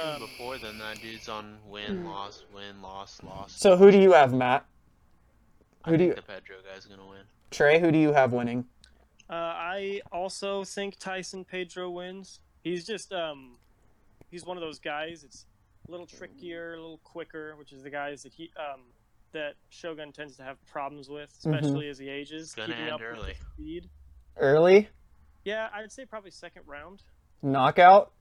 Um, 0.00 0.20
Before 0.20 0.56
then, 0.58 0.78
that 0.78 1.00
dude's 1.02 1.28
on 1.28 1.58
win, 1.66 2.04
loss, 2.04 2.44
win, 2.54 2.80
loss, 2.80 3.20
loss. 3.22 3.52
So 3.58 3.76
who 3.76 3.90
do 3.90 3.98
you 3.98 4.12
have, 4.12 4.32
Matt? 4.32 4.64
I 5.84 5.90
who 5.90 5.96
do 5.96 6.04
think 6.04 6.16
you- 6.16 6.22
the 6.22 6.32
Pedro 6.32 6.56
guy's 6.72 6.86
gonna 6.86 7.06
win. 7.06 7.22
Trey, 7.50 7.80
who 7.80 7.90
do 7.90 7.98
you 7.98 8.12
have 8.12 8.32
winning? 8.32 8.64
uh, 9.30 9.32
I 9.34 10.00
also 10.12 10.64
think 10.64 10.98
Tyson 10.98 11.44
Pedro 11.44 11.90
wins. 11.90 12.40
He's 12.62 12.86
just 12.86 13.12
um, 13.12 13.58
he's 14.30 14.44
one 14.44 14.56
of 14.56 14.62
those 14.62 14.78
guys. 14.78 15.24
It's 15.24 15.46
a 15.86 15.90
little 15.90 16.06
trickier, 16.06 16.74
a 16.74 16.76
little 16.80 16.98
quicker, 17.04 17.56
which 17.56 17.72
is 17.72 17.82
the 17.82 17.90
guys 17.90 18.22
that 18.22 18.32
he 18.34 18.50
um 18.58 18.82
that 19.32 19.54
Shogun 19.70 20.12
tends 20.12 20.36
to 20.36 20.42
have 20.42 20.56
problems 20.66 21.08
with, 21.08 21.32
mm-hmm. 21.40 21.54
especially 21.54 21.88
as 21.88 21.98
he 21.98 22.08
ages. 22.08 22.54
Gonna 22.54 22.68
keeping 22.68 22.82
end 22.84 22.92
up 22.92 23.00
with 23.00 23.10
the 23.10 23.16
early. 23.16 23.34
speed. 23.54 23.88
Early 24.36 24.88
Yeah, 25.44 25.68
I'd 25.74 25.90
say 25.92 26.04
probably 26.04 26.30
second 26.30 26.62
round. 26.66 27.02
knockout. 27.42 28.12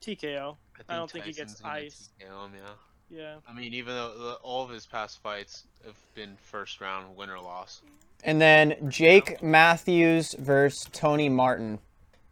TKO. 0.00 0.56
I, 0.74 0.78
think 0.78 0.86
I 0.88 0.96
don't 0.96 1.10
think 1.10 1.24
he 1.24 1.32
gets 1.32 1.62
ice. 1.64 2.10
TKO 2.20 2.46
him, 2.46 2.52
yeah. 2.56 2.72
Yeah. 3.10 3.34
I 3.46 3.52
mean, 3.52 3.74
even 3.74 3.94
though 3.94 4.36
all 4.42 4.64
of 4.64 4.70
his 4.70 4.86
past 4.86 5.20
fights 5.22 5.64
have 5.84 5.96
been 6.14 6.36
first 6.36 6.80
round 6.80 7.14
win 7.14 7.28
or 7.28 7.38
loss. 7.38 7.82
And 8.24 8.40
then 8.40 8.88
Jake 8.88 9.42
Matthews 9.42 10.34
versus 10.38 10.88
Tony 10.92 11.28
Martin. 11.28 11.78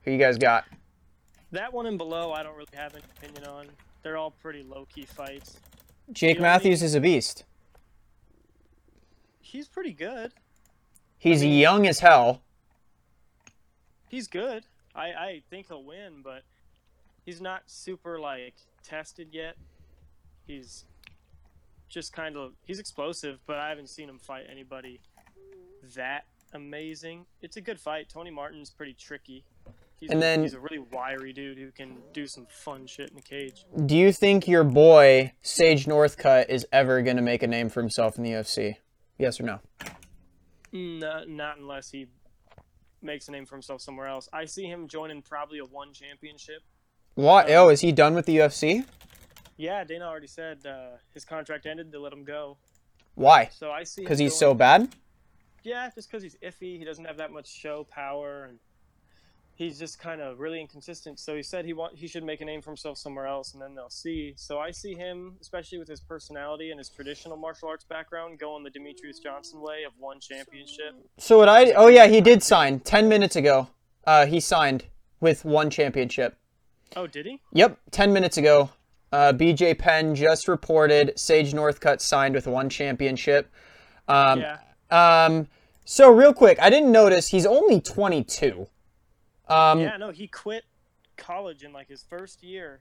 Who 0.02 0.12
you 0.12 0.18
guys 0.18 0.38
got? 0.38 0.64
That 1.52 1.72
one 1.72 1.86
and 1.86 1.98
below, 1.98 2.32
I 2.32 2.42
don't 2.42 2.56
really 2.56 2.68
have 2.74 2.94
an 2.94 3.02
opinion 3.16 3.44
on. 3.44 3.66
They're 4.02 4.16
all 4.16 4.30
pretty 4.30 4.62
low 4.62 4.86
key 4.92 5.04
fights. 5.04 5.58
Jake 6.12 6.36
The 6.38 6.42
only- 6.44 6.48
Matthews 6.48 6.82
is 6.82 6.94
a 6.94 7.00
beast. 7.00 7.44
He's 9.50 9.66
pretty 9.66 9.92
good. 9.92 10.32
He's 11.18 11.44
young 11.44 11.86
as 11.88 11.98
hell. 11.98 12.40
He's 14.08 14.28
good. 14.28 14.64
I, 14.94 15.06
I 15.08 15.42
think 15.50 15.66
he'll 15.68 15.82
win, 15.84 16.22
but 16.22 16.42
he's 17.24 17.40
not 17.40 17.62
super 17.66 18.18
like 18.18 18.54
tested 18.84 19.28
yet. 19.32 19.56
He's 20.46 20.84
just 21.88 22.12
kind 22.12 22.36
of 22.36 22.52
he's 22.64 22.78
explosive, 22.78 23.40
but 23.46 23.56
I 23.56 23.68
haven't 23.68 23.88
seen 23.88 24.08
him 24.08 24.18
fight 24.18 24.44
anybody 24.50 25.00
that 25.96 26.26
amazing. 26.52 27.26
It's 27.42 27.56
a 27.56 27.60
good 27.60 27.80
fight. 27.80 28.08
Tony 28.08 28.30
Martin's 28.30 28.70
pretty 28.70 28.94
tricky. 28.94 29.44
He's 29.98 30.10
And 30.10 30.18
a, 30.18 30.22
then- 30.22 30.42
he's 30.42 30.54
a 30.54 30.60
really 30.60 30.78
wiry 30.78 31.32
dude 31.32 31.58
who 31.58 31.72
can 31.72 31.98
do 32.12 32.26
some 32.28 32.46
fun 32.48 32.86
shit 32.86 33.10
in 33.10 33.16
the 33.16 33.22
cage. 33.22 33.64
Do 33.86 33.96
you 33.96 34.12
think 34.12 34.46
your 34.48 34.64
boy 34.64 35.32
Sage 35.42 35.86
Northcutt 35.86 36.48
is 36.48 36.66
ever 36.72 37.02
going 37.02 37.16
to 37.16 37.22
make 37.22 37.42
a 37.42 37.46
name 37.48 37.68
for 37.68 37.80
himself 37.80 38.16
in 38.16 38.22
the 38.24 38.30
UFC? 38.30 38.76
Yes 39.20 39.38
or 39.38 39.42
no? 39.42 39.61
No, 40.72 41.24
not 41.28 41.59
unless 41.59 41.90
he 41.90 42.06
makes 43.02 43.28
a 43.28 43.33
name 43.33 43.44
for 43.44 43.54
himself 43.54 43.83
somewhere 43.83 44.06
else. 44.06 44.30
I 44.33 44.46
see 44.46 44.64
him 44.64 44.88
joining 44.88 45.20
probably 45.20 45.59
a 45.59 45.64
one 45.66 45.92
championship. 45.92 46.62
What? 47.16 47.50
Oh, 47.50 47.68
is 47.68 47.83
he 47.83 47.92
done 47.92 48.14
with 48.14 48.24
the 48.24 48.38
UFC? 48.38 48.87
Yeah, 49.59 49.85
Dana 49.85 50.06
already 50.06 50.26
said 50.26 50.64
uh, 50.64 50.96
his 51.12 51.26
contract 51.26 51.66
ended. 51.66 51.92
They 51.92 51.98
let 51.98 52.14
him 52.14 52.24
go. 52.24 52.56
Why? 53.14 53.50
So 53.52 53.70
I 53.70 53.85
see. 53.85 54.00
Because 54.02 54.18
he's 54.18 54.30
going- 54.33 54.38
so 54.38 54.54
bad? 54.54 54.88
Yeah, 55.62 55.90
just 55.94 56.11
because 56.11 56.22
he's 56.22 56.37
iffy. 56.42 56.78
He 56.78 56.85
doesn't 56.87 57.04
have 57.04 57.18
that 57.18 57.30
much 57.30 57.46
show 57.46 57.85
power, 57.90 58.44
and 58.48 58.59
he's 59.61 59.79
just 59.79 59.99
kind 59.99 60.23
of 60.23 60.40
really 60.40 60.59
inconsistent. 60.59 61.20
So 61.20 61.37
he 61.37 61.42
said 61.42 61.66
he 61.66 61.75
want 61.75 61.94
he 61.94 62.09
should 62.09 62.25
make 62.25 62.40
a 62.40 62.44
name 62.44 62.62
for 62.62 62.70
himself 62.70 62.96
somewhere 62.96 63.27
else, 63.27 63.53
and 63.53 63.62
then 63.62 63.75
they'll 63.75 63.90
see. 63.90 64.33
So 64.37 64.59
I 64.59 64.70
see 64.70 64.94
him, 64.94 65.37
especially 65.40 65.79
with 65.79 65.87
his 65.87 66.01
personality 66.01 66.70
and 66.70 66.79
his 66.79 66.88
traditional 66.88 67.37
martial 67.37 67.68
arts 67.68 67.85
background, 67.85 68.38
going 68.38 68.64
the 68.64 68.70
Demetrious 68.70 69.23
Johnson 69.23 69.61
way 69.61 69.85
of 69.87 69.92
one 69.99 70.18
championship. 70.18 70.94
So 71.18 71.38
what 71.38 71.49
I? 71.49 71.73
Oh 71.73 71.88
yeah, 71.88 72.07
he 72.07 72.20
did 72.20 72.42
sign 72.42 72.81
ten 72.81 73.09
minutes 73.09 73.37
ago. 73.37 73.68
Uh, 74.05 74.27
he 74.27 74.40
signed 74.40 74.85
with 75.20 75.44
one 75.44 75.68
championship. 75.68 76.37
Oh, 76.96 77.07
did 77.07 77.27
he? 77.27 77.40
Yep, 77.53 77.79
ten 77.90 78.12
minutes 78.12 78.38
ago. 78.38 78.70
Uh, 79.12 79.33
BJ 79.33 79.77
Penn 79.77 80.14
just 80.14 80.49
reported 80.49 81.12
Sage 81.18 81.53
Northcutt 81.53 82.01
signed 82.01 82.35
with 82.35 82.46
one 82.46 82.68
championship. 82.70 83.53
Um, 84.09 84.40
yeah. 84.40 84.59
Um, 84.90 85.49
so 85.85 86.11
real 86.12 86.33
quick, 86.33 86.59
I 86.61 86.70
didn't 86.70 86.92
notice 86.92 87.29
he's 87.29 87.44
only 87.44 87.81
22. 87.81 88.68
Um, 89.50 89.80
Yeah, 89.80 89.96
no, 89.96 90.10
he 90.10 90.26
quit 90.26 90.64
college 91.16 91.64
in 91.64 91.72
like 91.72 91.88
his 91.88 92.02
first 92.02 92.42
year 92.42 92.80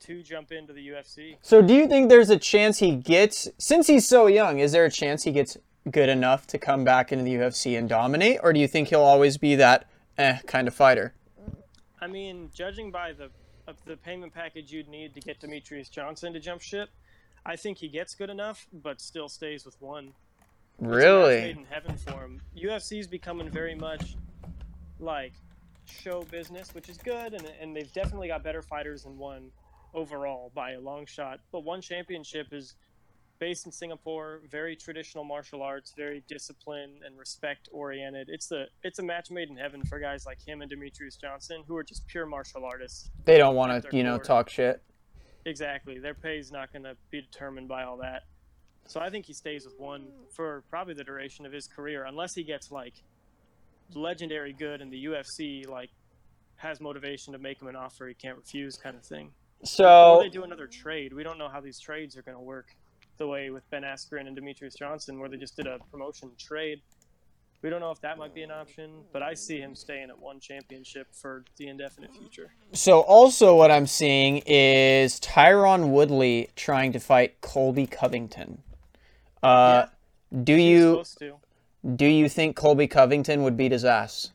to 0.00 0.22
jump 0.22 0.52
into 0.52 0.72
the 0.72 0.88
UFC. 0.88 1.36
So 1.42 1.62
do 1.62 1.74
you 1.74 1.86
think 1.88 2.08
there's 2.08 2.30
a 2.30 2.38
chance 2.38 2.78
he 2.78 2.94
gets, 2.94 3.48
since 3.58 3.86
he's 3.86 4.06
so 4.06 4.26
young, 4.26 4.58
is 4.58 4.72
there 4.72 4.84
a 4.84 4.90
chance 4.90 5.22
he 5.24 5.32
gets 5.32 5.56
good 5.90 6.08
enough 6.08 6.46
to 6.48 6.58
come 6.58 6.84
back 6.84 7.12
into 7.12 7.24
the 7.24 7.34
UFC 7.34 7.78
and 7.78 7.88
dominate, 7.88 8.38
or 8.42 8.52
do 8.52 8.60
you 8.60 8.68
think 8.68 8.88
he'll 8.88 9.00
always 9.00 9.36
be 9.38 9.54
that 9.56 9.86
eh 10.18 10.38
kind 10.46 10.68
of 10.68 10.74
fighter? 10.74 11.14
I 12.00 12.06
mean, 12.06 12.50
judging 12.54 12.90
by 12.90 13.12
the 13.12 13.30
the 13.86 13.96
payment 13.96 14.34
package 14.34 14.70
you'd 14.72 14.88
need 14.88 15.14
to 15.14 15.20
get 15.20 15.40
Demetrious 15.40 15.90
Johnson 15.90 16.34
to 16.34 16.40
jump 16.40 16.60
ship, 16.60 16.90
I 17.46 17.56
think 17.56 17.78
he 17.78 17.88
gets 17.88 18.14
good 18.14 18.28
enough, 18.28 18.66
but 18.74 19.00
still 19.00 19.28
stays 19.28 19.64
with 19.64 19.80
one. 19.80 20.12
A 20.80 20.82
made 20.84 20.94
Really? 20.96 21.50
in 21.50 21.64
heaven 21.70 21.96
for 21.96 22.22
him. 22.22 22.42
UFC's 22.54 23.06
becoming 23.06 23.48
very 23.50 23.74
much 23.74 24.16
like 25.00 25.32
show 25.86 26.22
business, 26.22 26.74
which 26.74 26.88
is 26.88 26.98
good, 26.98 27.34
and 27.34 27.50
and 27.60 27.76
they've 27.76 27.92
definitely 27.92 28.28
got 28.28 28.42
better 28.42 28.62
fighters 28.62 29.04
than 29.04 29.18
one 29.18 29.50
overall 29.94 30.50
by 30.54 30.72
a 30.72 30.80
long 30.80 31.06
shot. 31.06 31.40
But 31.52 31.64
one 31.64 31.80
championship 31.80 32.48
is 32.52 32.74
based 33.38 33.66
in 33.66 33.72
Singapore, 33.72 34.40
very 34.50 34.76
traditional 34.76 35.24
martial 35.24 35.62
arts, 35.62 35.92
very 35.96 36.22
disciplined 36.28 37.02
and 37.04 37.18
respect 37.18 37.68
oriented. 37.72 38.28
It's 38.30 38.48
the 38.48 38.66
it's 38.82 38.98
a 38.98 39.02
match 39.02 39.30
made 39.30 39.48
in 39.50 39.56
heaven 39.56 39.84
for 39.84 39.98
guys 39.98 40.26
like 40.26 40.40
him 40.46 40.62
and 40.62 40.70
Demetrious 40.70 41.20
Johnson, 41.20 41.62
who 41.66 41.76
are 41.76 41.84
just 41.84 42.06
pure 42.06 42.26
martial 42.26 42.64
artists. 42.64 43.10
They 43.24 43.38
don't 43.38 43.54
want 43.54 43.82
to, 43.82 43.96
you 43.96 44.02
know, 44.02 44.18
talk 44.18 44.48
shit. 44.48 44.82
Exactly. 45.46 45.98
Their 45.98 46.14
pay 46.14 46.38
is 46.38 46.50
not 46.50 46.72
going 46.72 46.84
to 46.84 46.96
be 47.10 47.20
determined 47.20 47.68
by 47.68 47.84
all 47.84 47.98
that. 47.98 48.22
So 48.86 49.00
I 49.00 49.10
think 49.10 49.26
he 49.26 49.32
stays 49.32 49.64
with 49.64 49.78
one 49.78 50.06
for 50.32 50.62
probably 50.70 50.94
the 50.94 51.04
duration 51.04 51.46
of 51.46 51.52
his 51.52 51.66
career, 51.66 52.04
unless 52.04 52.34
he 52.34 52.44
gets 52.44 52.70
like 52.70 52.94
legendary 53.94 54.52
good 54.52 54.80
in 54.80 54.90
the 54.90 55.04
UFC, 55.04 55.68
like 55.68 55.90
has 56.56 56.80
motivation 56.80 57.32
to 57.32 57.38
make 57.38 57.60
him 57.60 57.68
an 57.68 57.76
offer 57.76 58.08
he 58.08 58.14
can't 58.14 58.36
refuse, 58.36 58.76
kind 58.76 58.96
of 58.96 59.04
thing. 59.04 59.30
So 59.64 60.18
they 60.22 60.28
do 60.28 60.44
another 60.44 60.66
trade. 60.66 61.12
We 61.12 61.22
don't 61.22 61.38
know 61.38 61.48
how 61.48 61.60
these 61.60 61.78
trades 61.78 62.16
are 62.16 62.22
going 62.22 62.36
to 62.36 62.42
work. 62.42 62.68
The 63.16 63.26
way 63.26 63.50
with 63.50 63.68
Ben 63.70 63.82
Askren 63.82 64.26
and 64.26 64.36
Demetrious 64.36 64.76
Johnson, 64.76 65.20
where 65.20 65.28
they 65.28 65.36
just 65.36 65.56
did 65.56 65.66
a 65.66 65.78
promotion 65.90 66.32
trade. 66.36 66.82
We 67.62 67.70
don't 67.70 67.80
know 67.80 67.92
if 67.92 68.00
that 68.02 68.18
might 68.18 68.34
be 68.34 68.42
an 68.42 68.50
option, 68.50 68.90
but 69.10 69.22
I 69.22 69.32
see 69.32 69.58
him 69.58 69.74
staying 69.74 70.10
at 70.10 70.18
one 70.18 70.38
championship 70.38 71.06
for 71.12 71.44
the 71.56 71.68
indefinite 71.68 72.12
future. 72.14 72.52
So 72.72 73.00
also 73.00 73.56
what 73.56 73.70
I'm 73.70 73.86
seeing 73.86 74.42
is 74.44 75.18
Tyron 75.20 75.88
Woodley 75.88 76.50
trying 76.56 76.92
to 76.92 77.00
fight 77.00 77.40
Colby 77.40 77.86
Covington. 77.86 78.62
Uh, 79.42 79.86
do 80.42 80.56
He 80.56 80.72
you. 80.72 81.04
Do 81.96 82.06
you 82.06 82.28
think 82.28 82.56
Colby 82.56 82.86
Covington 82.86 83.42
would 83.42 83.56
beat 83.56 83.72
his 83.72 83.84
ass? 83.84 84.30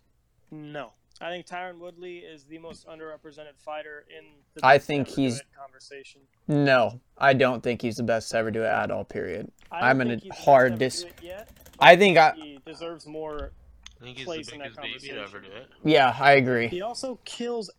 No. 0.52 0.94
I 1.22 1.30
think 1.30 1.46
Tyron 1.48 1.80
Woodley 1.80 2.20
is 2.20 2.46
the 2.46 2.60
most 2.60 2.88
underrepresented 2.88 3.58
fighter 3.58 4.06
in 4.10 4.24
the 4.54 4.66
I 4.66 4.78
think 4.78 5.08
he's- 5.08 5.42
conversation. 5.58 6.22
No, 6.48 7.02
I 7.18 7.34
don't 7.34 7.62
think 7.62 7.82
he's 7.82 7.98
the 7.98 8.04
best 8.04 8.32
to 8.32 8.38
ever 8.38 8.52
do 8.52 8.64
it 8.64 8.68
at 8.68 8.90
all. 8.90 9.04
Period. 9.04 9.52
I 9.72 9.90
I'm 9.90 9.98
don't 9.98 10.08
in 10.12 10.14
a 10.14 10.16
he's 10.16 10.24
the 10.24 10.30
best 10.30 10.46
hard 10.46 10.68
to 10.70 10.74
ever 10.76 10.80
dis- 10.80 11.06
yet, 11.22 11.50
I 11.80 11.96
think 11.98 12.18
I 12.18 12.32
he 12.36 12.60
deserves 12.66 13.06
more. 13.06 13.52
I 14.00 14.04
think 14.06 14.18
he's 14.18 14.26
Place 14.26 14.48
the 14.48 14.54
in 14.54 14.60
that 14.62 14.82
biggest 14.82 15.06
baby 15.06 15.18
to 15.18 15.22
ever 15.24 15.40
do 15.42 15.48
it. 15.52 15.68
yeah, 15.84 16.16
I 16.18 16.34
agree. 16.34 16.70
He 16.70 16.82
also 16.82 17.20
kills 17.26 17.70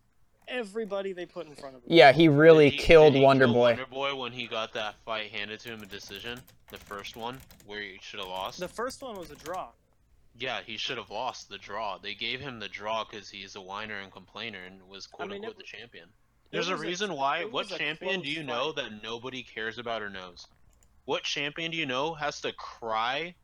everybody 0.51 1.13
they 1.13 1.25
put 1.25 1.47
in 1.47 1.55
front 1.55 1.75
of 1.75 1.81
him. 1.83 1.87
Yeah, 1.91 2.11
he 2.11 2.27
really 2.27 2.69
Did 2.69 2.79
he- 2.79 2.85
killed 2.85 3.13
he 3.15 3.21
Wonder 3.21 3.47
Boy. 3.47 3.53
Wonder 3.71 3.85
Boy 3.85 4.13
when 4.15 4.31
he 4.31 4.45
got 4.47 4.73
that 4.73 4.95
fight 5.05 5.31
handed 5.31 5.59
to 5.61 5.69
him 5.69 5.81
a 5.81 5.85
decision, 5.85 6.39
the 6.69 6.77
first 6.77 7.15
one 7.15 7.39
where 7.65 7.81
he 7.81 7.97
should 8.01 8.19
have 8.19 8.27
lost. 8.29 8.59
The 8.59 8.67
first 8.67 9.01
one 9.01 9.17
was 9.17 9.31
a 9.31 9.35
draw. 9.35 9.69
Yeah, 10.37 10.61
he 10.65 10.77
should 10.77 10.97
have 10.97 11.09
lost 11.09 11.49
the 11.49 11.57
draw. 11.57 11.97
They 11.97 12.13
gave 12.13 12.39
him 12.39 12.59
the 12.59 12.69
draw 12.69 13.03
because 13.03 13.29
he's 13.29 13.55
a 13.55 13.61
whiner 13.61 13.99
and 13.99 14.11
complainer 14.11 14.59
and 14.65 14.81
was 14.87 15.07
quote 15.07 15.29
mean, 15.29 15.37
unquote 15.37 15.53
it- 15.53 15.57
the 15.57 15.63
champion. 15.63 16.07
There's 16.51 16.67
a 16.69 16.73
was 16.73 16.81
a- 16.81 16.85
reason 16.85 17.13
why. 17.13 17.45
What 17.45 17.67
champion 17.69 18.21
do 18.21 18.25
close 18.25 18.37
you 18.37 18.43
know 18.43 18.73
fight. 18.73 18.83
that 18.89 19.03
nobody 19.03 19.43
cares 19.43 19.77
about 19.77 20.01
or 20.01 20.09
knows? 20.09 20.47
What 21.05 21.23
champion 21.23 21.71
do 21.71 21.77
you 21.77 21.85
know 21.85 22.13
has 22.13 22.41
to 22.41 22.51
cry 22.53 23.35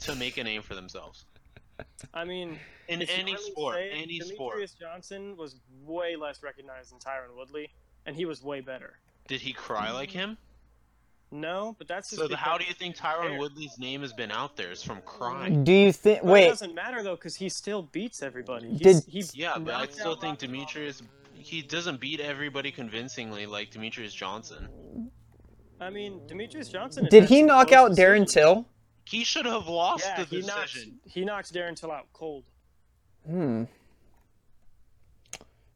to 0.00 0.14
make 0.14 0.36
a 0.38 0.44
name 0.44 0.62
for 0.62 0.74
themselves? 0.74 1.24
I 2.14 2.24
mean, 2.24 2.58
In 2.88 3.02
if 3.02 3.10
any 3.18 3.36
sport, 3.36 3.76
say, 3.76 3.90
any 3.90 4.20
Demetrious 4.20 4.34
sport. 4.34 4.70
Johnson 4.80 5.36
was 5.36 5.56
way 5.84 6.16
less 6.16 6.42
recognized 6.42 6.92
than 6.92 6.98
Tyron 6.98 7.36
Woodley, 7.36 7.70
and 8.06 8.14
he 8.16 8.24
was 8.24 8.42
way 8.42 8.60
better. 8.60 8.98
Did 9.28 9.40
he 9.40 9.52
cry 9.52 9.90
like 9.90 10.10
him? 10.10 10.36
No, 11.32 11.74
but 11.78 11.88
that's 11.88 12.10
just 12.10 12.22
So 12.22 12.28
the, 12.28 12.36
how 12.36 12.56
do 12.56 12.64
you 12.64 12.72
think 12.72 12.96
he 12.96 13.02
Tyron 13.02 13.30
care. 13.30 13.38
Woodley's 13.38 13.78
name 13.78 14.02
has 14.02 14.12
been 14.12 14.30
out 14.30 14.56
there? 14.56 14.70
Is 14.70 14.82
from 14.82 15.00
crying. 15.02 15.64
Do 15.64 15.72
you 15.72 15.92
think? 15.92 16.22
But 16.22 16.42
it 16.42 16.48
doesn't 16.48 16.74
matter 16.74 17.02
though, 17.02 17.16
because 17.16 17.34
he 17.34 17.48
still 17.48 17.82
beats 17.82 18.22
everybody. 18.22 18.70
He's, 18.70 19.02
Did- 19.02 19.04
he 19.08 19.24
Yeah, 19.34 19.58
but 19.58 19.74
I 19.74 19.86
still 19.88 20.14
think 20.16 20.38
Demetrious. 20.38 21.02
He 21.34 21.62
doesn't 21.62 22.00
beat 22.00 22.20
everybody 22.20 22.70
convincingly 22.72 23.46
like 23.46 23.70
Demetrious 23.70 24.12
Johnson. 24.14 24.68
I 25.80 25.90
mean, 25.90 26.20
Demetrious 26.26 26.70
Johnson. 26.70 27.06
did 27.10 27.24
he 27.24 27.42
knock 27.42 27.72
out 27.72 27.90
Darren 27.92 28.24
decisions. 28.24 28.32
Till? 28.32 28.68
He 29.04 29.22
should 29.24 29.46
have 29.46 29.66
lost 29.68 30.04
Yeah, 30.06 30.24
the 30.24 30.24
he 30.24 30.40
knocked 30.42 30.72
decision. 30.72 30.98
he 31.04 31.24
knocked 31.24 31.52
Darren 31.52 31.76
Till 31.76 31.92
out 31.92 32.06
cold. 32.12 32.44
Hmm. 33.26 33.64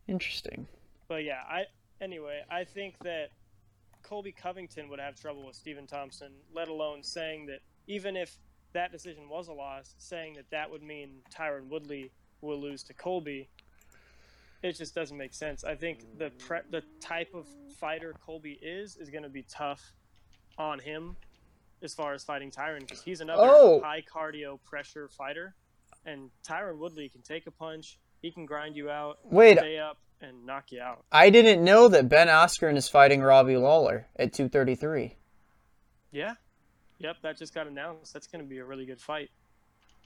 Interesting. 0.08 0.66
But 1.08 1.24
yeah, 1.24 1.40
I 1.48 1.64
anyway, 2.00 2.42
I 2.50 2.64
think 2.64 2.98
that 3.04 3.30
Colby 4.02 4.32
Covington 4.32 4.88
would 4.88 4.98
have 5.00 5.14
trouble 5.20 5.44
with 5.46 5.56
Stephen 5.56 5.86
Thompson, 5.86 6.32
let 6.54 6.68
alone 6.68 7.02
saying 7.02 7.46
that 7.46 7.60
even 7.86 8.16
if 8.16 8.36
that 8.72 8.92
decision 8.92 9.28
was 9.28 9.48
a 9.48 9.52
loss, 9.52 9.94
saying 9.98 10.34
that 10.34 10.48
that 10.50 10.70
would 10.70 10.82
mean 10.82 11.10
Tyron 11.34 11.68
Woodley 11.68 12.10
will 12.40 12.60
lose 12.60 12.82
to 12.84 12.94
Colby. 12.94 13.48
It 14.62 14.76
just 14.76 14.94
doesn't 14.94 15.16
make 15.16 15.32
sense. 15.34 15.64
I 15.64 15.74
think 15.74 16.00
the 16.18 16.30
pre- 16.30 16.60
the 16.70 16.82
type 17.00 17.34
of 17.34 17.46
fighter 17.76 18.14
Colby 18.24 18.58
is 18.62 18.96
is 18.96 19.10
going 19.10 19.22
to 19.22 19.28
be 19.28 19.42
tough 19.42 19.92
on 20.58 20.78
him 20.78 21.16
as 21.82 21.94
far 21.94 22.12
as 22.12 22.22
fighting 22.24 22.50
Tyron 22.50 22.80
because 22.80 23.02
he's 23.02 23.20
another 23.20 23.42
Oh. 23.46 23.80
high 23.80 24.02
cardio 24.02 24.62
pressure 24.64 25.08
fighter, 25.08 25.54
and 26.04 26.30
Tyron 26.46 26.78
Woodley 26.78 27.08
can 27.08 27.22
take 27.22 27.46
a 27.46 27.50
punch, 27.50 27.98
he 28.22 28.30
can 28.30 28.46
grind 28.46 28.76
you 28.76 28.90
out, 28.90 29.18
Wait, 29.24 29.58
stay 29.58 29.78
up, 29.78 29.98
and 30.20 30.44
knock 30.44 30.72
you 30.72 30.80
out. 30.80 31.04
I 31.10 31.30
didn't 31.30 31.64
know 31.64 31.88
that 31.88 32.08
Ben 32.08 32.28
Askren 32.28 32.76
is 32.76 32.88
fighting 32.88 33.20
Robbie 33.22 33.56
Lawler 33.56 34.06
at 34.16 34.32
233. 34.32 35.16
Yeah. 36.12 36.34
Yep, 36.98 37.16
that 37.22 37.38
just 37.38 37.54
got 37.54 37.66
announced. 37.66 38.12
That's 38.12 38.26
going 38.26 38.44
to 38.44 38.48
be 38.48 38.58
a 38.58 38.64
really 38.64 38.84
good 38.84 39.00
fight. 39.00 39.30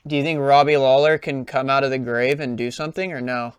Do 0.06 0.16
you 0.16 0.22
think 0.22 0.38
Robbie 0.38 0.76
Lawler 0.76 1.18
can 1.18 1.44
come 1.44 1.68
out 1.70 1.82
of 1.82 1.90
the 1.90 1.98
grave 1.98 2.38
and 2.40 2.56
do 2.58 2.70
something 2.70 3.12
or 3.12 3.20
no? 3.20 3.54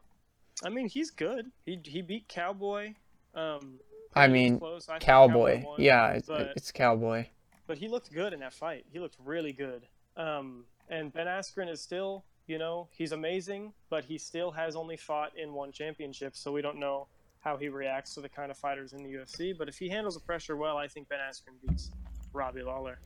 I 0.63 0.69
mean, 0.69 0.87
he's 0.87 1.11
good. 1.11 1.51
He 1.65 1.79
he 1.83 2.01
beat 2.01 2.27
Cowboy. 2.29 2.93
Um, 3.33 3.79
I 4.15 4.27
mean, 4.27 4.59
close. 4.59 4.87
I 4.87 4.93
think 4.93 5.03
Cowboy. 5.03 5.63
won, 5.65 5.81
Yeah, 5.81 6.11
it's, 6.11 6.27
but, 6.27 6.53
it's 6.55 6.71
Cowboy. 6.71 7.25
but 7.67 7.77
he 7.77 7.89
looked 7.89 8.13
good 8.13 8.31
in 8.31 8.39
that 8.39 8.53
fight. 8.53 8.85
He 8.93 8.99
looked 8.99 9.17
really 9.25 9.51
good. 9.51 9.83
Um, 10.15 10.63
and 10.89 11.11
Ben 11.13 11.27
Askren 11.27 11.69
is 11.69 11.81
still, 11.81 12.23
you 12.47 12.57
know, 12.57 12.87
he's 12.91 13.11
amazing, 13.11 13.73
but 13.89 14.05
he 14.05 14.17
still 14.17 14.51
has 14.51 14.75
only 14.75 14.97
fought 14.97 15.31
in 15.37 15.53
one 15.53 15.71
championship, 15.71 16.35
so 16.35 16.51
we 16.51 16.61
don't 16.61 16.79
know 16.79 17.07
how 17.41 17.57
he 17.57 17.69
reacts 17.69 18.13
to 18.15 18.21
the 18.21 18.29
kind 18.29 18.49
of 18.51 18.57
fighters 18.57 18.93
in 18.93 19.03
the 19.03 19.09
UFC. 19.13 19.55
But 19.57 19.67
if 19.69 19.77
he 19.77 19.89
handles 19.89 20.15
the 20.15 20.21
pressure 20.21 20.55
well, 20.57 20.77
I 20.77 20.87
think 20.87 21.07
Ben 21.09 21.19
Askren 21.19 21.53
beats 21.67 21.91
Robbie 22.33 22.63
Lawler. 22.63 22.99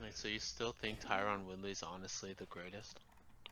Wait, 0.00 0.16
so 0.16 0.28
you 0.28 0.38
still 0.38 0.72
think 0.80 1.00
Tyron 1.00 1.44
Woodley's 1.46 1.82
honestly 1.82 2.34
the 2.36 2.44
greatest? 2.46 3.00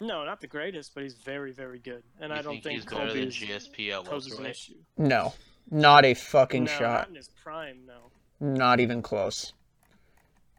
No, 0.01 0.25
not 0.25 0.41
the 0.41 0.47
greatest, 0.47 0.93
but 0.95 1.03
he's 1.05 1.15
very, 1.15 1.53
very 1.53 1.79
good. 1.79 2.03
And 2.21 2.31
you 2.33 2.39
I 2.39 2.43
don't 2.43 2.63
think, 2.63 2.77
he's 2.77 2.85
better 2.85 3.13
than 3.13 3.31
Colby 3.31 3.31
GSP 3.31 3.91
at 3.93 4.05
poses 4.05 4.33
an 4.33 4.39
welterweight. 4.45 4.51
issue. 4.51 4.75
No, 4.99 5.33
not 5.71 6.05
a 6.05 6.15
fucking 6.15 6.65
no, 6.65 6.71
shot. 6.71 6.81
not 6.81 7.09
in 7.09 7.15
his 7.15 7.31
prime, 7.43 7.79
no. 7.87 8.11
Not 8.41 8.81
even 8.81 9.03
close. 9.03 9.53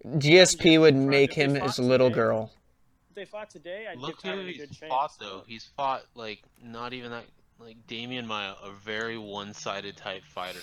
GSP 0.06 0.80
would 0.80 0.96
make 0.96 1.34
him 1.34 1.56
his 1.56 1.80
little 1.80 2.08
today- 2.10 2.16
girl. 2.16 2.52
They 3.16 3.26
fought 3.26 3.50
today, 3.50 3.88
I'd 3.90 3.98
Look 3.98 4.22
give 4.22 4.34
who 4.34 4.42
a 4.42 4.44
he's 4.44 4.58
good 4.58 4.72
chance. 4.72 4.90
fought 4.90 5.12
though. 5.20 5.44
He's 5.48 5.66
fought 5.78 6.04
like 6.16 6.42
not 6.62 6.94
even 6.94 7.12
that 7.12 7.24
like 7.60 7.78
Demian 7.88 8.26
Maia, 8.26 8.54
a 8.62 8.72
very 8.72 9.18
one-sided 9.18 9.96
type 9.96 10.24
fighter. 10.26 10.60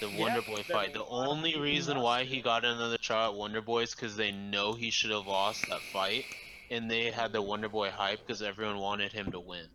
The 0.00 0.08
Yeah, 0.08 0.18
Wonder 0.18 0.40
Boy 0.40 0.56
that 0.56 0.66
fight. 0.66 0.94
The 0.94 1.04
only 1.04 1.58
reason 1.58 2.00
why 2.00 2.24
he 2.24 2.40
got 2.40 2.64
another 2.64 2.96
shot 2.98 3.32
at 3.32 3.36
Wonder 3.36 3.60
Boy 3.60 3.82
is 3.82 3.94
because 3.94 4.16
they 4.16 4.32
know 4.32 4.72
he 4.72 4.90
should 4.90 5.10
have 5.10 5.26
lost 5.26 5.68
that 5.68 5.80
fight, 5.92 6.24
and 6.70 6.90
they 6.90 7.10
had 7.10 7.32
the 7.32 7.42
Wonder 7.42 7.68
Boy 7.68 7.90
hype 7.90 8.26
because 8.26 8.40
everyone 8.40 8.78
wanted 8.78 9.12
him 9.12 9.30
to 9.32 9.38
win. 9.40 9.66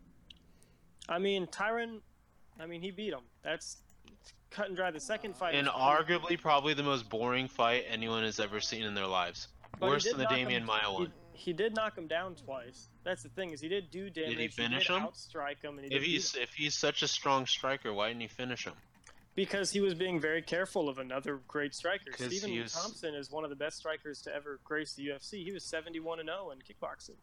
I 1.07 1.19
mean, 1.19 1.45
Tyron, 1.45 1.99
I 2.59 2.65
mean, 2.65 2.81
he 2.81 2.89
beat 2.89 3.13
him. 3.13 3.19
That's 3.43 3.77
cut 4.49 4.65
and 4.69 4.75
dry. 4.75 4.89
The 4.89 4.99
second 4.99 5.37
fight. 5.37 5.53
And 5.53 5.67
was 5.67 5.75
arguably, 6.07 6.41
probably 6.41 6.73
the 6.73 6.81
most 6.81 7.07
boring 7.07 7.47
fight 7.47 7.85
anyone 7.87 8.23
has 8.23 8.39
ever 8.39 8.59
seen 8.59 8.81
in 8.81 8.95
their 8.95 9.05
lives. 9.05 9.49
But 9.79 9.85
he 9.85 9.91
Worse 9.91 10.03
did 10.05 10.13
than 10.13 10.17
the 10.19 10.23
knock 10.23 10.37
him- 10.37 10.49
Demian 10.49 10.65
Maia 10.65 10.87
he, 10.87 10.93
one. 10.93 11.13
He 11.35 11.53
did 11.53 11.75
knock 11.75 11.97
him 11.97 12.07
down 12.07 12.35
twice. 12.35 12.87
That's 13.03 13.23
the 13.23 13.29
thing 13.29 13.51
is 13.51 13.61
he 13.61 13.67
did 13.69 13.91
do 13.91 14.09
damage. 14.09 14.37
he 14.37 14.47
finish 14.47 14.87
did 14.87 14.95
him? 14.95 15.03
Outstrike 15.03 15.61
him, 15.63 15.77
and 15.77 15.87
he 15.87 15.95
If 15.95 16.01
did 16.01 16.09
he's 16.09 16.33
him. 16.35 16.41
if 16.43 16.53
he's 16.53 16.75
such 16.75 17.01
a 17.03 17.07
strong 17.07 17.45
striker, 17.45 17.93
why 17.93 18.07
didn't 18.09 18.21
he 18.21 18.27
finish 18.27 18.65
him? 18.65 18.73
because 19.35 19.69
he 19.71 19.81
was 19.81 19.93
being 19.93 20.17
very 20.17 20.41
careful 20.41 20.87
of 20.87 20.97
another 20.97 21.41
great 21.45 21.75
striker. 21.75 22.09
Stephen 22.15 22.57
was- 22.57 22.71
Thompson 22.71 23.13
is 23.13 23.29
one 23.29 23.43
of 23.43 23.49
the 23.49 23.55
best 23.57 23.75
strikers 23.75 24.21
to 24.21 24.33
ever 24.33 24.61
grace 24.63 24.93
the 24.93 25.07
UFC. 25.09 25.43
He 25.43 25.51
was 25.51 25.65
71 25.65 26.21
and 26.21 26.29
0 26.29 26.51
in 26.51 26.59
kickboxing. 26.59 27.17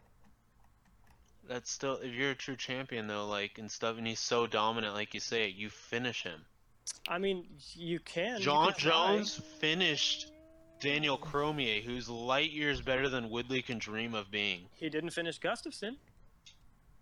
That's 1.49 1.71
still 1.71 1.95
if 1.97 2.13
you're 2.13 2.33
a 2.33 2.35
true 2.35 2.55
champion 2.57 3.07
though, 3.07 3.27
like 3.27 3.57
and 3.57 3.71
stuff, 3.71 3.97
and 3.97 4.07
he's 4.07 4.21
so 4.21 4.47
dominant, 4.47 4.93
like 4.95 5.15
you 5.15 5.21
say, 5.21 5.49
you 5.49 5.71
finish 5.71 6.23
him. 6.23 6.45
I 7.09 7.17
mean, 7.19 7.47
you 7.75 7.99
can. 7.99 8.39
you 8.39 8.45
Jon 8.45 8.73
can. 8.73 8.79
Jones 8.79 9.41
finished 9.61 10.31
Daniel 10.83 11.17
Cormier, 11.17 11.81
who's 11.81 12.09
light 12.09 12.51
years 12.51 12.81
better 12.83 13.09
than 13.09 13.31
Woodley 13.31 13.63
can 13.63 13.79
dream 13.79 14.15
of 14.15 14.31
being. 14.31 14.63
He 14.75 14.89
didn't 14.89 15.11
finish 15.11 15.39
Gustafsson. 15.39 15.83
and 15.93 15.97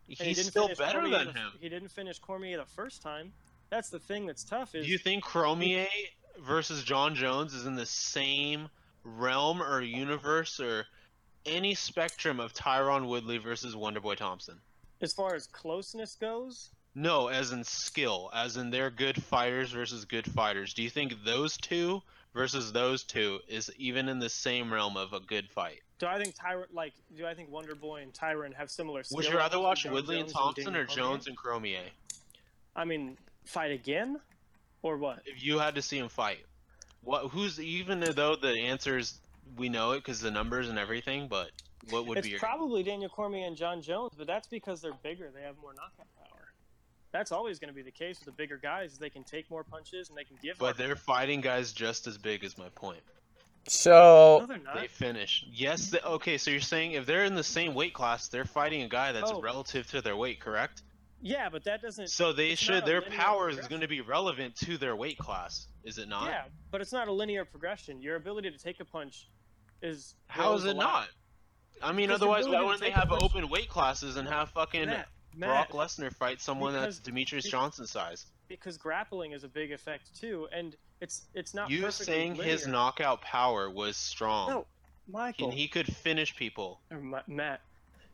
he 0.06 0.14
He's 0.24 0.36
didn't 0.36 0.50
still 0.50 0.68
better 0.76 1.00
Cormier 1.00 1.18
than 1.18 1.26
the- 1.28 1.32
him. 1.32 1.52
He 1.60 1.68
didn't 1.68 1.88
finish 1.88 2.18
Cormier 2.18 2.58
the 2.58 2.66
first 2.66 3.00
time. 3.00 3.32
That's 3.70 3.88
the 3.88 3.98
thing 4.00 4.26
that's 4.26 4.44
tough. 4.44 4.74
Is 4.74 4.84
Do 4.84 4.92
you 4.92 4.98
think 4.98 5.24
Cormier 5.24 5.86
versus 6.40 6.82
Jon 6.84 7.14
Jones 7.14 7.54
is 7.54 7.64
in 7.64 7.74
the 7.76 7.86
same 7.86 8.68
realm 9.04 9.62
or 9.62 9.80
universe 9.80 10.60
or 10.60 10.86
any 11.46 11.74
spectrum 11.74 12.38
of 12.38 12.52
Tyron 12.52 13.06
Woodley 13.08 13.38
versus 13.38 13.74
Wonderboy 13.74 14.16
Thompson? 14.16 14.60
as 15.02 15.14
far 15.14 15.34
as 15.34 15.46
closeness 15.46 16.14
goes, 16.16 16.68
No, 16.94 17.28
as 17.28 17.52
in 17.52 17.64
skill, 17.64 18.30
as 18.34 18.58
in 18.58 18.68
they're 18.68 18.90
good 18.90 19.22
fighters 19.22 19.70
versus 19.72 20.04
good 20.04 20.30
fighters. 20.30 20.74
Do 20.74 20.82
you 20.82 20.90
think 20.90 21.14
those 21.24 21.56
two 21.56 22.02
versus 22.34 22.72
those 22.72 23.04
two 23.04 23.40
is 23.48 23.70
even 23.76 24.08
in 24.08 24.18
the 24.18 24.30
same 24.30 24.72
realm 24.72 24.96
of 24.96 25.12
a 25.12 25.20
good 25.20 25.48
fight? 25.50 25.80
do 26.00 26.06
I 26.06 26.18
think 26.18 26.34
Tyron 26.34 26.64
like 26.72 26.94
do 27.16 27.26
I 27.26 27.34
think 27.34 27.50
Wonder 27.50 27.74
Boy 27.74 28.02
and 28.02 28.12
Tyron 28.12 28.54
have 28.54 28.70
similar 28.70 29.04
skill 29.04 29.16
Would 29.16 29.26
you 29.26 29.36
rather 29.36 29.60
watch 29.60 29.84
Woodley 29.84 30.18
and 30.18 30.28
Thompson 30.28 30.64
Daniel 30.64 30.82
or 30.82 30.86
Jones 30.86 31.28
and 31.28 31.36
Cormier? 31.36 31.84
I 32.74 32.84
mean, 32.84 33.16
fight 33.44 33.70
again, 33.70 34.18
or 34.82 34.96
what? 34.96 35.20
If 35.26 35.44
you 35.44 35.58
had 35.58 35.74
to 35.74 35.82
see 35.82 35.98
him 35.98 36.08
fight, 36.08 36.38
what? 37.02 37.28
Who's 37.28 37.60
even 37.60 38.00
though 38.00 38.34
the 38.34 38.48
answers 38.48 39.18
we 39.56 39.68
know 39.68 39.92
it 39.92 39.98
because 39.98 40.20
the 40.20 40.30
numbers 40.30 40.68
and 40.68 40.78
everything, 40.78 41.28
but 41.28 41.50
what 41.90 42.06
would 42.06 42.18
it's 42.18 42.26
be 42.26 42.30
your? 42.32 42.40
probably 42.40 42.82
Daniel 42.82 43.10
Cormier 43.10 43.46
and 43.46 43.56
Jon 43.56 43.82
Jones, 43.82 44.12
but 44.16 44.26
that's 44.26 44.48
because 44.48 44.80
they're 44.80 44.92
bigger. 45.02 45.30
They 45.34 45.42
have 45.42 45.56
more 45.60 45.74
knockout. 45.74 46.06
That's 47.12 47.32
always 47.32 47.58
going 47.58 47.68
to 47.68 47.74
be 47.74 47.82
the 47.82 47.90
case 47.90 48.18
with 48.20 48.26
the 48.26 48.32
bigger 48.32 48.56
guys. 48.56 48.98
They 48.98 49.10
can 49.10 49.24
take 49.24 49.50
more 49.50 49.64
punches 49.64 50.08
and 50.08 50.16
they 50.18 50.24
can 50.24 50.36
give. 50.42 50.58
But 50.58 50.76
they're 50.76 50.96
fighting 50.96 51.40
guys 51.40 51.72
just 51.72 52.06
as 52.06 52.16
big 52.18 52.44
as 52.44 52.56
my 52.56 52.68
point. 52.70 53.00
So 53.66 54.38
no, 54.40 54.46
they're 54.46 54.58
not. 54.58 54.76
They 54.80 54.86
finish. 54.86 55.44
Yes. 55.50 55.90
They, 55.90 55.98
okay. 56.00 56.38
So 56.38 56.50
you're 56.50 56.60
saying 56.60 56.92
if 56.92 57.06
they're 57.06 57.24
in 57.24 57.34
the 57.34 57.44
same 57.44 57.74
weight 57.74 57.92
class, 57.94 58.28
they're 58.28 58.44
fighting 58.44 58.82
a 58.82 58.88
guy 58.88 59.12
that's 59.12 59.30
Oh. 59.32 59.40
relative 59.40 59.86
to 59.90 60.00
their 60.00 60.16
weight, 60.16 60.40
correct? 60.40 60.82
Yeah, 61.20 61.50
but 61.50 61.64
that 61.64 61.82
doesn't. 61.82 62.08
So 62.08 62.32
they 62.32 62.54
should. 62.54 62.86
Their 62.86 63.00
linear 63.02 63.18
power 63.18 63.50
is 63.50 63.58
going 63.68 63.82
to 63.82 63.88
be 63.88 64.00
relevant 64.00 64.56
to 64.60 64.78
their 64.78 64.96
weight 64.96 65.18
class, 65.18 65.66
is 65.84 65.98
it 65.98 66.08
not? 66.08 66.28
Yeah, 66.28 66.44
but 66.70 66.80
it's 66.80 66.92
not 66.92 67.08
a 67.08 67.12
linear 67.12 67.44
progression. 67.44 68.00
Your 68.00 68.16
ability 68.16 68.50
to 68.50 68.58
take 68.58 68.80
a 68.80 68.86
punch 68.86 69.28
is. 69.82 70.14
How 70.28 70.54
is 70.54 70.64
it 70.64 70.76
not? 70.76 71.08
I 71.82 71.92
mean, 71.92 72.10
otherwise, 72.10 72.48
why 72.48 72.62
wouldn't 72.62 72.80
they 72.80 72.90
have 72.90 73.08
punch- 73.08 73.22
open 73.22 73.50
weight 73.50 73.68
classes 73.68 74.16
and 74.16 74.26
have 74.28 74.48
fucking 74.50 74.86
Matt, 74.86 75.08
Brock 75.36 75.68
Matt, 75.68 75.70
Lesnar 75.70 76.14
fight 76.14 76.40
someone 76.40 76.72
that's 76.72 76.98
because- 76.98 77.14
Demetrious 77.14 77.44
be- 77.44 77.50
Johnson 77.50 77.86
size? 77.86 78.26
because 78.48 78.76
grappling 78.76 79.30
is 79.32 79.44
a 79.44 79.48
big 79.48 79.70
effect 79.72 80.14
too, 80.18 80.48
and 80.52 80.76
it's 81.00 81.22
it's 81.34 81.54
not. 81.54 81.70
You 81.70 81.82
perfectly 81.82 82.06
saying 82.06 82.34
his 82.34 82.66
knockout 82.66 83.22
power 83.22 83.70
was 83.70 83.96
strong, 83.96 84.50
No, 84.50 84.66
Michael 85.08 85.46
and 85.50 85.54
he 85.56 85.68
could 85.68 85.86
finish 85.86 86.34
people. 86.34 86.80
or 86.90 87.00
Matt, 87.28 87.60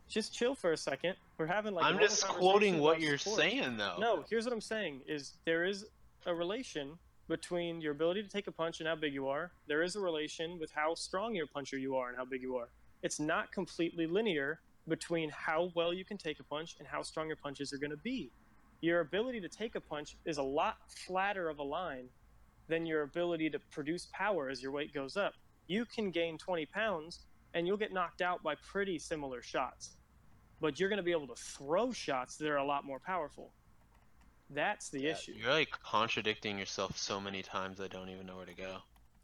just 0.09 0.35
chill 0.35 0.55
for 0.55 0.73
a 0.73 0.77
second. 0.77 1.17
We're 1.39 1.47
having 1.47 1.73
like. 1.75 1.85
a 1.85 1.89
I'm 1.89 1.99
just 1.99 2.27
quoting 2.29 2.79
what 2.81 3.01
you're 3.01 3.17
sports. 3.19 3.39
saying, 3.39 3.77
though. 3.79 3.97
No, 3.99 4.25
here's 4.29 4.45
what 4.45 4.53
I'm 4.53 4.61
saying: 4.61 5.01
is 5.07 5.33
there 5.47 5.64
is 5.64 5.87
a 6.27 6.35
relation 6.35 6.99
between 7.29 7.81
your 7.81 7.93
ability 7.93 8.23
to 8.23 8.29
take 8.29 8.47
a 8.47 8.53
punch 8.53 8.79
and 8.81 8.89
how 8.89 8.95
big 8.95 9.12
you 9.14 9.27
are. 9.29 9.51
There 9.67 9.83
is 9.83 9.97
a 9.97 10.01
relation 10.01 10.59
with 10.61 10.71
how 10.71 10.95
strong 10.95 11.35
your 11.35 11.47
puncher 11.49 11.77
you 11.79 11.97
are 11.97 12.09
and 12.09 12.17
how 12.17 12.25
big 12.25 12.43
you 12.43 12.57
are. 12.57 12.69
It's 13.03 13.19
not 13.19 13.51
completely 13.53 14.07
linear 14.07 14.61
between 14.89 15.30
how 15.30 15.70
well 15.74 15.93
you 15.93 16.05
can 16.05 16.16
take 16.16 16.41
a 16.41 16.45
punch 16.45 16.76
and 16.78 16.87
how 16.89 17.03
strong 17.03 17.26
your 17.28 17.37
punches 17.37 17.72
are 17.72 17.78
going 17.78 17.91
to 17.91 17.97
be. 17.97 18.30
Your 18.80 19.01
ability 19.01 19.41
to 19.41 19.49
take 19.49 19.74
a 19.74 19.80
punch 19.80 20.16
is 20.24 20.39
a 20.39 20.43
lot 20.43 20.76
flatter 20.89 21.49
of 21.49 21.59
a 21.59 21.62
line 21.62 22.09
than 22.68 22.87
your 22.87 23.03
ability 23.03 23.51
to 23.51 23.59
produce 23.70 24.09
power 24.12 24.49
as 24.49 24.62
your 24.62 24.72
weight 24.72 24.93
goes 24.93 25.16
up. 25.16 25.34
You 25.66 25.84
can 25.84 26.11
gain 26.11 26.39
20 26.39 26.66
pounds 26.66 27.20
and 27.55 27.66
you'll 27.66 27.76
get 27.76 27.93
knocked 27.93 28.22
out 28.22 28.43
by 28.43 28.55
pretty 28.57 28.99
similar 28.99 29.43
shots. 29.43 29.97
but 30.61 30.78
you're 30.80 30.89
going 30.89 30.97
to 30.99 31.03
be 31.03 31.12
able 31.12 31.26
to 31.26 31.34
throw 31.34 31.93
shots 31.93 32.37
that 32.37 32.49
are 32.49 32.57
a 32.57 32.64
lot 32.64 32.84
more 32.84 32.99
powerful. 32.99 33.53
That's 34.51 34.89
the 34.91 35.07
issue. 35.07 35.32
You're 35.37 35.51
like 35.53 35.70
contradicting 35.82 36.59
yourself 36.59 36.97
so 36.97 37.20
many 37.20 37.43
times. 37.43 37.80
I 37.80 37.89
don't 37.89 38.09
even 38.09 38.26
know 38.26 38.37
where 38.37 38.47
to 38.47 38.55
go. 38.55 38.78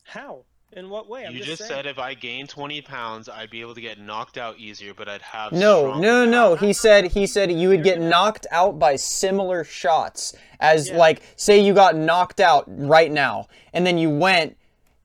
How? 0.05 0.45
In 0.75 0.89
what 0.89 1.07
way? 1.09 1.27
I'm 1.27 1.33
you 1.33 1.43
just, 1.45 1.59
just 1.59 1.69
said 1.69 1.85
if 1.85 1.99
I 1.99 2.15
gained 2.15 2.49
20 2.49 2.81
pounds, 2.81 3.29
I'd 3.29 3.51
be 3.51 3.61
able 3.61 3.75
to 3.75 3.81
get 3.81 4.01
knocked 4.01 4.39
out 4.39 4.59
easier, 4.59 4.95
but 4.95 5.07
I'd 5.09 5.21
have 5.21 5.53
No, 5.53 5.95
no, 5.95 6.01
no, 6.01 6.25
no. 6.25 6.57
power. 6.57 6.67
He 6.67 6.73
said 6.73 7.13
he 7.13 7.27
said 7.27 7.53
you 7.53 7.69
would 7.69 7.85
get 7.85 8.01
knocked 8.01 8.47
out 8.51 8.79
by 8.79 8.97
similar 8.97 9.65
shots 9.65 10.35
as 10.61 10.89
Yeah. 10.89 10.97
like 10.97 11.23
say 11.37 11.59
you 11.59 11.75
got 11.75 11.95
knocked 11.95 12.41
out 12.41 12.65
right 12.69 13.11
now 13.11 13.49
and 13.75 13.87
then 13.87 13.99
you 13.99 14.09
went 14.09 14.57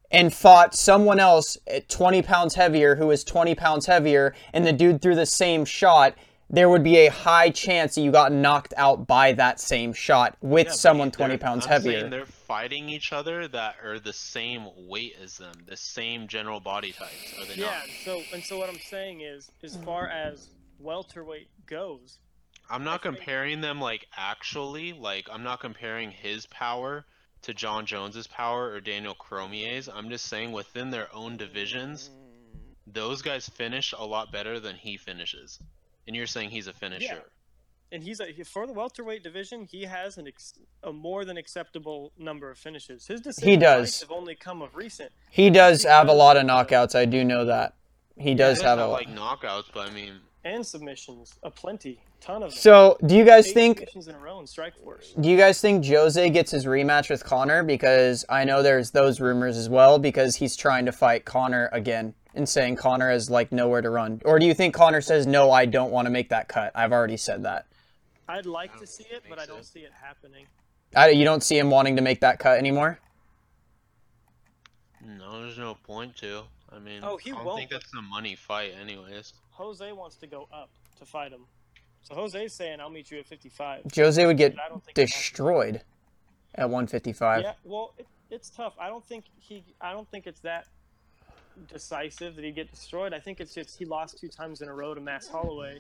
and 0.10 0.34
fought 0.34 0.74
someone 0.74 1.20
else 1.20 1.58
at 1.68 1.90
20 1.90 2.22
pounds 2.22 2.56
heavier 2.56 2.96
who 2.96 3.08
was 3.08 3.26
20 3.26 3.54
pounds 3.56 3.86
heavier 3.88 4.34
and 4.54 4.66
the 4.66 4.72
dude 4.72 5.02
threw 5.02 5.16
the 5.16 5.26
same 5.26 5.66
shot 5.66 6.14
there 6.50 6.70
would 6.70 6.84
be 6.84 7.06
a 7.06 7.12
high 7.12 7.50
chance 7.50 7.96
that 7.96 8.02
you 8.02 8.12
got 8.12 8.32
knocked 8.32 8.74
out 8.78 9.06
by 9.06 9.34
that 9.34 9.60
same 9.60 9.92
shot 9.92 10.38
with 10.42 10.68
Yeah, 10.68 10.74
someone 10.74 11.12
20 11.12 11.38
pounds 11.38 11.66
I'm 11.68 11.82
saying 11.82 11.94
heavier. 11.96 12.10
They're 12.10 12.26
fighting 12.26 12.88
each 12.90 13.12
other 13.12 13.48
that 13.50 13.76
are 13.84 14.00
the 14.00 14.14
same 14.14 14.68
weight 14.88 15.16
as 15.22 15.38
them, 15.38 15.54
the 15.66 15.76
same 15.76 16.28
general 16.28 16.60
body 16.62 16.94
types. 16.94 17.34
Are 17.40 17.46
they 17.46 17.56
Yeah. 17.56 17.66
not? 17.66 17.84
and 17.84 17.92
So 18.06 18.24
and 18.34 18.44
so 18.44 18.58
what 18.58 18.70
I'm 18.70 18.80
saying 18.80 19.22
is, 19.22 19.52
as 19.62 19.76
mm. 19.76 19.84
far 19.84 20.08
as 20.08 20.50
welterweight 20.80 21.50
goes, 21.66 22.20
I'm 22.70 22.84
not 22.84 23.04
think- 23.04 23.18
comparing 23.18 23.60
them 23.62 23.82
like 23.82 24.08
actually. 24.16 24.94
Like 24.94 25.28
I'm 25.30 25.44
not 25.44 25.60
comparing 25.60 26.12
his 26.12 26.46
power 26.46 27.06
to 27.42 27.54
Jon 27.54 27.86
Jones's 27.86 28.28
power 28.28 28.72
or 28.72 28.80
Daniel 28.80 29.16
Cormier's. 29.16 29.90
I'm 29.90 30.10
just 30.10 30.26
saying 30.26 30.54
within 30.54 30.92
their 30.92 31.14
own 31.14 31.36
divisions, 31.36 32.10
mm. 32.10 32.94
those 32.94 33.22
guys 33.22 33.50
finish 33.50 33.94
a 33.98 34.06
lot 34.06 34.32
better 34.32 34.62
than 34.62 34.78
he 34.78 34.96
finishes. 34.96 35.60
And 36.08 36.16
you're 36.16 36.28
saying 36.28 36.50
he's 36.52 36.68
a 36.68 36.74
finisher. 36.74 37.06
Yeah. 37.06 37.20
and 37.92 38.02
he's 38.04 38.20
a 38.20 38.32
for 38.44 38.66
the 38.66 38.74
welterweight 38.74 39.24
division, 39.24 39.66
he 39.70 39.84
has 39.84 40.18
an 40.18 40.28
ex, 40.28 40.54
a 40.84 40.92
more 40.94 41.26
than 41.26 41.38
acceptable 41.38 42.12
number 42.18 42.50
of 42.50 42.58
finishes. 42.58 43.08
His 43.08 43.22
decision 43.22 43.60
does. 43.60 44.00
have 44.02 44.12
only 44.12 44.36
come 44.36 44.62
of 44.62 44.76
recent. 44.76 45.12
He 45.30 45.50
does 45.50 45.84
have 45.84 46.08
a 46.08 46.14
lot 46.14 46.38
of 46.38 46.46
knockouts, 46.46 46.96
I 46.96 47.06
do 47.06 47.24
know 47.24 47.46
that. 47.46 47.76
He 48.18 48.34
does 48.34 48.60
He 48.60 48.66
have 48.66 48.80
does 48.80 48.88
a 48.88 48.90
lot. 48.90 49.06
like 49.06 49.10
knockouts, 49.16 49.66
but 49.74 49.90
I 49.90 49.92
mean, 49.94 50.14
and 50.44 50.66
submissions, 50.66 51.36
a 51.44 51.52
plenty, 51.52 52.00
ton 52.22 52.42
of 52.42 52.52
them. 52.52 52.58
So, 52.58 52.98
do 53.06 53.16
you 53.18 53.26
guys 53.26 53.48
Eight 53.50 53.54
think 53.54 53.78
submissions 53.80 54.08
in 54.08 54.16
a 54.16 54.20
row 54.20 54.40
in 54.40 54.46
Strikeforce? 54.46 55.22
Do 55.22 55.30
you 55.30 55.38
guys 55.38 55.60
think 55.60 55.86
Jose 55.86 56.30
gets 56.30 56.52
his 56.52 56.66
rematch 56.66 57.10
with 57.10 57.24
Conor? 57.24 57.64
Because 57.64 58.24
I 58.30 58.46
know 58.46 58.64
there's 58.64 58.92
those 58.92 59.20
rumors 59.20 59.58
as 59.58 59.68
well, 59.70 60.00
because 60.00 60.38
he's 60.38 60.56
trying 60.56 60.86
to 60.86 60.92
fight 60.94 61.26
Conor 61.26 61.70
again 61.74 62.14
and 62.38 62.48
saying 62.48 62.76
Conor 62.78 63.10
has 63.10 63.30
like 63.30 63.52
nowhere 63.52 63.82
to 63.82 63.90
run. 63.90 64.22
Or 64.26 64.40
do 64.40 64.46
you 64.46 64.54
think 64.54 64.74
Conor 64.74 65.02
says, 65.02 65.28
no, 65.28 65.52
I 65.52 65.66
don't 65.66 65.92
want 65.92 66.06
to 66.06 66.10
make 66.10 66.30
that 66.30 66.48
cut? 66.48 66.72
I've 66.76 66.92
already 66.94 67.18
said 67.18 67.44
that. 67.44 67.66
I'd 68.30 68.46
like 68.46 68.78
to 68.80 68.88
see 68.88 69.06
it, 69.10 69.24
but 69.30 69.40
I 69.40 69.46
don't 69.46 69.66
see 69.66 69.80
it 69.82 69.92
happening. 69.94 70.46
I, 70.96 71.10
you 71.10 71.26
don't 71.26 71.44
see 71.44 71.58
him 71.58 71.70
wanting 71.70 71.96
to 71.98 72.02
make 72.02 72.22
that 72.22 72.40
cut 72.40 72.58
anymore? 72.58 73.00
no, 75.06 75.42
there's 75.42 75.58
no 75.58 75.76
point 75.76 76.16
to. 76.18 76.44
I 76.72 76.80
mean, 76.80 77.00
Oh, 77.04 77.18
he 77.18 77.32
I 77.32 77.36
don't 77.36 77.46
won't, 77.46 77.60
think 77.60 77.72
that's 77.72 77.94
a 77.98 78.02
money 78.02 78.36
fight, 78.36 78.74
anyways. 78.80 79.34
Jose 79.52 79.92
wants 79.94 80.18
to 80.18 80.28
go 80.28 80.48
up 80.54 80.70
to 81.00 81.06
fight 81.06 81.32
him. 81.32 81.46
So 82.04 82.16
Jose's 82.16 82.54
saying, 82.54 82.80
"I'll 82.82 82.90
meet 82.90 83.10
you 83.12 83.20
at 83.20 83.26
55." 83.26 83.84
Jose 83.96 84.26
would 84.26 84.38
get 84.38 84.56
But 84.56 84.64
I 84.64 84.70
don't 84.70 84.84
think 84.84 84.98
it 84.98 85.02
happens. 85.02 85.14
destroyed 85.14 85.82
at 86.56 86.70
155. 86.70 87.42
Yeah, 87.42 87.54
well, 87.64 87.94
it, 87.98 88.08
it's 88.30 88.50
tough. 88.50 88.74
I 88.80 88.88
don't 88.90 89.06
think 89.06 89.26
he. 89.40 89.64
I 89.82 89.92
don't 89.94 90.10
think 90.10 90.28
it's 90.28 90.40
that 90.42 90.68
decisive 91.68 92.36
that 92.36 92.46
he 92.46 92.52
get 92.52 92.72
destroyed. 92.72 93.14
I 93.14 93.20
think 93.20 93.40
it's 93.40 93.54
just 93.54 93.78
he 93.78 93.86
lost 93.86 94.18
two 94.20 94.28
times 94.28 94.62
in 94.62 94.70
a 94.70 94.74
row 94.74 94.94
to 94.94 95.02
Max 95.02 95.28
Holloway. 95.28 95.80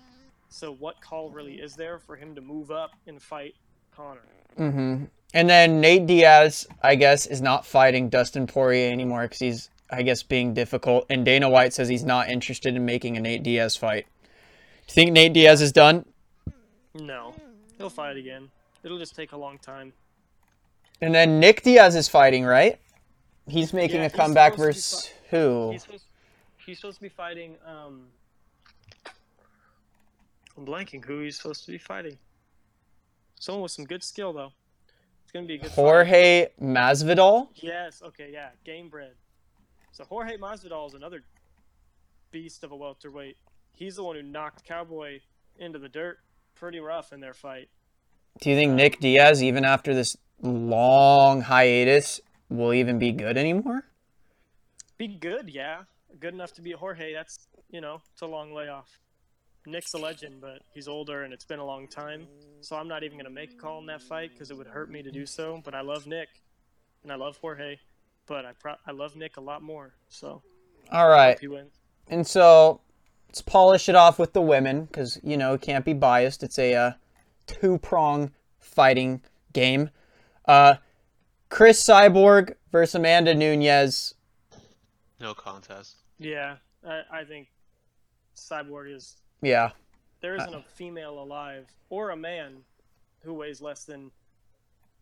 So 0.49 0.73
what 0.73 1.01
call 1.01 1.30
really 1.30 1.55
is 1.55 1.75
there 1.75 1.99
for 1.99 2.15
him 2.15 2.36
to 2.36 2.41
move 2.41 2.71
up 2.71 2.91
and 3.05 3.21
fight 3.21 3.55
Conor? 3.91 4.21
hmm 4.55 5.05
And 5.34 5.49
then 5.49 5.82
Nate 5.82 6.07
Diaz, 6.07 6.67
I 6.82 6.95
guess, 6.95 7.25
is 7.25 7.41
not 7.41 7.65
fighting 7.65 8.09
Dustin 8.09 8.47
Poirier 8.47 8.91
anymore 8.91 9.23
because 9.23 9.39
he's, 9.39 9.69
I 9.89 10.03
guess, 10.03 10.23
being 10.23 10.53
difficult. 10.53 11.05
And 11.09 11.25
Dana 11.25 11.49
White 11.49 11.73
says 11.73 11.89
he's 11.89 12.05
not 12.05 12.30
interested 12.30 12.75
in 12.75 12.86
making 12.86 13.17
a 13.17 13.21
Nate 13.21 13.43
Diaz 13.43 13.75
fight. 13.75 14.05
Do 14.88 14.91
you 14.91 14.93
think 14.95 15.11
Nate 15.11 15.34
Diaz 15.34 15.61
is 15.61 15.71
done? 15.71 16.05
No, 16.93 17.36
he'll 17.78 17.89
fight 17.89 18.17
again. 18.17 18.49
It'll 18.84 18.97
just 18.99 19.15
take 19.15 19.32
a 19.32 19.38
long 19.38 19.57
time. 19.59 19.93
And 21.01 21.13
then 21.13 21.39
Nick 21.39 21.61
Diaz 21.63 21.95
is 21.95 22.07
fighting, 22.07 22.45
right? 22.45 22.80
He's 23.47 23.73
making 23.73 24.01
Yeah, 24.01 24.05
a 24.05 24.09
he's 24.13 24.13
comeback 24.13 24.55
versus 24.55 25.11
who? 25.30 25.71
He's 25.71 25.84
supposed, 25.84 26.05
he's 26.65 26.78
supposed 26.80 26.97
to 26.97 27.01
be 27.01 27.09
fighting. 27.09 27.55
Um, 27.65 28.07
I'm 30.57 30.65
blanking 30.65 31.03
who 31.05 31.19
he's 31.21 31.38
supposed 31.38 31.65
to 31.65 31.71
be 31.71 31.78
fighting. 31.78 32.17
Someone 33.39 33.63
with 33.63 33.71
some 33.71 33.86
good 33.86 34.03
skill 34.03 34.34
though. 34.34 34.51
It's 35.23 35.32
gonna 35.32 35.45
be 35.45 35.55
a 35.55 35.57
good 35.57 35.71
fight. 35.71 35.75
Jorge 35.75 36.47
Masvidal. 36.61 37.49
Yes. 37.55 38.01
Okay. 38.03 38.30
Yeah. 38.32 38.49
Game 38.63 38.89
bred. 38.89 39.13
So 39.91 40.03
Jorge 40.05 40.38
Masvidal 40.38 40.88
is 40.88 40.93
another 40.93 41.23
beast 42.32 42.63
of 42.63 42.71
a 42.71 42.75
welterweight. 42.75 43.38
He's 43.73 43.95
the 43.95 44.03
one 44.03 44.15
who 44.15 44.23
knocked 44.23 44.63
Cowboy 44.63 45.19
into 45.57 45.80
the 45.80 45.89
dirt 45.89 46.19
pretty 46.55 46.80
rough 46.80 47.13
in 47.13 47.19
their 47.19 47.34
fight. 47.34 47.69
Do 48.41 48.49
you 48.49 48.55
think 48.55 48.73
Nick 48.73 48.99
Diaz, 48.99 49.41
even 49.41 49.65
after 49.65 49.93
this 49.93 50.15
long 50.41 51.41
hiatus, 51.41 52.21
will 52.49 52.73
even 52.73 52.99
be 52.99 53.11
good 53.11 53.38
anymore? 53.38 53.86
Be 54.97 55.07
good, 55.07 55.49
yeah. 55.49 55.81
Good 56.19 56.33
enough 56.33 56.53
to 56.53 56.61
beat 56.61 56.75
Jorge. 56.75 57.13
That's 57.13 57.47
you 57.69 57.81
know, 57.81 58.01
it's 58.13 58.21
a 58.21 58.25
long 58.25 58.53
layoff. 58.53 58.99
Nick's 59.65 59.93
a 59.93 59.97
legend, 59.97 60.39
but 60.39 60.61
he's 60.73 60.87
older 60.87 61.23
and 61.23 61.33
it's 61.33 61.43
been 61.43 61.59
a 61.59 61.65
long 61.65 61.87
time. 61.87 62.25
So 62.61 62.77
I'm 62.77 62.87
not 62.87 63.03
even 63.03 63.17
gonna 63.17 63.29
make 63.29 63.53
a 63.53 63.55
call 63.55 63.79
in 63.79 63.85
that 63.87 64.01
fight 64.01 64.31
because 64.31 64.49
it 64.49 64.57
would 64.57 64.67
hurt 64.67 64.89
me 64.89 65.03
to 65.03 65.11
do 65.11 65.25
so. 65.25 65.61
But 65.63 65.75
I 65.75 65.81
love 65.81 66.07
Nick, 66.07 66.29
and 67.03 67.11
I 67.11 67.15
love 67.15 67.37
Jorge, 67.37 67.77
but 68.25 68.45
I 68.45 68.53
pro- 68.53 68.77
I 68.85 68.91
love 68.91 69.15
Nick 69.15 69.37
a 69.37 69.41
lot 69.41 69.61
more. 69.61 69.93
So 70.09 70.41
All 70.91 71.09
right. 71.09 71.37
he 71.39 71.47
wins. 71.47 71.73
And 72.09 72.25
so 72.25 72.79
let's 73.27 73.41
polish 73.41 73.89
it 73.89 73.95
off 73.95 74.17
with 74.17 74.33
the 74.33 74.41
women 74.41 74.85
because, 74.85 75.19
you 75.23 75.37
know, 75.37 75.53
it 75.53 75.61
can't 75.61 75.85
be 75.85 75.93
biased. 75.93 76.43
It's 76.43 76.57
a 76.57 76.73
uh, 76.73 76.91
two 77.45 77.77
prong 77.77 78.31
fighting 78.59 79.21
game. 79.53 79.89
Uh, 80.45 80.75
Cris 81.49 81.83
Cyborg 81.83 82.55
versus 82.71 82.95
Amanda 82.95 83.33
Nunes. 83.33 84.13
No 85.20 85.34
contest. 85.34 85.97
Yeah, 86.20 86.57
I, 86.86 87.01
I 87.11 87.24
think 87.24 87.47
Cyborg 88.36 88.93
is 88.95 89.15
Yeah. 89.41 89.72
there 90.22 90.36
isn't 90.36 90.53
a 90.53 90.61
female 90.76 91.20
alive 91.20 91.68
or 91.89 92.11
a 92.11 92.15
man 92.15 92.57
who 93.22 93.34
weighs 93.34 93.61
less 93.61 93.84
than 93.84 94.11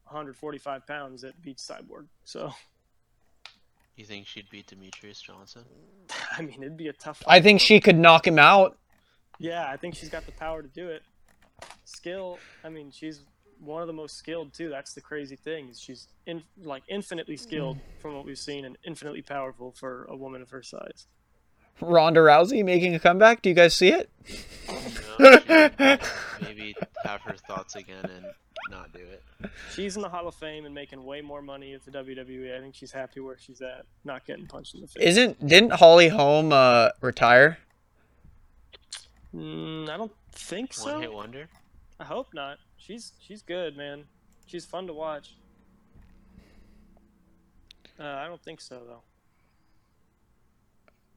145 0.05 0.85
pounds 0.87 1.21
that 1.23 1.41
beats 1.41 1.67
Cyborg. 1.67 2.05
So, 2.23 2.53
You 3.95 4.05
think 4.05 4.27
she'd 4.27 4.49
beat 4.49 4.67
Demetrious 4.67 5.21
Johnson? 5.21 5.63
I 6.37 6.41
mean, 6.41 6.61
it'd 6.63 6.77
be 6.77 6.87
a 6.87 6.93
tough. 6.93 7.23
I 7.27 7.41
think 7.41 7.59
she 7.61 7.79
could 7.79 7.97
knock 7.97 8.25
him 8.27 8.39
out. 8.39 8.77
Yeah, 9.39 9.65
I 9.69 9.75
think 9.77 9.95
she's 9.95 10.09
got 10.09 10.25
the 10.25 10.31
power 10.33 10.61
to 10.61 10.67
do 10.67 10.87
it. 10.89 11.03
Skill. 11.83 12.39
I 12.63 12.69
mean, 12.69 12.91
she's 12.91 13.21
one 13.59 13.81
of 13.81 13.87
the 13.87 13.93
most 13.93 14.17
skilled 14.17 14.53
too. 14.53 14.69
That's 14.69 14.93
the 14.93 15.01
crazy 15.01 15.35
thing. 15.35 15.69
Is 15.69 15.79
she's 15.79 16.07
in 16.25 16.43
like 16.63 16.83
infinitely 16.87 17.37
skilled 17.37 17.79
from 18.01 18.15
what 18.15 18.25
we've 18.25 18.37
seen 18.37 18.65
and 18.65 18.77
infinitely 18.85 19.21
powerful 19.21 19.71
for 19.71 20.05
a 20.05 20.15
woman 20.15 20.41
of 20.41 20.49
her 20.49 20.63
size. 20.63 21.07
Ronda 21.81 22.21
Rousey 22.21 22.63
making 22.63 22.95
a 22.95 22.99
comeback. 22.99 23.41
Do 23.41 23.49
you 23.49 23.55
guys 23.55 23.73
see 23.73 23.89
it? 23.89 24.09
No, 25.19 25.39
maybe 26.41 26.73
have 27.03 27.21
her 27.21 27.35
thoughts 27.47 27.75
again 27.75 28.03
and 28.03 28.25
not 28.71 28.93
do 28.93 28.99
it. 28.99 29.51
She's 29.73 29.95
in 29.95 30.01
the 30.01 30.09
Hall 30.09 30.27
of 30.27 30.35
Fame 30.35 30.65
and 30.65 30.73
making 30.73 31.03
way 31.03 31.21
more 31.21 31.41
money 31.41 31.73
at 31.73 31.83
the 31.83 31.91
WWE. 31.91 32.57
I 32.57 32.61
think 32.61 32.75
she's 32.75 32.91
happy 32.91 33.19
where 33.19 33.37
she's 33.37 33.61
at, 33.61 33.85
not 34.03 34.25
getting 34.25 34.47
punched 34.47 34.75
in 34.75 34.81
the 34.81 34.87
face. 34.87 35.03
Isn't 35.03 35.45
didn't 35.45 35.73
Holly 35.73 36.07
Holm 36.07 36.53
uh, 36.53 36.89
retire? 37.01 37.57
Mm, 39.35 39.89
I 39.89 39.97
don't 39.97 40.13
think 40.31 40.73
so. 40.73 40.93
One 40.93 41.01
hit 41.01 41.13
wonder. 41.13 41.49
I 41.99 42.05
hope 42.05 42.33
not. 42.33 42.57
She's 42.85 43.13
she's 43.19 43.41
good, 43.41 43.75
man. 43.75 44.03
She's 44.45 44.63
fun 44.63 44.85
to 44.85 44.93
watch. 44.93 45.33
Uh, 47.99 48.03
I 48.03 48.27
don't 48.27 48.41
think 48.41 48.61
so 48.61 48.81
though. 48.85 49.01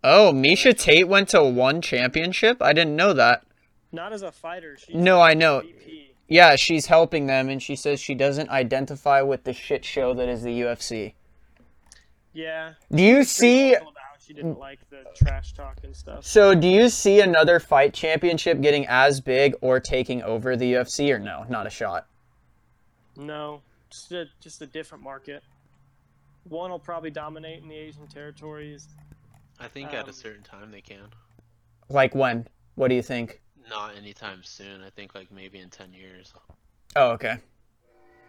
Oh, 0.03 0.33
Miesha 0.33 0.79
Tate 0.79 1.09
went 1.09 1.29
to 1.31 1.45
one 1.45 1.83
championship. 1.83 2.63
I 2.63 2.73
didn't 2.73 2.97
know 2.97 3.13
that. 3.13 3.45
Not 3.93 4.15
as 4.15 4.23
a 4.23 4.33
fighter. 4.33 4.79
She's 4.79 4.95
No, 4.95 5.21
I 5.21 5.35
know. 5.35 5.61
VP. 5.61 6.15
Yeah, 6.29 6.57
she's 6.57 6.87
helping 6.87 7.27
them, 7.27 7.51
and 7.51 7.63
she 7.63 7.77
says 7.77 8.01
she 8.01 8.15
doesn't 8.15 8.49
identify 8.49 9.21
with 9.21 9.45
the 9.45 9.53
shit 9.53 9.85
show 9.85 10.15
that 10.15 10.29
is 10.29 10.43
the 10.43 10.61
UFC. 10.61 11.15
Yeah. 12.33 12.75
Do 12.91 13.03
you 13.03 13.25
see? 13.25 13.77
Vocal 14.29 14.41
She 14.41 14.43
didn't 14.43 14.59
like 14.59 14.79
the 14.91 15.05
trash 15.15 15.53
talk 15.53 15.79
and 15.85 15.95
stuff. 15.95 16.25
So, 16.25 16.55
do 16.55 16.69
you 16.69 16.89
see 16.89 17.21
another 17.21 17.61
fight 17.61 17.95
championship 17.95 18.61
getting 18.61 18.87
as 18.89 19.21
big 19.21 19.55
or 19.61 19.81
taking 19.81 20.23
over 20.23 20.57
the 20.57 20.75
UFC, 20.75 21.11
or 21.15 21.19
no? 21.19 21.45
Not 21.49 21.67
a 21.67 21.71
shot. 21.71 22.07
No, 23.17 23.63
just 23.91 24.13
a 24.13 24.27
just 24.41 24.63
a 24.63 24.67
different 24.67 25.03
market. 25.03 25.43
One 26.45 26.71
will 26.71 26.79
probably 26.79 27.11
dominate 27.11 27.63
in 27.63 27.69
the 27.69 27.77
Asian 27.77 28.07
territories. 28.07 28.89
I 29.61 29.69
think 29.69 29.93
at 29.93 30.05
Um, 30.05 30.11
a 30.11 30.13
certain 30.13 30.43
time 30.43 30.71
they 30.71 30.81
can. 30.81 31.11
Like 31.89 32.15
when? 32.15 32.47
What 32.77 32.89
do 32.89 32.95
you 32.95 33.03
think? 33.03 33.41
not 33.69 33.95
anytime 33.99 34.43
soon. 34.43 34.83
I 34.83 34.89
think 34.89 35.15
like 35.15 35.31
maybe 35.31 35.59
in 35.59 35.69
ten 35.69 35.93
years. 35.93 36.33
Oh, 36.97 37.11
okay. 37.11 37.37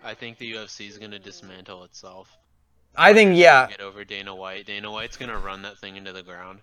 I 0.03 0.13
think 0.13 0.37
the 0.37 0.51
UFC 0.51 0.87
is 0.89 0.97
gonna 0.97 1.19
dismantle 1.19 1.83
itself. 1.85 2.37
I 2.99 3.13
think 3.13 3.37
yeah. 3.37 3.67
Get 3.67 3.79
over 3.79 4.03
Dana 4.03 4.35
White. 4.35 4.65
Dana 4.65 4.91
White's 4.91 5.15
gonna 5.15 5.37
run 5.37 5.61
that 5.61 5.77
thing 5.77 5.95
into 5.95 6.11
the 6.11 6.21
ground. 6.21 6.59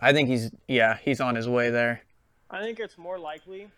I 0.00 0.12
think 0.12 0.28
he's 0.28 0.50
yeah 0.66 0.98
he's 1.00 1.20
on 1.20 1.36
his 1.36 1.48
way 1.48 1.70
there. 1.70 2.02
I 2.50 2.60
think 2.60 2.80
it's 2.80 2.98
more 2.98 3.18
likely, 3.18 3.68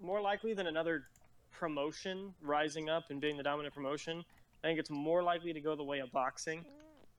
more 0.00 0.20
likely 0.20 0.54
than 0.54 0.66
another 0.66 1.04
promotion 1.52 2.34
rising 2.42 2.88
up 2.88 3.10
and 3.10 3.20
being 3.20 3.36
the 3.36 3.42
dominant 3.44 3.74
promotion. 3.74 4.24
I 4.64 4.66
think 4.66 4.80
it's 4.80 4.90
more 4.90 5.22
likely 5.22 5.52
to 5.52 5.60
go 5.60 5.76
the 5.76 5.84
way 5.84 6.00
of 6.00 6.10
boxing. 6.10 6.64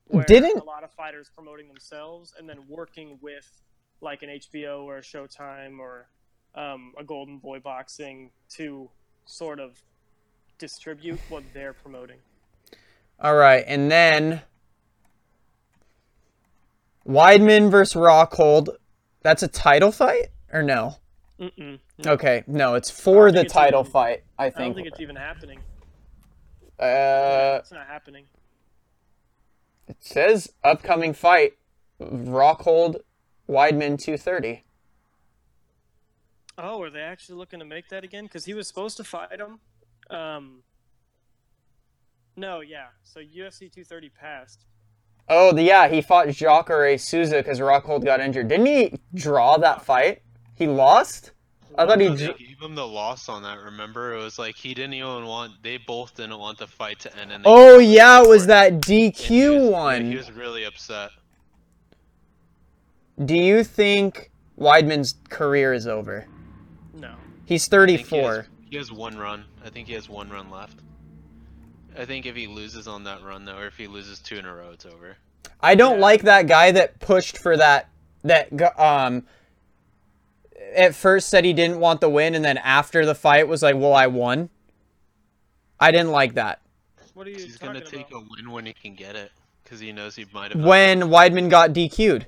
Where 0.08 0.24
Didn't- 0.24 0.58
a 0.58 0.64
lot 0.64 0.84
of 0.84 0.90
fighters 0.92 1.30
promoting 1.34 1.68
themselves 1.68 2.34
and 2.38 2.46
then 2.48 2.58
working 2.68 3.18
with 3.22 3.48
like 4.02 4.22
an 4.22 4.28
HBO 4.28 4.84
or 4.84 4.98
a 4.98 5.00
Showtime 5.02 5.78
or 5.78 6.08
um, 6.54 6.92
a 6.98 7.04
Golden 7.04 7.38
Boy 7.38 7.60
Boxing 7.60 8.30
to 8.50 8.90
sort 9.24 9.58
of 9.58 9.80
distribute 10.58 11.18
what 11.28 11.44
they're 11.54 11.72
promoting. 11.72 12.18
All 13.22 13.36
right, 13.36 13.64
and 13.68 13.88
then 13.88 14.42
Weidman 17.06 17.70
versus 17.70 17.94
Rockhold. 17.94 18.68
That's 19.22 19.44
a 19.44 19.48
title 19.48 19.92
fight 19.92 20.28
or 20.52 20.62
no? 20.64 20.96
Mm-mm. 21.38 21.78
Okay, 22.04 22.42
no, 22.48 22.74
it's 22.74 22.90
for 22.90 23.30
the 23.30 23.44
title 23.44 23.80
even- 23.82 23.92
fight. 23.92 24.24
I 24.38 24.50
think. 24.50 24.56
I 24.56 24.64
don't 24.64 24.74
think. 24.74 24.76
think 24.76 24.86
it's 24.88 25.00
even 25.00 25.16
happening. 25.16 25.60
uh, 26.80 27.58
it's 27.60 27.70
not 27.70 27.86
happening. 27.86 28.24
it 29.86 29.96
says 30.00 30.52
upcoming 30.64 31.14
fight: 31.14 31.52
Rockhold, 32.00 32.96
Weidman, 33.48 34.00
two 34.02 34.16
thirty. 34.16 34.64
Oh, 36.58 36.82
are 36.82 36.90
they 36.90 37.00
actually 37.00 37.38
looking 37.38 37.60
to 37.60 37.64
make 37.64 37.88
that 37.90 38.02
again? 38.04 38.24
Because 38.24 38.44
he 38.44 38.54
was 38.54 38.66
supposed 38.66 38.96
to 38.98 39.04
fight 39.04 39.38
him. 39.40 39.60
Um, 40.10 40.62
no, 42.36 42.60
yeah. 42.60 42.86
So 43.02 43.20
UFC 43.20 43.60
230 43.70 44.08
passed. 44.10 44.64
Oh, 45.28 45.52
the, 45.52 45.62
yeah, 45.62 45.88
he 45.88 46.00
fought 46.02 46.28
Jacare 46.28 46.98
Souza 46.98 47.36
because 47.36 47.60
Rockhold 47.60 48.04
got 48.04 48.20
injured. 48.20 48.48
Didn't 48.48 48.66
he 48.66 48.98
draw 49.14 49.56
that 49.58 49.84
fight? 49.84 50.22
He 50.56 50.66
lost. 50.66 51.30
I 51.78 51.86
thought 51.86 52.00
he. 52.00 52.08
They 52.08 52.26
dr- 52.26 52.38
gave 52.38 52.60
him 52.60 52.74
the 52.74 52.86
loss 52.86 53.28
on 53.28 53.42
that. 53.44 53.58
Remember, 53.58 54.12
it 54.14 54.22
was 54.22 54.38
like 54.38 54.56
he 54.56 54.74
didn't 54.74 54.92
even 54.94 55.24
want. 55.24 55.62
They 55.62 55.78
both 55.78 56.14
didn't 56.16 56.38
want 56.38 56.58
the 56.58 56.66
fight 56.66 56.98
to 57.00 57.16
end. 57.18 57.32
And 57.32 57.44
Oh 57.46 57.78
yeah, 57.78 58.22
it 58.22 58.28
was 58.28 58.46
that 58.48 58.72
And 58.72 58.84
he 58.84 59.10
DQ 59.10 59.60
was- 59.62 59.70
one. 59.70 60.10
he 60.10 60.16
was 60.16 60.30
really 60.32 60.64
upset. 60.64 61.10
Do 63.24 63.34
you 63.36 63.62
think 63.64 64.30
Weidman's 64.58 65.14
career 65.28 65.72
is 65.72 65.86
over? 65.86 66.26
No. 66.94 67.14
He's 67.46 67.72
I 67.72 67.86
think 67.86 67.88
he 68.08 68.16
has- 68.18 68.26
34. 68.36 68.46
He 68.70 68.76
has 68.76 68.90
one 68.92 69.16
run. 69.16 69.44
I 69.64 69.70
think 69.70 69.86
he 69.88 69.94
has 69.94 70.08
one 70.08 70.28
run 70.30 70.50
left. 70.50 70.80
I 71.98 72.04
think 72.04 72.26
if 72.26 72.34
he 72.36 72.46
loses 72.46 72.88
on 72.88 73.04
that 73.04 73.22
run 73.22 73.44
though, 73.44 73.56
or 73.58 73.66
if 73.66 73.76
he 73.76 73.86
loses 73.86 74.18
two 74.20 74.36
in 74.36 74.44
a 74.46 74.54
row, 74.54 74.70
it's 74.72 74.86
over. 74.86 75.16
I 75.60 75.74
don't 75.74 75.96
Yeah. 75.96 76.02
like 76.02 76.22
that 76.22 76.46
guy 76.46 76.70
that 76.72 76.98
pushed 77.00 77.38
for 77.38 77.56
that 77.56 77.88
that 78.24 78.48
um 78.78 79.24
at 80.74 80.94
first 80.94 81.28
said 81.28 81.44
he 81.44 81.52
didn't 81.52 81.80
want 81.80 82.00
the 82.00 82.08
win 82.08 82.34
and 82.34 82.44
then 82.44 82.56
after 82.58 83.04
the 83.04 83.14
fight 83.14 83.48
was 83.48 83.62
like, 83.62 83.74
"Well, 83.76 83.92
I 83.94 84.06
won." 84.06 84.48
I 85.80 85.90
didn't 85.90 86.12
like 86.12 86.34
that. 86.34 86.60
What 87.14 87.26
are 87.26 87.30
you 87.30 87.36
He's 87.36 87.58
gonna 87.58 87.80
take 87.80 88.08
about? 88.10 88.22
a 88.22 88.26
win 88.30 88.50
when 88.52 88.64
he 88.66 88.72
can 88.72 88.94
get 88.94 89.16
it, 89.16 89.32
because 89.64 89.80
he 89.80 89.92
knows 89.92 90.14
he 90.16 90.24
might 90.32 90.52
have. 90.52 90.64
When 90.64 91.00
Weidman 91.02 91.50
got 91.50 91.72
DQ'd. 91.72 92.26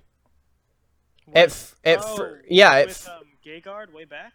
At 1.35 1.49
f- 1.51 1.77
at 1.85 2.01
oh, 2.03 2.17
fir- 2.17 2.43
yeah, 2.49 2.73
at 2.75 2.87
with 2.89 3.07
f- 3.09 3.15
um, 3.15 3.25
Gegard 3.45 3.93
way 3.93 4.05
back. 4.05 4.35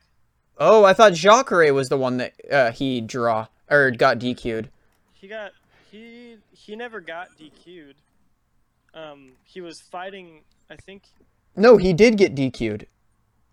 Oh, 0.57 0.84
I 0.86 0.93
thought 0.93 1.13
Jacare 1.13 1.71
was 1.73 1.89
the 1.89 1.97
one 1.97 2.17
that 2.17 2.34
uh, 2.51 2.71
he 2.71 2.99
draw 3.01 3.47
or 3.69 3.91
got 3.91 4.17
DQ'd. 4.19 4.69
He 5.20 5.28
got 5.28 5.51
he 5.91 6.38
he 6.51 6.76
never 6.76 7.01
got 7.01 7.30
DQ'd. 7.38 7.95
Um, 8.93 9.34
he 9.43 9.61
was 9.61 9.82
fighting. 9.82 10.41
I 10.70 10.76
think 10.76 11.03
No, 11.55 11.78
he 11.78 11.93
did 11.93 12.17
get 12.17 12.36
DQ'd. 12.36 12.88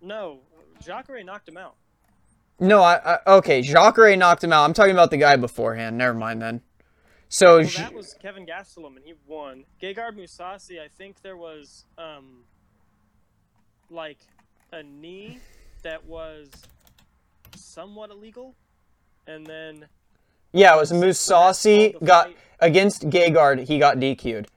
no. 0.01 0.41
Jacare 0.85 1.25
knocked 1.25 1.49
him 1.49 1.57
out. 1.57 1.75
No, 2.61 2.83
I, 2.83 3.01
I 3.27 3.33
okay. 3.39 3.63
Jacare 3.63 4.15
knocked 4.15 4.45
him 4.45 4.53
out. 4.53 4.65
I'm 4.65 4.75
talking 4.75 4.93
about 4.93 5.11
the 5.11 5.17
guy 5.17 5.37
beforehand. 5.37 5.97
Never 5.97 6.13
mind 6.13 6.43
then. 6.43 6.61
So 7.31 7.57
Well, 7.61 7.69
that 7.79 7.95
was 7.95 8.15
Kelvin 8.21 8.45
Gastelum, 8.47 8.97
and 8.97 9.05
he 9.05 9.15
won. 9.27 9.65
Gegard 9.83 10.17
Mousasi, 10.19 10.79
I 10.81 10.89
think 10.89 11.23
there 11.23 11.37
was 11.39 11.87
um, 11.97 12.45
like 13.91 14.19
a 14.71 14.83
knee 14.83 15.39
that 15.83 16.05
was 16.05 16.51
somewhat 17.57 18.11
illegal, 18.11 18.55
and 19.27 19.47
then 19.47 19.87
yeah, 20.53 20.75
it 20.75 20.79
was 20.79 20.91
the 20.91 20.97
Mousasi 20.97 22.03
got 22.05 22.31
against 22.61 23.09
Gegard. 23.09 23.67
He 23.67 23.79
got 23.79 23.99
DQ'd. 23.99 24.49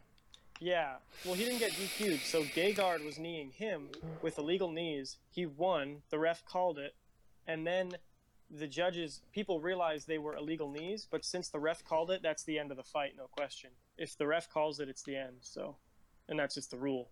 yeah, 0.60 0.96
well 1.26 1.34
he 1.36 1.46
didn't 1.46 1.60
get 1.60 1.72
DQ'd, 1.72 2.22
so 2.22 2.44
Gegard 2.44 3.04
was 3.06 3.18
kneeing 3.20 3.52
him 3.52 3.90
with 4.22 4.38
illegal 4.38 4.72
knees. 4.72 5.18
He 5.30 5.46
won. 5.46 6.02
The 6.10 6.20
ref 6.20 6.46
called 6.46 6.78
it, 6.78 6.96
and 7.48 7.66
then 7.68 7.94
the 8.52 8.68
judges, 8.68 9.22
people 9.32 9.60
realized 9.62 10.08
they 10.08 10.18
were 10.18 10.36
illegal 10.36 10.72
knees, 10.72 11.08
but 11.10 11.24
since 11.24 11.50
the 11.50 11.60
ref 11.60 11.84
called 11.84 12.10
it, 12.10 12.22
that's 12.24 12.44
the 12.44 12.58
end 12.58 12.72
of 12.72 12.78
the 12.78 12.84
fight, 12.84 13.14
no 13.16 13.28
question. 13.28 13.70
If 13.98 14.18
the 14.18 14.26
ref 14.26 14.50
calls 14.50 14.80
it, 14.80 14.90
it's 14.90 15.04
the 15.04 15.16
end. 15.18 15.36
So, 15.42 15.76
and 16.28 16.40
that's 16.40 16.56
just 16.56 16.72
the 16.72 16.78
rule. 16.78 17.10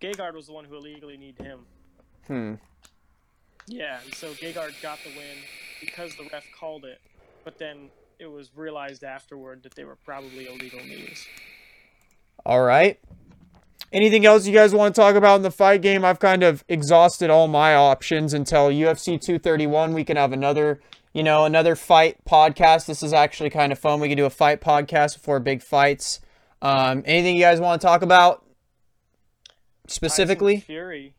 Gegard 0.00 0.34
was 0.34 0.46
the 0.46 0.52
one 0.52 0.64
who 0.66 0.76
illegally 0.76 1.16
kneed 1.16 1.38
him. 1.38 1.60
Hmm. 2.26 2.54
Yeah, 3.66 3.98
and 4.04 4.14
so 4.14 4.32
Gegard 4.32 4.80
got 4.82 4.98
the 5.04 5.10
win 5.16 5.36
because 5.80 6.14
the 6.16 6.28
ref 6.32 6.44
called 6.58 6.84
it, 6.84 7.00
but 7.44 7.58
then 7.58 7.90
it 8.18 8.26
was 8.26 8.50
realized 8.54 9.02
afterward 9.04 9.62
that 9.62 9.74
they 9.74 9.84
were 9.84 9.96
probably 9.96 10.46
illegal 10.46 10.80
knees. 10.80 11.26
All 12.44 12.62
right. 12.62 12.98
Anything 13.92 14.24
else 14.24 14.46
you 14.46 14.54
guys 14.54 14.72
want 14.72 14.94
to 14.94 15.00
talk 15.00 15.16
about 15.16 15.36
in 15.36 15.42
the 15.42 15.50
fight 15.50 15.82
game? 15.82 16.04
I've 16.04 16.20
kind 16.20 16.42
of 16.42 16.64
exhausted 16.68 17.28
all 17.28 17.48
my 17.48 17.74
options 17.74 18.32
until 18.34 18.68
UFC 18.68 19.20
231. 19.20 19.94
We 19.94 20.04
can 20.04 20.16
have 20.16 20.32
another, 20.32 20.80
you 21.12 21.22
know, 21.22 21.44
another 21.44 21.74
fight 21.74 22.18
podcast. 22.24 22.86
This 22.86 23.02
is 23.02 23.12
actually 23.12 23.50
kind 23.50 23.72
of 23.72 23.78
fun. 23.78 23.98
We 23.98 24.08
can 24.08 24.16
do 24.16 24.26
a 24.26 24.30
fight 24.30 24.60
podcast 24.60 25.14
before 25.14 25.40
big 25.40 25.62
fights. 25.62 26.20
Um, 26.62 27.02
anything 27.04 27.34
you 27.34 27.42
guys 27.42 27.58
want 27.58 27.80
to 27.80 27.86
talk 27.86 28.02
about 28.02 28.44
specifically? 29.88 30.56
Tyson 30.56 30.66
Fury 30.66 31.14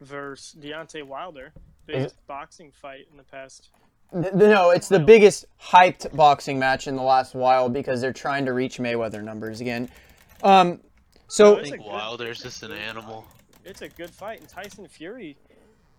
versus 0.00 0.56
Deontay 0.58 1.02
Wilder, 1.02 1.52
biggest 1.86 2.16
boxing 2.26 2.70
fight 2.72 3.06
in 3.10 3.16
the 3.16 3.22
past. 3.24 3.68
Th- 4.12 4.32
No, 4.34 4.70
it's 4.70 4.88
the 4.88 4.98
biggest 5.00 5.46
hyped 5.60 6.14
boxing 6.14 6.58
match 6.58 6.86
in 6.86 6.96
the 6.96 7.02
last 7.02 7.34
while 7.34 7.68
because 7.68 8.00
they're 8.00 8.12
trying 8.12 8.44
to 8.46 8.52
reach 8.52 8.78
Mayweather 8.78 9.22
numbers 9.22 9.60
again. 9.60 9.88
Um, 10.42 10.80
so 11.28 11.58
I 11.58 11.62
think 11.62 11.76
good- 11.78 11.86
Wilder's 11.86 12.42
just 12.42 12.62
an 12.62 12.72
animal. 12.72 13.26
It's 13.64 13.82
a 13.82 13.88
good 13.88 14.10
fight, 14.10 14.40
and 14.40 14.48
Tyson 14.48 14.86
Fury 14.88 15.36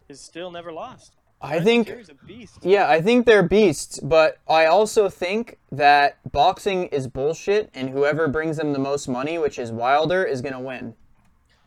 is 0.07 0.21
still 0.21 0.51
never 0.51 0.71
lost. 0.71 1.13
I 1.41 1.49
Tyson 1.57 1.65
think, 1.65 1.87
Fury's 1.87 2.09
a 2.09 2.13
beast. 2.25 2.59
yeah, 2.61 2.87
I 2.89 3.01
think 3.01 3.25
they're 3.25 3.43
beasts, 3.43 3.99
but 3.99 4.37
I 4.47 4.65
also 4.67 5.09
think 5.09 5.57
that 5.71 6.17
boxing 6.31 6.85
is 6.87 7.07
bullshit, 7.07 7.69
and 7.73 7.89
whoever 7.89 8.27
brings 8.27 8.57
them 8.57 8.71
the 8.71 8.79
most 8.79 9.07
money, 9.07 9.37
which 9.37 9.59
is 9.59 9.71
Wilder, 9.71 10.23
is 10.23 10.41
gonna 10.41 10.59
win. 10.61 10.95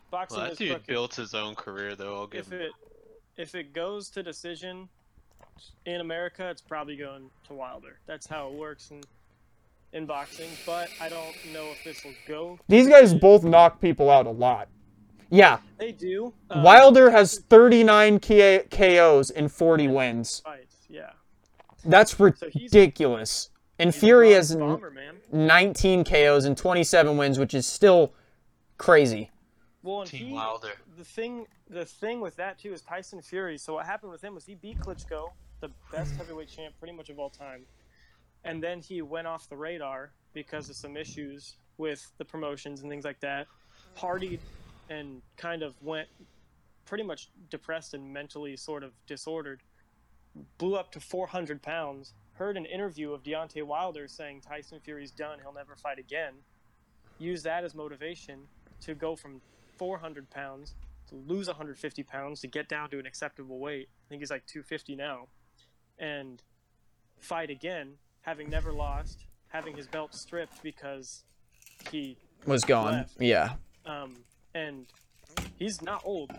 Boxing 0.09 0.37
Well, 0.37 0.45
that 0.47 0.51
is 0.53 0.57
dude 0.57 0.69
crooked. 0.71 0.87
built 0.87 1.15
his 1.15 1.35
own 1.35 1.53
career, 1.53 1.95
though. 1.95 2.15
I'll 2.15 2.27
give 2.27 2.47
if 2.47 2.51
him. 2.53 2.61
it 2.61 2.71
if 3.39 3.55
it 3.55 3.73
goes 3.73 4.09
to 4.09 4.21
decision 4.21 4.89
in 5.85 6.01
America, 6.01 6.49
it's 6.49 6.61
probably 6.61 6.97
going 6.97 7.29
to 7.47 7.53
Wilder. 7.53 7.97
That's 8.05 8.27
how 8.27 8.49
it 8.49 8.53
works 8.53 8.91
in 8.91 9.01
in 9.91 10.05
boxing. 10.05 10.49
But 10.65 10.89
I 11.01 11.09
don't 11.09 11.35
know 11.51 11.65
if 11.71 11.83
this 11.83 12.03
will 12.03 12.13
go. 12.27 12.59
These 12.67 12.87
guys 12.87 13.13
both 13.13 13.43
knock 13.43 13.81
people 13.81 14.09
out 14.11 14.27
a 14.27 14.31
lot. 14.31 14.67
Yeah, 15.31 15.59
they 15.77 15.91
do. 15.93 16.33
Um, 16.49 16.63
Wilder 16.63 17.09
has 17.11 17.39
39 17.39 18.19
K- 18.19 18.65
KOs 18.69 19.29
and 19.31 19.51
40 19.51 19.87
wins. 19.87 20.41
fights. 20.41 20.75
Yeah. 20.89 21.11
that's 21.85 22.11
he's- 22.13 22.41
ridiculous. 22.51 23.49
And 23.79 23.93
He's 23.93 23.99
Fury 24.01 24.31
has 24.33 24.51
n- 24.51 24.59
bomber, 24.59 24.91
man. 24.91 25.15
19 25.31 26.03
KOs 26.03 26.43
and 26.45 26.57
27 26.57 27.15
wins, 27.15 27.39
which 27.39 27.53
is 27.53 27.65
still 27.65 28.11
crazy. 28.77 29.31
Well, 29.81 30.01
and 30.01 30.09
Team 30.09 30.27
he, 30.27 30.33
Wilder. 30.33 30.73
the 30.97 31.05
thing 31.05 31.47
the 31.69 31.85
thing 31.85 32.19
with 32.19 32.35
that 32.35 32.59
too 32.59 32.73
is 32.73 32.81
Tyson 32.81 33.21
Fury. 33.21 33.57
So 33.57 33.75
what 33.75 33.85
happened 33.85 34.11
with 34.11 34.23
him 34.23 34.35
was 34.35 34.45
he 34.45 34.55
beat 34.55 34.79
Klitschko, 34.79 35.29
the 35.61 35.69
best 35.91 36.11
hmm. 36.11 36.17
heavyweight 36.17 36.49
champ 36.49 36.75
pretty 36.79 36.93
much 36.93 37.09
of 37.09 37.19
all 37.19 37.29
time, 37.29 37.65
and 38.43 38.61
then 38.61 38.81
he 38.81 39.01
went 39.01 39.27
off 39.27 39.47
the 39.49 39.57
radar 39.57 40.11
because 40.33 40.69
of 40.69 40.75
some 40.75 40.97
issues 40.97 41.55
with 41.77 42.11
the 42.17 42.25
promotions 42.25 42.81
and 42.81 42.89
things 42.89 43.05
like 43.05 43.19
that. 43.21 43.47
Partied 43.97 44.39
and 44.89 45.21
kind 45.37 45.63
of 45.63 45.73
went 45.81 46.07
pretty 46.85 47.03
much 47.03 47.29
depressed 47.49 47.93
and 47.93 48.11
mentally 48.11 48.57
sort 48.57 48.83
of 48.83 48.91
disordered. 49.07 49.61
Blew 50.57 50.75
up 50.75 50.91
to 50.91 50.99
400 50.99 51.61
pounds. 51.61 52.13
Heard 52.33 52.57
an 52.57 52.65
interview 52.65 53.13
of 53.13 53.23
Deontay 53.23 53.63
Wilder 53.63 54.07
saying 54.07 54.41
Tyson 54.41 54.79
Fury's 54.79 55.11
done, 55.11 55.39
he'll 55.41 55.53
never 55.53 55.75
fight 55.75 55.99
again. 55.99 56.33
Used 57.17 57.43
that 57.43 57.63
as 57.63 57.75
motivation 57.75 58.39
to 58.81 58.95
go 58.95 59.15
from 59.15 59.41
400 59.79 60.29
pounds 60.29 60.75
to 61.07 61.15
lose 61.15 61.47
150 61.47 62.03
pounds 62.03 62.41
to 62.41 62.47
get 62.47 62.69
down 62.69 62.89
to 62.91 62.99
an 62.99 63.07
acceptable 63.07 63.57
weight. 63.57 63.89
I 64.05 64.09
think 64.09 64.21
he's 64.21 64.29
like 64.29 64.45
250 64.45 64.95
now, 64.95 65.27
and 65.97 66.43
fight 67.19 67.49
again, 67.49 67.93
having 68.21 68.49
never 68.49 68.71
lost, 68.71 69.25
having 69.47 69.75
his 69.75 69.87
belt 69.87 70.13
stripped 70.13 70.61
because 70.61 71.23
he 71.89 72.17
Was 72.45 72.63
gone. 72.63 72.93
Left. 72.93 73.15
Yeah. 73.19 73.53
um 73.85 74.13
and 74.53 74.85
he's 75.57 75.81
not 75.81 76.01
old. 76.05 76.31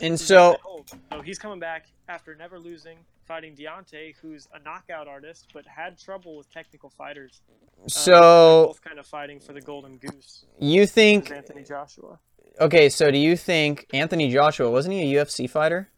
And 0.00 0.12
He's 0.14 0.26
so 0.26 0.56
old. 0.66 0.90
so 1.12 1.22
he's 1.22 1.38
coming 1.38 1.60
back 1.60 1.86
after 2.08 2.34
never 2.34 2.58
losing, 2.58 2.98
fighting 3.26 3.54
Deontay, 3.54 4.14
who's 4.20 4.48
a 4.54 4.58
knockout 4.62 5.06
artist 5.08 5.50
but 5.54 5.64
had 5.66 5.98
trouble 5.98 6.36
with 6.36 6.50
technical 6.52 6.90
fighters. 6.90 7.40
They're 7.78 7.88
so 7.88 8.66
both 8.68 8.82
kind 8.82 8.98
of 8.98 9.06
fighting 9.06 9.40
for 9.40 9.52
the 9.52 9.60
golden 9.60 9.96
goose. 9.98 10.44
you 10.58 10.86
think 10.86 11.30
Anthony 11.30 11.62
Joshua? 11.62 12.18
Okay, 12.60 12.88
so 12.88 13.10
do 13.10 13.18
you 13.18 13.36
think 13.36 13.86
Anthony 13.92 14.30
Joshua 14.30 14.70
wasn't 14.70 14.94
he 14.94 15.14
a 15.14 15.24
UFC 15.24 15.48
fighter? 15.48 15.90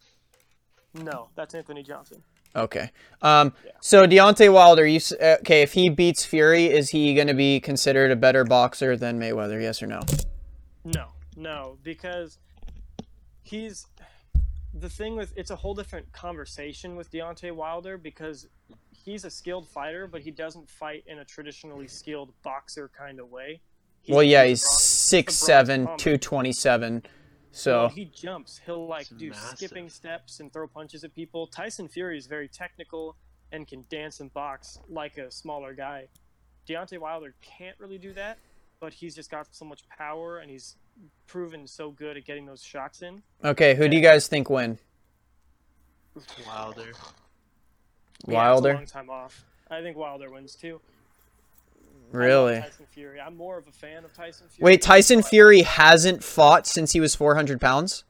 No, 0.94 1.28
that's 1.34 1.54
Anthony 1.54 1.82
Johnson. 1.82 2.22
Okay. 2.54 2.90
Um 3.20 3.52
Yeah. 3.64 3.72
so 3.80 4.06
Deontay 4.06 4.52
Wilder, 4.52 4.86
you 4.86 5.00
uh, 5.20 5.36
okay, 5.40 5.62
if 5.62 5.72
he 5.74 5.90
beats 5.90 6.24
Fury, 6.24 6.66
is 6.66 6.90
he 6.90 7.14
going 7.14 7.26
to 7.26 7.34
be 7.34 7.60
considered 7.60 8.10
a 8.10 8.16
better 8.16 8.44
boxer 8.44 8.96
than 8.96 9.20
Mayweather? 9.20 9.60
Yes 9.60 9.82
or 9.82 9.86
no? 9.86 10.00
No, 10.84 11.08
no, 11.36 11.78
because 11.82 12.38
he's 13.42 13.86
the 14.72 14.88
thing 14.88 15.16
with 15.16 15.32
it's 15.36 15.50
a 15.50 15.56
whole 15.56 15.74
different 15.74 16.10
conversation 16.12 16.96
with 16.96 17.10
Deontay 17.10 17.52
Wilder 17.52 17.98
because 17.98 18.48
he's 18.90 19.24
a 19.24 19.30
skilled 19.30 19.68
fighter, 19.68 20.06
but 20.06 20.22
he 20.22 20.30
doesn't 20.30 20.68
fight 20.70 21.04
in 21.06 21.18
a 21.18 21.24
traditionally 21.24 21.88
skilled 21.88 22.32
boxer 22.42 22.90
kind 22.96 23.20
of 23.20 23.30
way. 23.30 23.60
He's- 24.06 24.14
well, 24.14 24.22
yeah, 24.22 24.44
he's 24.44 24.62
broad- 24.62 24.70
six 24.78 25.40
the 25.40 25.46
broad 25.46 25.66
seven, 25.66 25.96
two 25.98 26.16
twenty 26.18 26.52
seven. 26.52 27.02
So 27.50 27.86
When 27.86 27.90
he 27.92 28.04
jumps, 28.04 28.60
he'll 28.66 28.86
like 28.86 29.08
do 29.16 29.30
massive. 29.30 29.58
skipping 29.58 29.88
steps 29.88 30.40
and 30.40 30.52
throw 30.52 30.66
punches 30.68 31.02
at 31.04 31.14
people. 31.14 31.46
Tyson 31.46 31.88
Fury 31.88 32.18
is 32.18 32.26
very 32.26 32.48
technical 32.48 33.16
and 33.50 33.66
can 33.66 33.84
dance 33.88 34.20
and 34.20 34.32
box 34.34 34.78
like 34.88 35.16
a 35.18 35.30
smaller 35.30 35.72
guy. 35.72 36.08
Deontay 36.68 36.98
Wilder 36.98 37.34
can't 37.40 37.78
really 37.80 37.96
do 37.98 38.12
that, 38.12 38.38
but 38.80 38.92
he's 38.92 39.14
just 39.14 39.30
got 39.30 39.46
so 39.54 39.64
much 39.64 39.88
power 39.88 40.38
and 40.38 40.50
he's 40.50 40.76
proven 41.26 41.66
so 41.66 41.90
good 41.90 42.16
at 42.16 42.24
getting 42.24 42.44
those 42.46 42.62
shots 42.62 43.02
in. 43.02 43.22
okay, 43.44 43.74
who 43.74 43.88
do 43.88 43.96
you 43.96 44.02
guys 44.02 44.28
think 44.28 44.50
win? 44.50 44.78
Wilder. 46.46 46.92
Yeah, 48.26 48.34
Wilder? 48.34 48.70
a 48.70 48.74
long 48.74 48.86
time 48.86 49.10
off. 49.10 49.44
I 49.70 49.80
think 49.82 49.96
Wilder 49.96 50.30
wins 50.30 50.54
too. 50.56 50.80
I 52.12 52.16
love 52.16 52.24
Really? 52.26 52.60
Tyson 52.60 52.86
Fury. 52.90 53.20
I'm 53.20 53.36
more 53.36 53.58
of 53.58 53.66
a 53.66 53.72
fan 53.72 54.04
of 54.04 54.12
Tyson 54.14 54.46
Fury. 54.48 54.64
Wait, 54.72 54.82
Tyson 54.82 55.22
Fury 55.22 55.62
hasn't 55.62 56.22
fought 56.24 56.66
since 56.66 56.92
he 56.92 57.00
was 57.00 57.14
400 57.14 57.60
pounds? 57.60 58.04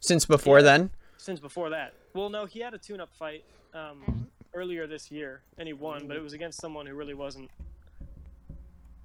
Since 0.00 0.24
before 0.26 0.58
Yeah. 0.58 0.64
then? 0.64 0.90
since 1.16 1.40
before 1.40 1.68
that. 1.70 1.92
Well, 2.14 2.30
no, 2.30 2.46
he 2.46 2.60
had 2.60 2.72
a 2.72 2.78
tune-up 2.78 3.10
fight 3.12 3.44
um, 3.74 4.28
earlier 4.54 4.86
this 4.86 5.10
year, 5.10 5.42
and 5.58 5.66
he 5.68 5.74
won, 5.74 6.06
but 6.08 6.16
it 6.16 6.22
was 6.22 6.32
against 6.32 6.58
someone 6.60 6.86
who 6.86 6.94
really 6.94 7.12
wasn't. 7.12 7.50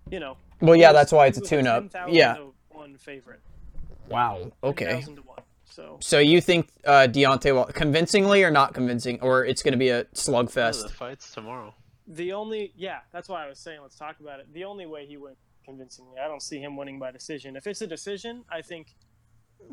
You 0.09 0.19
know. 0.19 0.37
Well, 0.61 0.75
yeah, 0.75 0.91
was- 0.91 1.01
that's 1.01 1.11
why 1.11 1.27
it's 1.27 1.37
a 1.37 1.41
tune 1.41 1.67
up. 1.67 1.81
10,000 1.91 2.13
Yeah. 2.13 2.37
one 2.69 2.95
favorite. 2.97 3.41
Wow. 4.09 4.51
Okay. 4.63 5.01
10,000. 5.01 5.19
So 5.65 5.97
So 6.01 6.19
you 6.19 6.39
think 6.39 6.69
uh, 6.85 7.07
Deontay 7.09 7.51
will 7.53 7.65
convincingly 7.65 8.43
or 8.43 8.51
not 8.51 8.73
convincing, 8.75 9.19
or 9.21 9.43
it's 9.43 9.63
going 9.63 9.71
to 9.71 9.77
be 9.77 9.89
a 9.89 10.01
Oh, 10.01 10.03
the 10.03 10.89
fight's 10.89 11.31
tomorrow. 11.31 11.73
The 12.07 12.33
only, 12.33 12.73
yeah, 12.75 12.99
that's 13.11 13.29
why 13.29 13.45
I 13.45 13.49
was 13.49 13.59
saying 13.59 13.79
let's 13.81 13.97
talk 13.97 14.19
about 14.19 14.39
it. 14.39 14.47
The 14.53 14.63
only 14.63 14.85
way 14.85 15.05
he 15.05 15.17
wins 15.17 15.37
convincingly, 15.65 16.19
I 16.19 16.27
don't 16.27 16.41
see 16.41 16.59
him 16.59 16.75
winning 16.75 16.99
by 16.99 17.11
decision. 17.11 17.55
If 17.55 17.67
it's 17.67 17.81
a 17.81 17.87
decision, 17.87 18.43
I 18.51 18.61
think 18.61 18.95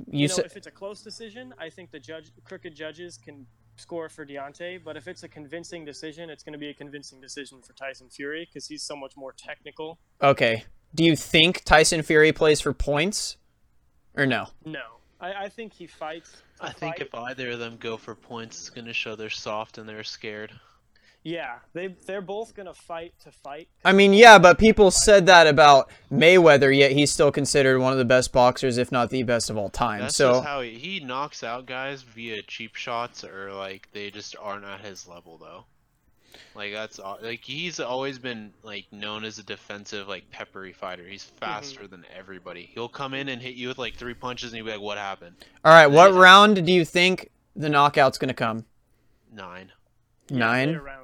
You 0.07 0.21
you 0.21 0.29
know, 0.29 0.35
said 0.35 0.45
if 0.47 0.57
it's 0.57 0.67
a 0.67 0.71
close 0.71 1.03
decision, 1.03 1.53
I 1.59 1.69
think 1.71 1.91
the 1.91 1.99
judge, 1.99 2.31
crooked 2.45 2.75
judges 2.75 3.19
can 3.19 3.47
score 3.77 4.09
for 4.09 4.25
Deontay. 4.25 4.85
But 4.85 4.97
if 4.97 5.09
it's 5.09 5.23
a 5.23 5.29
convincing 5.29 5.85
decision, 5.85 6.31
it's 6.31 6.43
going 6.43 6.53
to 6.53 6.59
be 6.59 6.69
a 6.69 6.75
convincing 6.75 7.21
decision 7.21 7.63
for 7.63 7.73
Tyson 7.73 8.09
Fury 8.11 8.47
because 8.47 8.67
he's 8.69 8.83
so 8.83 8.95
much 8.95 9.17
more 9.17 9.33
technical. 9.33 9.99
okay. 10.23 10.65
Do 10.93 11.05
you 11.05 11.15
think 11.15 11.63
Tyson 11.65 12.03
Fury 12.03 12.33
plays 12.33 12.61
for 12.61 12.73
points, 12.73 13.37
or 14.17 14.27
no? 14.27 14.49
No, 14.65 14.83
I, 15.21 15.45
I 15.45 15.49
think 15.49 15.73
he 15.73 15.87
fights. 15.87 16.43
to 16.59 16.67
I 16.67 16.73
think 16.73 17.01
if 17.01 17.15
either 17.15 17.51
of 17.51 17.61
them 17.61 17.77
go 17.79 17.97
for 17.97 18.17
points, 18.17 18.59
it's 18.59 18.71
gonna 18.71 18.93
show 18.93 19.15
they're 19.15 19.31
soft 19.31 19.79
and 19.79 19.89
they're 19.89 20.03
scared. 20.03 20.51
Yeah, 21.23 21.57
they 21.75 21.89
they're 22.07 22.23
both 22.23 22.55
going 22.55 22.67
to 22.67 22.75
fight 22.75 23.13
to 23.25 23.31
fight. 23.31 23.69
I 23.85 23.93
mean, 23.93 24.15
yeah, 24.15 24.39
but 24.39 24.59
people 24.59 24.91
said 24.91 25.27
that 25.27 25.47
about 25.47 25.91
Mayweather, 26.11 26.75
yet 26.75 26.93
he's 26.93 27.13
still 27.13 27.31
considered 27.31 27.79
one 27.79 27.93
of 27.93 27.99
the 27.99 28.05
best 28.07 28.33
boxers, 28.33 28.79
if 28.79 28.91
not 28.91 29.11
the 29.11 29.23
best 29.23 29.51
of 29.51 29.59
all 29.59 29.69
time. 29.69 30.01
That's 30.01 30.17
so 30.17 30.35
just 30.35 30.47
how 30.47 30.63
he, 30.63 30.71
he 30.71 31.01
knocks 31.01 31.45
out 31.45 31.67
guys 31.67 32.03
via 32.03 32.43
cheap 32.43 32.75
shots 32.75 33.23
or 33.23 33.53
like 33.53 33.89
they 33.93 34.11
just 34.11 34.35
aren't 34.41 34.65
at 34.65 34.81
his 34.81 35.07
level 35.07 35.37
though. 35.37 35.65
Like 36.55 36.73
that's 36.73 36.99
al- 36.99 37.19
like 37.21 37.45
he's 37.45 37.81
always 37.81 38.19
been 38.19 38.53
like 38.63 38.87
known 38.91 39.25
as 39.25 39.39
a 39.39 39.43
defensive 39.43 40.09
like 40.09 40.31
peppery 40.31 40.73
fighter. 40.73 41.05
He's 41.05 41.25
mhm. 41.25 41.39
faster 41.39 41.87
than 41.87 42.05
everybody. 42.17 42.71
He'll 42.73 42.89
come 42.89 43.13
in 43.13 43.29
and 43.29 43.43
hit 43.43 43.57
you 43.57 43.69
with 43.69 43.79
like 43.79 43.95
three 43.95 44.15
punches 44.15 44.53
and 44.53 44.57
you'll 44.57 44.67
be 44.67 44.73
like, 44.73 44.81
"What 44.81 44.97
happened?" 44.97 45.37
All 45.65 45.73
right, 45.73 45.87
what 45.87 46.15
round 46.15 46.65
do 46.65 46.73
you 46.73 46.85
think 46.87 47.31
the 47.55 47.69
knockout's 47.69 48.17
going 48.17 48.29
to 48.29 48.35
come? 48.35 48.65
Nine. 49.33 49.71
Nine? 50.31 50.69
later 50.69 50.83
rounds. 50.83 51.00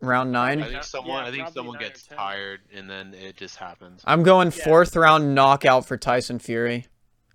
Round 0.00 0.30
nine? 0.30 0.60
I 0.60 0.62
think 0.64 0.74
Yeah, 0.74 0.80
someone. 0.82 1.24
I 1.24 1.30
think 1.30 1.48
someone 1.48 1.78
gets 1.78 2.04
tired 2.04 2.60
and 2.72 2.88
then 2.88 3.14
it 3.14 3.36
just 3.36 3.56
happens. 3.56 4.02
I'm 4.04 4.22
going 4.22 4.52
Yeah. 4.56 4.64
fourth 4.64 4.94
round 4.94 5.34
knockout 5.34 5.86
for 5.86 5.96
Tyson 5.96 6.38
Fury. 6.38 6.86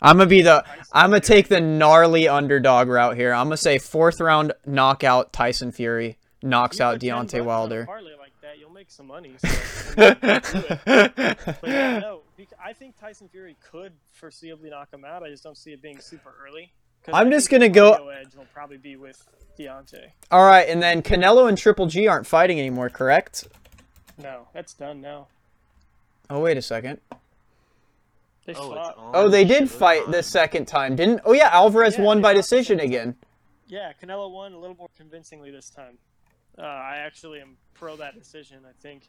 I'm 0.01 0.17
gonna 0.17 0.29
be 0.29 0.41
the 0.41 0.63
I'm 0.91 1.09
gonna 1.09 1.19
take 1.21 1.47
the 1.49 1.59
gnarly 1.61 2.27
underdog 2.27 2.87
route 2.87 3.15
here. 3.17 3.33
I'm 3.33 3.47
gonna 3.47 3.57
say 3.57 3.77
fourth 3.79 4.19
round 4.21 4.53
knockout 4.65 5.33
Tyson 5.33 5.71
Fury 5.71 6.17
knocks 6.41 6.79
out 6.81 6.95
put 6.95 7.01
10 7.01 7.15
bucks 7.17 7.33
Deontay 7.33 7.45
Wilder. 7.45 7.85
like 8.19 8.31
that, 8.41 8.59
you'll 8.59 8.69
make 8.69 8.89
some 8.91 9.07
money. 9.07 9.35
So 9.39 9.47
do 9.47 10.03
it. 10.11 11.37
But 11.61 11.69
yeah, 11.69 11.99
no, 12.01 12.21
I 12.63 12.73
think 12.73 12.97
Tyson 12.99 13.27
Fury 13.29 13.55
could 13.71 13.93
foreseeably 14.19 14.69
knock 14.69 14.93
him 14.93 15.05
out. 15.05 15.23
I 15.23 15.29
just 15.29 15.43
don't 15.43 15.57
see 15.57 15.71
it 15.71 15.81
being 15.81 15.99
super 15.99 16.33
early. 16.45 16.71
'Cause 17.03 17.13
I'm 17.13 17.29
just 17.31 17.49
gonna 17.49 17.69
go- 17.69 18.09
Edge 18.09 18.35
will 18.35 18.45
probably 18.53 18.77
be 18.77 18.95
with 18.95 19.21
Deontay. 19.59 20.11
All 20.31 20.45
right, 20.45 20.67
and 20.67 20.81
then 20.81 21.01
Canelo 21.01 21.47
and 21.49 21.57
Triple 21.57 21.85
G 21.87 22.07
aren't 22.07 22.25
fighting 22.27 22.59
anymore, 22.59 22.89
correct? 22.89 23.47
No, 24.17 24.47
that's 24.53 24.73
done 24.73 25.01
now. 25.01 25.27
Oh 26.29 26.39
wait 26.39 26.57
a 26.57 26.61
second. 26.61 27.01
They 28.45 28.53
Oh, 28.55 28.73
fought. 28.73 28.95
Oh, 29.13 29.29
they 29.29 29.43
did 29.45 29.69
fight 29.69 30.09
the 30.11 30.23
second 30.23 30.65
time, 30.65 30.95
didn't? 30.95 31.21
Oh 31.25 31.33
yeah, 31.33 31.49
Alvarez 31.51 31.97
Yeah, 31.97 32.03
won 32.03 32.21
by 32.21 32.33
decision 32.33 32.79
again. 32.79 33.15
Yeah, 33.67 33.93
Canelo 34.01 34.31
won 34.31 34.53
a 34.53 34.57
little 34.59 34.75
more 34.75 34.89
convincingly 34.97 35.49
this 35.51 35.69
time. 35.69 35.97
Uh, 36.57 36.61
I 36.63 36.97
actually 36.97 37.39
am 37.41 37.57
pro 37.73 37.95
that 37.97 38.17
decision. 38.19 38.59
I 38.67 38.71
think. 38.81 39.07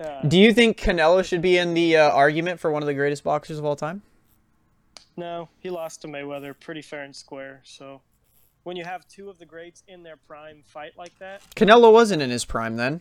Uh, 0.00 0.22
Do 0.22 0.38
you 0.38 0.52
think 0.54 0.78
Canelo 0.78 1.24
should 1.24 1.42
be 1.42 1.58
in 1.58 1.74
the 1.74 1.96
uh, 1.96 2.10
argument 2.10 2.60
for 2.60 2.70
one 2.70 2.82
of 2.82 2.86
the 2.86 2.94
greatest 2.94 3.24
boxers 3.24 3.58
of 3.58 3.64
all 3.64 3.76
time? 3.76 4.02
No, 5.18 5.48
he 5.58 5.68
lost 5.70 6.02
to 6.02 6.08
Mayweather 6.08 6.54
pretty 6.58 6.82
fair 6.82 7.02
and 7.02 7.14
square. 7.14 7.60
So, 7.64 8.00
when 8.62 8.76
you 8.76 8.84
have 8.84 9.06
two 9.08 9.28
of 9.30 9.38
the 9.38 9.46
greats 9.46 9.82
in 9.88 10.02
their 10.02 10.16
prime 10.16 10.62
fight 10.66 10.92
like 10.96 11.18
that, 11.18 11.42
Canelo 11.54 11.92
wasn't 11.92 12.22
in 12.22 12.30
his 12.30 12.44
prime 12.44 12.76
then. 12.76 13.00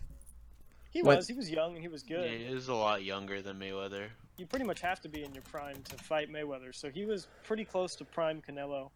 he 0.89 1.01
What- 1.03 1.18
was. 1.18 1.28
He 1.28 1.34
was 1.34 1.49
young 1.51 1.74
and 1.74 1.82
he 1.82 1.88
was 1.89 2.03
Yeah, 2.07 2.18
good. 2.18 2.32
he 2.32 2.45
is 2.45 2.68
a 2.70 2.74
lot 2.74 3.03
younger 3.03 3.41
than 3.41 3.59
Mayweather. 3.59 4.09
You 4.38 4.45
pretty 4.47 4.65
much 4.65 4.82
have 4.82 4.99
to 5.01 5.09
be 5.09 5.24
in 5.24 5.34
your 5.34 5.43
prime 5.43 5.82
to 5.84 5.97
fight 5.97 6.30
Mayweather. 6.30 6.74
So 6.74 6.89
he 6.89 7.05
was 7.05 7.28
pretty 7.43 7.65
close 7.65 7.95
to 7.97 8.05
prime 8.05 8.41
Canelo. 8.41 8.91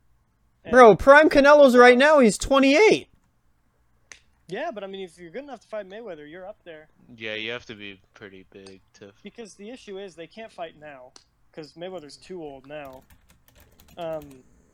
And- 0.63 0.72
Bro, 0.72 0.95
prime 0.95 1.30
Canelo's 1.30 1.76
right 1.76 1.97
now. 1.97 2.19
He's 2.19 2.38
28. 2.38 3.07
Yeah, 4.47 4.69
but 4.72 4.84
I 4.84 4.88
mean, 4.88 5.01
if 5.01 5.17
you're 5.17 5.32
good 5.32 5.43
enough 5.43 5.61
to 5.61 5.67
fight 5.67 5.88
Mayweather, 5.88 6.30
you're 6.30 6.45
up 6.45 6.57
there. 6.63 6.88
Yeah, 7.15 7.36
you 7.36 7.51
have 7.51 7.65
to 7.67 7.76
be 7.76 7.99
pretty 8.13 8.45
big 8.51 8.82
to. 8.95 9.13
Because 9.24 9.53
the 9.55 9.69
issue 9.69 9.97
is 9.97 10.15
they 10.15 10.28
can't 10.28 10.51
fight 10.51 10.78
now, 10.78 11.11
because 11.52 11.74
Mayweather's 11.74 12.18
too 12.18 12.41
old 12.41 12.68
now, 12.68 13.04
um, 13.97 14.24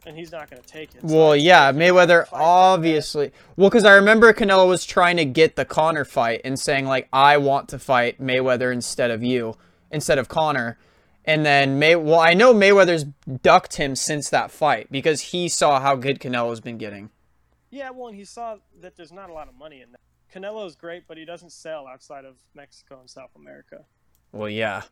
and 0.05 0.15
he's 0.15 0.31
not 0.31 0.49
going 0.49 0.61
to 0.61 0.67
take 0.67 0.95
it. 0.95 1.03
Well, 1.03 1.33
I'd 1.33 1.41
yeah, 1.41 1.71
Mayweather 1.71 2.27
obviously. 2.31 3.31
Well, 3.55 3.69
because 3.69 3.85
I 3.85 3.95
remember 3.95 4.31
Canelo 4.33 4.67
was 4.67 4.85
trying 4.85 5.17
to 5.17 5.25
get 5.25 5.55
the 5.55 5.65
Conor 5.65 6.05
fight 6.05 6.41
and 6.43 6.59
saying 6.59 6.85
like, 6.85 7.07
"I 7.11 7.37
want 7.37 7.69
to 7.69 7.79
fight 7.79 8.21
Mayweather 8.21 8.71
instead 8.71 9.11
of 9.11 9.23
you, 9.23 9.55
instead 9.91 10.17
of 10.17 10.29
Conor." 10.29 10.77
And 11.25 11.45
then 11.45 11.77
May. 11.77 11.95
Well, 11.95 12.19
I 12.19 12.33
know 12.33 12.53
Mayweather's 12.53 13.05
ducked 13.41 13.75
him 13.75 13.95
since 13.95 14.29
that 14.29 14.49
fight 14.49 14.87
because 14.89 15.21
he 15.21 15.49
saw 15.49 15.81
how 15.81 15.95
good 15.95 16.19
Canelo's 16.19 16.61
been 16.61 16.77
getting. 16.77 17.09
Yeah, 17.69 17.89
well, 17.89 18.07
and 18.07 18.15
he 18.15 18.23
saw 18.23 18.57
that 18.81 18.95
there's 18.95 19.11
not 19.11 19.29
a 19.29 19.33
lot 19.33 19.49
of 19.49 19.55
money 19.55 19.81
in 19.81 19.91
that. 19.91 19.99
Canelo's 20.33 20.75
great, 20.75 21.03
but 21.07 21.17
he 21.17 21.25
doesn't 21.25 21.51
sell 21.51 21.87
outside 21.87 22.25
of 22.25 22.37
Mexico 22.53 22.99
and 22.99 23.09
South 23.09 23.31
America. 23.35 23.85
Well, 24.31 24.49
yeah, 24.49 24.83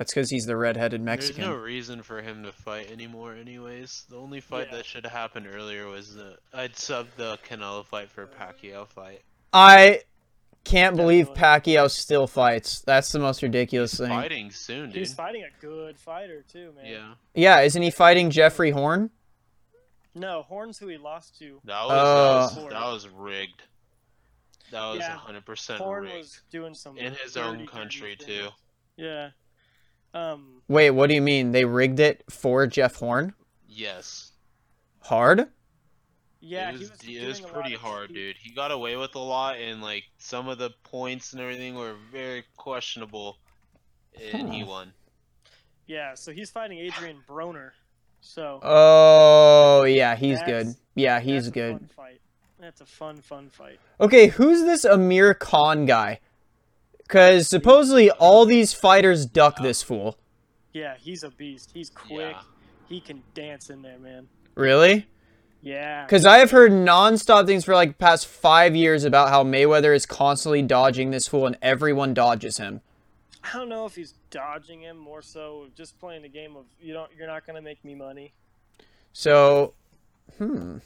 that's 0.00 0.14
because 0.14 0.30
he's 0.30 0.46
the 0.46 0.56
redheaded 0.56 1.02
Mexican. 1.02 1.42
There's 1.42 1.54
no 1.54 1.60
reason 1.62 2.02
for 2.02 2.22
him 2.22 2.42
to 2.44 2.52
fight 2.52 2.90
anymore, 2.90 3.34
anyways. 3.34 4.06
The 4.08 4.16
only 4.16 4.40
fight 4.40 4.68
Yeah. 4.70 4.78
that 4.78 4.86
should 4.86 5.04
have 5.04 5.12
happened 5.12 5.46
earlier 5.46 5.86
was 5.88 6.14
the 6.14 6.38
I'd 6.54 6.74
sub 6.74 7.08
the 7.18 7.38
Canelo 7.46 7.84
fight 7.84 8.08
for 8.10 8.26
Pacquiao 8.26 8.88
fight. 8.88 9.20
I 9.52 10.04
can't 10.64 10.96
believe 10.96 11.26
Definitely. 11.34 11.72
Pacquiao 11.74 11.90
still 11.90 12.26
fights. 12.26 12.80
That's 12.80 13.12
the 13.12 13.18
most 13.18 13.42
ridiculous 13.42 13.92
thing. 13.98 14.08
Fighting 14.08 14.50
soon, 14.50 14.86
dude. 14.88 14.96
He's 15.00 15.12
fighting 15.12 15.42
a 15.44 15.50
good 15.60 15.98
fighter 15.98 16.42
too, 16.50 16.72
man. 16.76 16.86
Yeah. 16.86 17.14
Yeah, 17.34 17.60
isn't 17.60 17.82
he 17.82 17.90
fighting 17.90 18.30
Jeffrey 18.30 18.70
Horn? 18.70 19.10
No, 20.14 20.42
Horn's 20.44 20.78
who 20.78 20.88
he 20.88 20.96
lost 20.96 21.38
to. 21.40 21.60
That 21.64 21.84
was, 21.84 21.92
Uh, 21.92 22.54
that 22.54 22.62
was 22.64 22.72
that 22.72 22.86
was 22.86 23.08
rigged. 23.08 23.62
That 24.70 24.88
was 24.88 24.98
Yeah, 25.00 25.16
hundred 25.16 25.44
percent 25.44 25.78
Horn 25.80 26.04
rigged 26.04 26.16
was 26.16 26.40
doing 26.50 26.72
some 26.74 26.96
in 26.96 27.14
his 27.14 27.36
own 27.36 27.66
country 27.66 28.16
things. 28.16 28.26
too. 28.26 28.48
Yeah. 28.96 29.30
Um. 30.14 30.62
Wait, 30.68 30.90
what 30.90 31.08
do 31.08 31.14
you 31.14 31.22
mean? 31.22 31.52
They 31.52 31.64
rigged 31.64 32.00
it 32.00 32.24
for 32.30 32.66
Jeff 32.66 32.96
Horn? 32.96 33.34
Yes. 33.68 34.32
Hard? 35.00 35.48
Yeah, 36.40 36.70
it 36.70 36.78
was, 36.78 36.92
he 37.02 37.14
was. 37.16 37.22
it 37.24 37.28
was 37.28 37.38
doing 37.40 37.50
a 37.50 37.54
lot 37.54 37.60
pretty 37.62 37.76
hard, 37.76 38.08
cheat- 38.08 38.16
dude. 38.16 38.36
He 38.40 38.50
got 38.54 38.70
away 38.70 38.96
with 38.96 39.14
a 39.14 39.18
lot, 39.18 39.58
and 39.58 39.82
like 39.82 40.04
some 40.18 40.48
of 40.48 40.58
the 40.58 40.70
points 40.84 41.32
and 41.32 41.40
everything 41.42 41.74
were 41.74 41.94
very 42.10 42.44
questionable, 42.56 43.38
and 44.32 44.52
he 44.52 44.64
won. 44.64 44.92
Yeah, 45.86 46.14
so 46.14 46.32
he's 46.32 46.50
fighting 46.50 46.78
Adrien 46.80 47.18
Broner. 47.28 47.70
So 48.20 48.60
Oh, 48.62 49.84
yeah, 49.84 50.14
he's 50.16 50.40
good. 50.42 50.74
Yeah, 50.94 51.20
he's 51.20 51.44
that's 51.44 51.48
a 51.48 51.50
good. 51.50 51.78
Fun 51.78 51.90
fight. 51.96 52.20
That's 52.58 52.80
a 52.80 52.86
fun, 52.86 53.20
fun 53.22 53.48
fight. 53.50 53.78
Okay, 54.00 54.28
who's 54.28 54.62
this 54.62 54.84
Amir 54.84 55.34
Khan 55.34 55.84
guy? 55.86 56.20
Because 57.10 57.48
supposedly 57.48 58.08
all 58.08 58.46
these 58.46 58.72
fighters 58.72 59.26
duck 59.26 59.60
this 59.60 59.82
fool. 59.82 60.16
Yeah, 60.72 60.94
he's 60.96 61.24
a 61.24 61.30
beast. 61.30 61.72
He's 61.74 61.90
quick. 61.90 62.36
Yeah. 62.36 62.42
He 62.88 63.00
can 63.00 63.24
dance 63.34 63.68
in 63.68 63.82
there, 63.82 63.98
man. 63.98 64.28
Really? 64.54 65.08
Yeah. 65.60 66.04
Because 66.04 66.24
I 66.24 66.38
have 66.38 66.52
heard 66.52 66.70
nonstop 66.70 67.46
things 67.46 67.64
for 67.64 67.74
like 67.74 67.98
past 67.98 68.28
five 68.28 68.76
years 68.76 69.02
about 69.02 69.30
how 69.30 69.42
Mayweather 69.42 69.92
is 69.92 70.06
constantly 70.06 70.62
dodging 70.62 71.10
this 71.10 71.26
fool 71.26 71.48
and 71.48 71.58
everyone 71.60 72.14
dodges 72.14 72.58
him. 72.58 72.80
I 73.42 73.58
don't 73.58 73.68
know 73.68 73.86
if 73.86 73.96
he's 73.96 74.14
dodging 74.30 74.82
him 74.82 74.96
more 74.96 75.20
so 75.20 75.66
just 75.74 75.98
playing 75.98 76.22
the 76.22 76.28
game 76.28 76.54
of 76.54 76.66
you 76.80 76.92
don't 76.92 77.10
you're 77.18 77.26
not 77.26 77.44
gonna 77.44 77.60
make 77.60 77.84
me 77.84 77.96
money. 77.96 78.34
So, 79.12 79.74
hmm. 80.38 80.78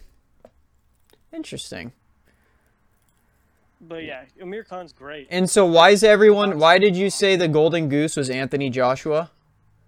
Interesting. 1.35 1.93
But 3.89 4.05
yeah, 4.05 4.25
Amir 4.41 4.65
Khan's 4.65 4.93
great. 4.93 5.27
And 5.31 5.49
so 5.49 5.65
why 5.67 5.91
is 5.91 6.03
everyone, 6.03 6.59
why 6.59 6.79
did 6.79 6.97
you 6.97 7.11
say 7.11 7.37
the 7.37 7.49
golden 7.49 7.89
goose 7.89 8.17
was 8.17 8.31
Anthony 8.31 8.71
Joshua? 8.71 9.31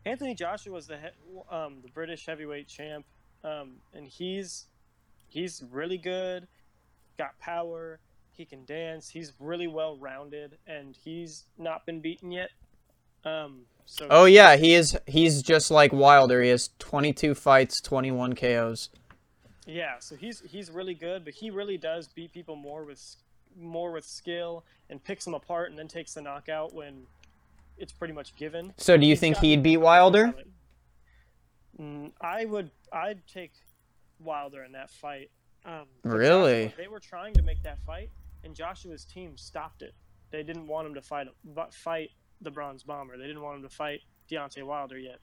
Anthony 0.04 0.34
Joshua 0.34 0.72
was 0.72 0.86
the 0.86 0.98
he- 0.98 1.40
um, 1.50 1.78
the 1.82 1.88
British 1.88 2.26
heavyweight 2.26 2.68
champ, 2.68 3.04
um, 3.42 3.76
and 3.92 4.06
he's 4.06 4.66
he's 5.28 5.64
really 5.70 5.98
good. 5.98 6.46
Got 7.18 7.38
power. 7.40 7.98
He 8.32 8.44
can 8.44 8.64
dance. 8.66 9.08
He's 9.08 9.32
really 9.40 9.66
well 9.66 9.96
rounded, 9.96 10.58
and 10.66 10.94
he's 10.94 11.44
not 11.58 11.86
been 11.86 12.00
beaten 12.00 12.30
yet. 12.30 12.50
Um, 13.24 13.62
so 13.86 14.06
Oh 14.10 14.24
yeah, 14.26 14.56
he 14.56 14.74
is, 14.74 14.96
he's 15.06 15.42
just 15.42 15.70
like 15.70 15.92
Wilder. 15.92 16.42
He 16.42 16.50
has 16.50 16.70
22 16.78 17.34
fights, 17.34 17.80
21 17.80 18.34
KOs. 18.34 18.90
yeah, 19.66 19.94
so 19.98 20.14
he's 20.16 20.40
he's 20.48 20.70
really 20.70 20.94
good, 20.94 21.24
but 21.24 21.34
he 21.34 21.50
really 21.50 21.78
does 21.78 22.06
beat 22.08 22.32
people 22.32 22.54
more 22.56 22.84
with 22.84 23.16
more 23.58 23.92
with 23.92 24.04
skill 24.04 24.64
and 24.90 25.02
picks 25.02 25.26
him 25.26 25.34
apart, 25.34 25.70
and 25.70 25.78
then 25.78 25.88
takes 25.88 26.14
the 26.14 26.22
knockout 26.22 26.72
when 26.74 27.06
it's 27.78 27.92
pretty 27.92 28.14
much 28.14 28.34
given. 28.36 28.72
So 28.78 28.96
do 28.96 29.04
you 29.06 29.12
He's 29.12 29.20
think 29.20 29.34
got- 29.36 29.44
he'd 29.44 29.62
beat 29.62 29.78
Wilder? 29.78 30.34
Mm, 31.78 32.12
I 32.20 32.44
would. 32.44 32.70
I'd 32.92 33.26
take 33.26 33.52
Wilder 34.18 34.64
in 34.64 34.72
that 34.72 34.90
fight. 34.90 35.30
Um, 35.64 35.86
but 36.02 36.10
Really? 36.12 36.66
Joshua, 36.66 36.76
they 36.82 36.88
were 36.88 37.00
trying 37.00 37.34
to 37.34 37.42
make 37.42 37.62
that 37.64 37.78
fight, 37.80 38.10
and 38.44 38.54
Joshua's 38.54 39.04
team 39.04 39.36
stopped 39.36 39.82
it. 39.82 39.94
They 40.30 40.42
didn't 40.42 40.66
want 40.66 40.86
him 40.86 40.94
to 40.94 41.02
fight 41.02 41.28
but 41.44 41.74
fight 41.74 42.10
the 42.40 42.50
Bronze 42.50 42.82
Bomber. 42.82 43.16
They 43.18 43.26
didn't 43.26 43.42
want 43.42 43.56
him 43.56 43.62
to 43.68 43.74
fight 43.74 44.00
Deontay 44.30 44.62
Wilder 44.64 44.98
yet 44.98 45.18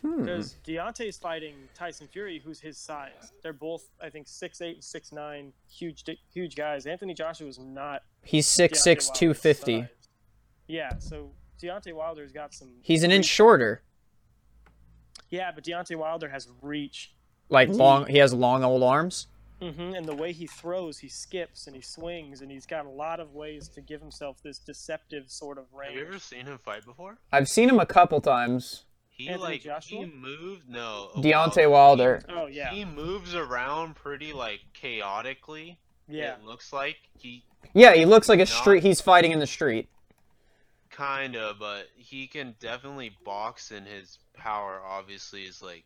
Hmm. 0.00 0.24
because 0.24 0.56
Deontay's 0.66 1.18
fighting 1.18 1.54
Tyson 1.74 2.08
Fury, 2.08 2.40
who's 2.44 2.60
his 2.60 2.78
size. 2.78 3.32
They're 3.42 3.52
both, 3.52 3.88
I 4.02 4.08
think, 4.10 4.26
six 4.28 4.60
eight 4.60 4.76
and 4.76 4.84
six 4.84 5.12
nine, 5.12 5.52
huge, 5.70 6.04
huge 6.32 6.56
guys. 6.56 6.86
Anthony 6.86 7.14
Joshua's 7.14 7.58
not 7.58 8.02
He's 8.22 8.46
Deontay 8.46 8.70
6'6", 8.70 8.86
Wilder's 8.86 9.10
250. 9.10 9.80
size. 9.80 9.88
Yeah, 10.68 10.98
so 10.98 11.30
Deontay 11.60 11.94
Wilder's 11.94 12.32
got 12.32 12.54
some. 12.54 12.68
He's 12.82 13.02
an 13.02 13.10
inch 13.10 13.26
shorter. 13.26 13.82
Yeah, 15.30 15.50
but 15.54 15.64
Deontay 15.64 15.96
Wilder 15.96 16.28
has 16.28 16.48
reach. 16.60 17.14
Like 17.48 17.68
long, 17.68 18.06
he 18.06 18.18
has 18.18 18.32
long 18.32 18.64
old 18.64 18.82
arms. 18.82 19.26
Mm-hmm. 19.60 19.94
And 19.94 20.06
the 20.06 20.14
way 20.14 20.32
he 20.32 20.46
throws, 20.46 20.98
he 20.98 21.08
skips 21.08 21.66
and 21.68 21.76
he 21.76 21.82
swings, 21.82 22.40
and 22.40 22.50
he's 22.50 22.66
got 22.66 22.84
a 22.84 22.90
lot 22.90 23.20
of 23.20 23.32
ways 23.32 23.68
to 23.68 23.80
give 23.80 24.00
himself 24.00 24.42
this 24.42 24.58
deceptive 24.58 25.30
sort 25.30 25.56
of 25.56 25.66
range. 25.72 25.94
Have 25.94 26.00
you 26.02 26.08
ever 26.08 26.18
seen 26.18 26.46
him 26.46 26.58
fight 26.58 26.84
before? 26.84 27.18
I've 27.30 27.48
seen 27.48 27.68
him 27.68 27.78
a 27.78 27.86
couple 27.86 28.20
times. 28.20 28.84
He 29.14 29.28
Anthony 29.28 29.50
like 29.52 29.62
Joshua? 29.62 29.98
he 30.00 30.06
moved 30.06 30.68
no 30.68 31.10
Deontay 31.16 31.70
Wilder. 31.70 32.22
Oh 32.28 32.46
yeah, 32.46 32.70
He 32.70 32.84
moves 32.84 33.34
around 33.34 33.94
pretty 33.94 34.32
like 34.32 34.60
chaotically. 34.74 35.78
yeah. 36.08 36.34
It 36.36 36.44
looks 36.44 36.72
like 36.72 36.96
he 37.16 37.44
Yeah, 37.74 37.94
he 37.94 38.04
looks 38.06 38.28
like 38.28 38.40
a 38.40 38.46
street. 38.46 38.82
He's 38.82 39.00
fighting 39.00 39.30
in 39.32 39.38
the 39.38 39.46
street. 39.46 39.88
kinda, 40.90 41.54
but 41.58 41.88
he 41.96 42.26
can 42.26 42.54
definitely 42.60 43.16
box, 43.24 43.70
and 43.70 43.86
his 43.86 44.18
power 44.34 44.80
obviously 44.84 45.44
is 45.44 45.62
like 45.62 45.84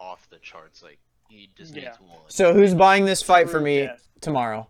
off 0.00 0.28
the 0.30 0.38
charts. 0.38 0.82
Like 0.82 0.98
he 1.28 1.50
just 1.56 1.74
Yeah. 1.74 1.88
needs 1.90 2.00
one. 2.00 2.18
So 2.28 2.52
who's 2.54 2.74
buying 2.74 3.04
this 3.04 3.22
fight 3.22 3.48
for 3.50 3.60
me 3.60 3.82
death. 3.86 4.06
tomorrow? 4.20 4.68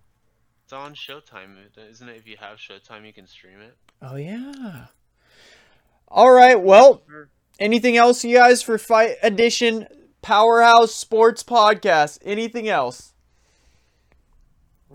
It's 0.65 0.73
on 0.73 0.95
Showtime, 0.95 1.57
isn't 1.77 2.09
it? 2.09 2.17
If 2.17 2.27
you 2.27 2.37
have 2.39 2.57
Showtime, 2.59 3.07
you 3.07 3.13
can 3.13 3.27
stream 3.27 3.61
it. 3.61 3.77
Oh 4.03 4.17
yeah. 4.17 4.87
All 6.09 6.31
right. 6.31 6.61
Well, 6.61 7.03
Sure. 7.09 7.29
Anything 7.59 7.97
else, 7.97 8.25
you 8.25 8.37
guys, 8.37 8.63
for 8.63 8.79
Fight 8.79 9.17
Edition 9.23 9.87
PowerHaus 10.23 10.89
Sports 10.89 11.43
Podcast? 11.43 12.19
Anything 12.25 12.69
else? 12.69 13.13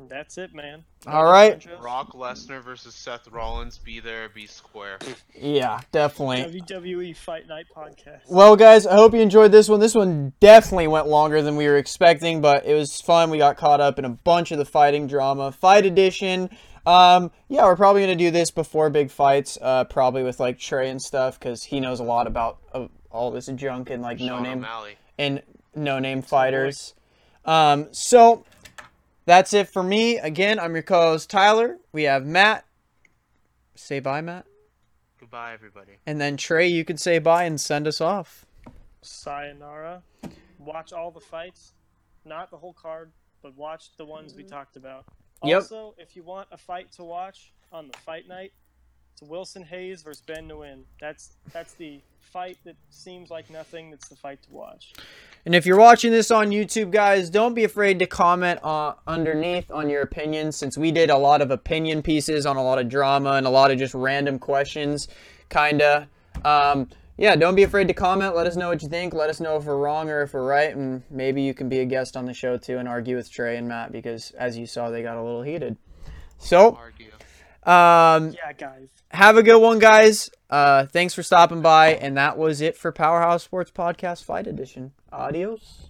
That's 0.07 0.37
it, 0.37 0.53
man. 0.53 0.83
All 1.07 1.25
right. 1.25 1.65
Brock 1.79 2.13
Lesnar 2.13 2.61
versus 2.61 2.95
Seth 2.95 3.27
Rollins. 3.29 3.77
Be 3.77 3.99
there, 3.99 4.27
be 4.29 4.45
square. 4.45 4.97
Yeah, 5.33 5.79
definitely. 5.91 6.61
WWE 6.61 7.15
Fight 7.15 7.47
Night 7.47 7.65
podcast. 7.75 8.21
Well, 8.29 8.55
guys, 8.55 8.85
I 8.85 8.95
hope 8.95 9.13
you 9.13 9.19
enjoyed 9.21 9.51
this 9.51 9.69
one. 9.69 9.79
This 9.79 9.95
one 9.95 10.33
definitely 10.39 10.87
went 10.87 11.07
longer 11.07 11.41
than 11.41 11.55
we 11.55 11.67
were 11.67 11.77
expecting, 11.77 12.41
but 12.41 12.65
it 12.65 12.73
was 12.73 12.99
fun. 12.99 13.29
We 13.29 13.37
got 13.37 13.55
caught 13.57 13.79
up 13.81 13.99
in 13.99 14.05
a 14.05 14.09
bunch 14.09 14.51
of 14.51 14.57
the 14.57 14.65
fighting 14.65 15.07
drama. 15.07 15.51
Fight 15.51 15.85
edition. 15.85 16.49
Um, 16.89 17.29
yeah, 17.49 17.65
we're 17.65 17.75
probably 17.75 18.01
gonna 18.01 18.15
do 18.15 18.31
this 18.31 18.49
before 18.49 18.89
big 18.89 19.11
fights, 19.11 19.59
uh, 19.61 19.83
probably 19.83 20.23
with 20.23 20.39
like 20.39 20.57
Trey 20.57 20.89
and 20.89 20.99
stuff, 20.99 21.39
because 21.39 21.63
he 21.63 21.79
knows 21.79 21.99
a 21.99 22.03
lot 22.03 22.25
about 22.25 22.57
uh, 22.73 22.87
all 23.11 23.29
this 23.29 23.45
junk 23.45 23.91
and 23.91 24.01
like 24.01 24.19
no 24.19 24.39
name 24.39 24.65
and 25.19 25.43
no 25.75 25.99
name 25.99 26.23
fighters. 26.23 26.95
Um, 27.45 27.89
so 27.91 28.43
that's 29.25 29.53
it 29.53 29.69
for 29.69 29.83
me. 29.83 30.17
Again, 30.17 30.59
I'm 30.59 30.73
your 30.73 30.81
co-host 30.81 31.29
Tyler. 31.29 31.77
We 31.91 32.03
have 32.03 32.25
Matt. 32.25 32.65
Say 33.75 33.99
bye, 33.99 34.21
Matt. 34.21 34.47
Goodbye, 35.19 35.53
everybody. 35.53 35.91
And 36.07 36.19
then 36.19 36.37
Trey, 36.37 36.65
you 36.65 36.83
can 36.83 36.97
say 36.97 37.19
bye 37.19 37.43
and 37.43 37.61
send 37.61 37.87
us 37.87 38.01
off. 38.01 38.47
Sayonara. 39.03 40.01
Watch 40.57 40.91
all 40.91 41.11
the 41.11 41.19
fights, 41.19 41.73
not 42.25 42.49
the 42.49 42.57
whole 42.57 42.73
card, 42.73 43.11
but 43.43 43.55
watch 43.55 43.95
the 43.97 44.05
ones 44.05 44.33
we 44.33 44.43
talked 44.43 44.75
about. 44.75 45.05
Yep. 45.43 45.55
Also, 45.55 45.95
if 45.97 46.15
you 46.15 46.23
want 46.23 46.47
a 46.51 46.57
fight 46.57 46.91
to 46.93 47.03
watch 47.03 47.53
on 47.71 47.87
the 47.87 47.97
fight 47.99 48.27
night, 48.27 48.51
it's 49.13 49.21
Wilson 49.21 49.65
Reis 49.71 50.01
versus 50.01 50.21
Ben 50.25 50.47
Nguyen. 50.47 50.83
That's 50.99 51.31
that's 51.51 51.73
the 51.73 52.01
fight 52.19 52.57
that 52.63 52.75
seems 52.89 53.29
like 53.29 53.49
nothing. 53.49 53.89
That's 53.89 54.07
the 54.07 54.15
fight 54.15 54.41
to 54.43 54.51
watch. 54.51 54.93
And 55.45 55.55
if 55.55 55.65
you're 55.65 55.79
watching 55.79 56.11
this 56.11 56.31
on 56.31 56.49
YouTube, 56.49 56.91
guys, 56.91 57.29
don't 57.29 57.53
be 57.53 57.63
afraid 57.63 57.99
to 57.99 58.05
comment 58.05 58.59
uh, 58.63 58.93
underneath 59.07 59.71
on 59.71 59.89
your 59.89 60.01
opinions 60.01 60.55
since 60.55 60.77
we 60.77 60.91
did 60.91 61.09
a 61.09 61.17
lot 61.17 61.41
of 61.41 61.51
opinion 61.51 62.01
pieces 62.01 62.45
on 62.45 62.55
a 62.57 62.63
lot 62.63 62.77
of 62.77 62.89
drama 62.89 63.31
and 63.31 63.47
a 63.47 63.49
lot 63.49 63.71
of 63.71 63.79
just 63.79 63.93
random 63.93 64.37
questions, 64.37 65.07
kinda. 65.49 66.07
Um, 66.45 66.89
yeah, 67.19 67.35
don't 67.35 67.53
be 67.55 67.63
afraid 67.63 67.89
to 67.89 67.93
comment. 67.93 68.33
Let 68.35 68.47
us 68.47 68.55
know 68.55 68.69
what 68.69 68.81
you 68.81 68.87
think. 68.87 69.13
Let 69.13 69.29
us 69.29 69.39
know 69.41 69.57
if 69.57 69.65
we're 69.65 69.77
wrong 69.77 70.09
or 70.09 70.21
if 70.21 70.33
we're 70.33 70.47
right, 70.47 70.73
and 70.75 71.03
maybe 71.11 71.41
you 71.41 71.53
can 71.53 71.67
be 71.67 71.79
a 71.79 71.85
guest 71.85 72.15
on 72.15 72.25
the 72.25 72.33
show 72.33 72.57
too 72.57 72.77
and 72.77 72.87
argue 72.87 73.17
with 73.17 73.29
Trey 73.29 73.57
and 73.57 73.67
Matt 73.67 73.91
because, 73.91 74.31
as 74.31 74.57
you 74.57 74.65
saw, 74.65 74.89
they 74.89 75.03
got 75.03 75.17
a 75.17 75.21
little 75.21 75.43
heated. 75.43 75.75
So, 76.37 76.79
um, 77.63 78.29
Yeah, 78.31 78.53
guys. 78.57 78.87
have 79.11 79.35
a 79.35 79.43
good 79.43 79.59
one, 79.61 79.79
guys. 79.79 80.29
Uh, 80.49 80.85
thanks 80.85 81.13
for 81.13 81.21
stopping 81.21 81.61
by, 81.61 81.95
and 81.95 82.15
that 82.17 82.37
was 82.37 82.61
it 82.61 82.77
for 82.77 82.91
PowerHaus 82.93 83.41
Sports 83.41 83.69
Podcast 83.71 84.23
Fight 84.23 84.47
Edition. 84.47 84.93
Adios. 85.11 85.88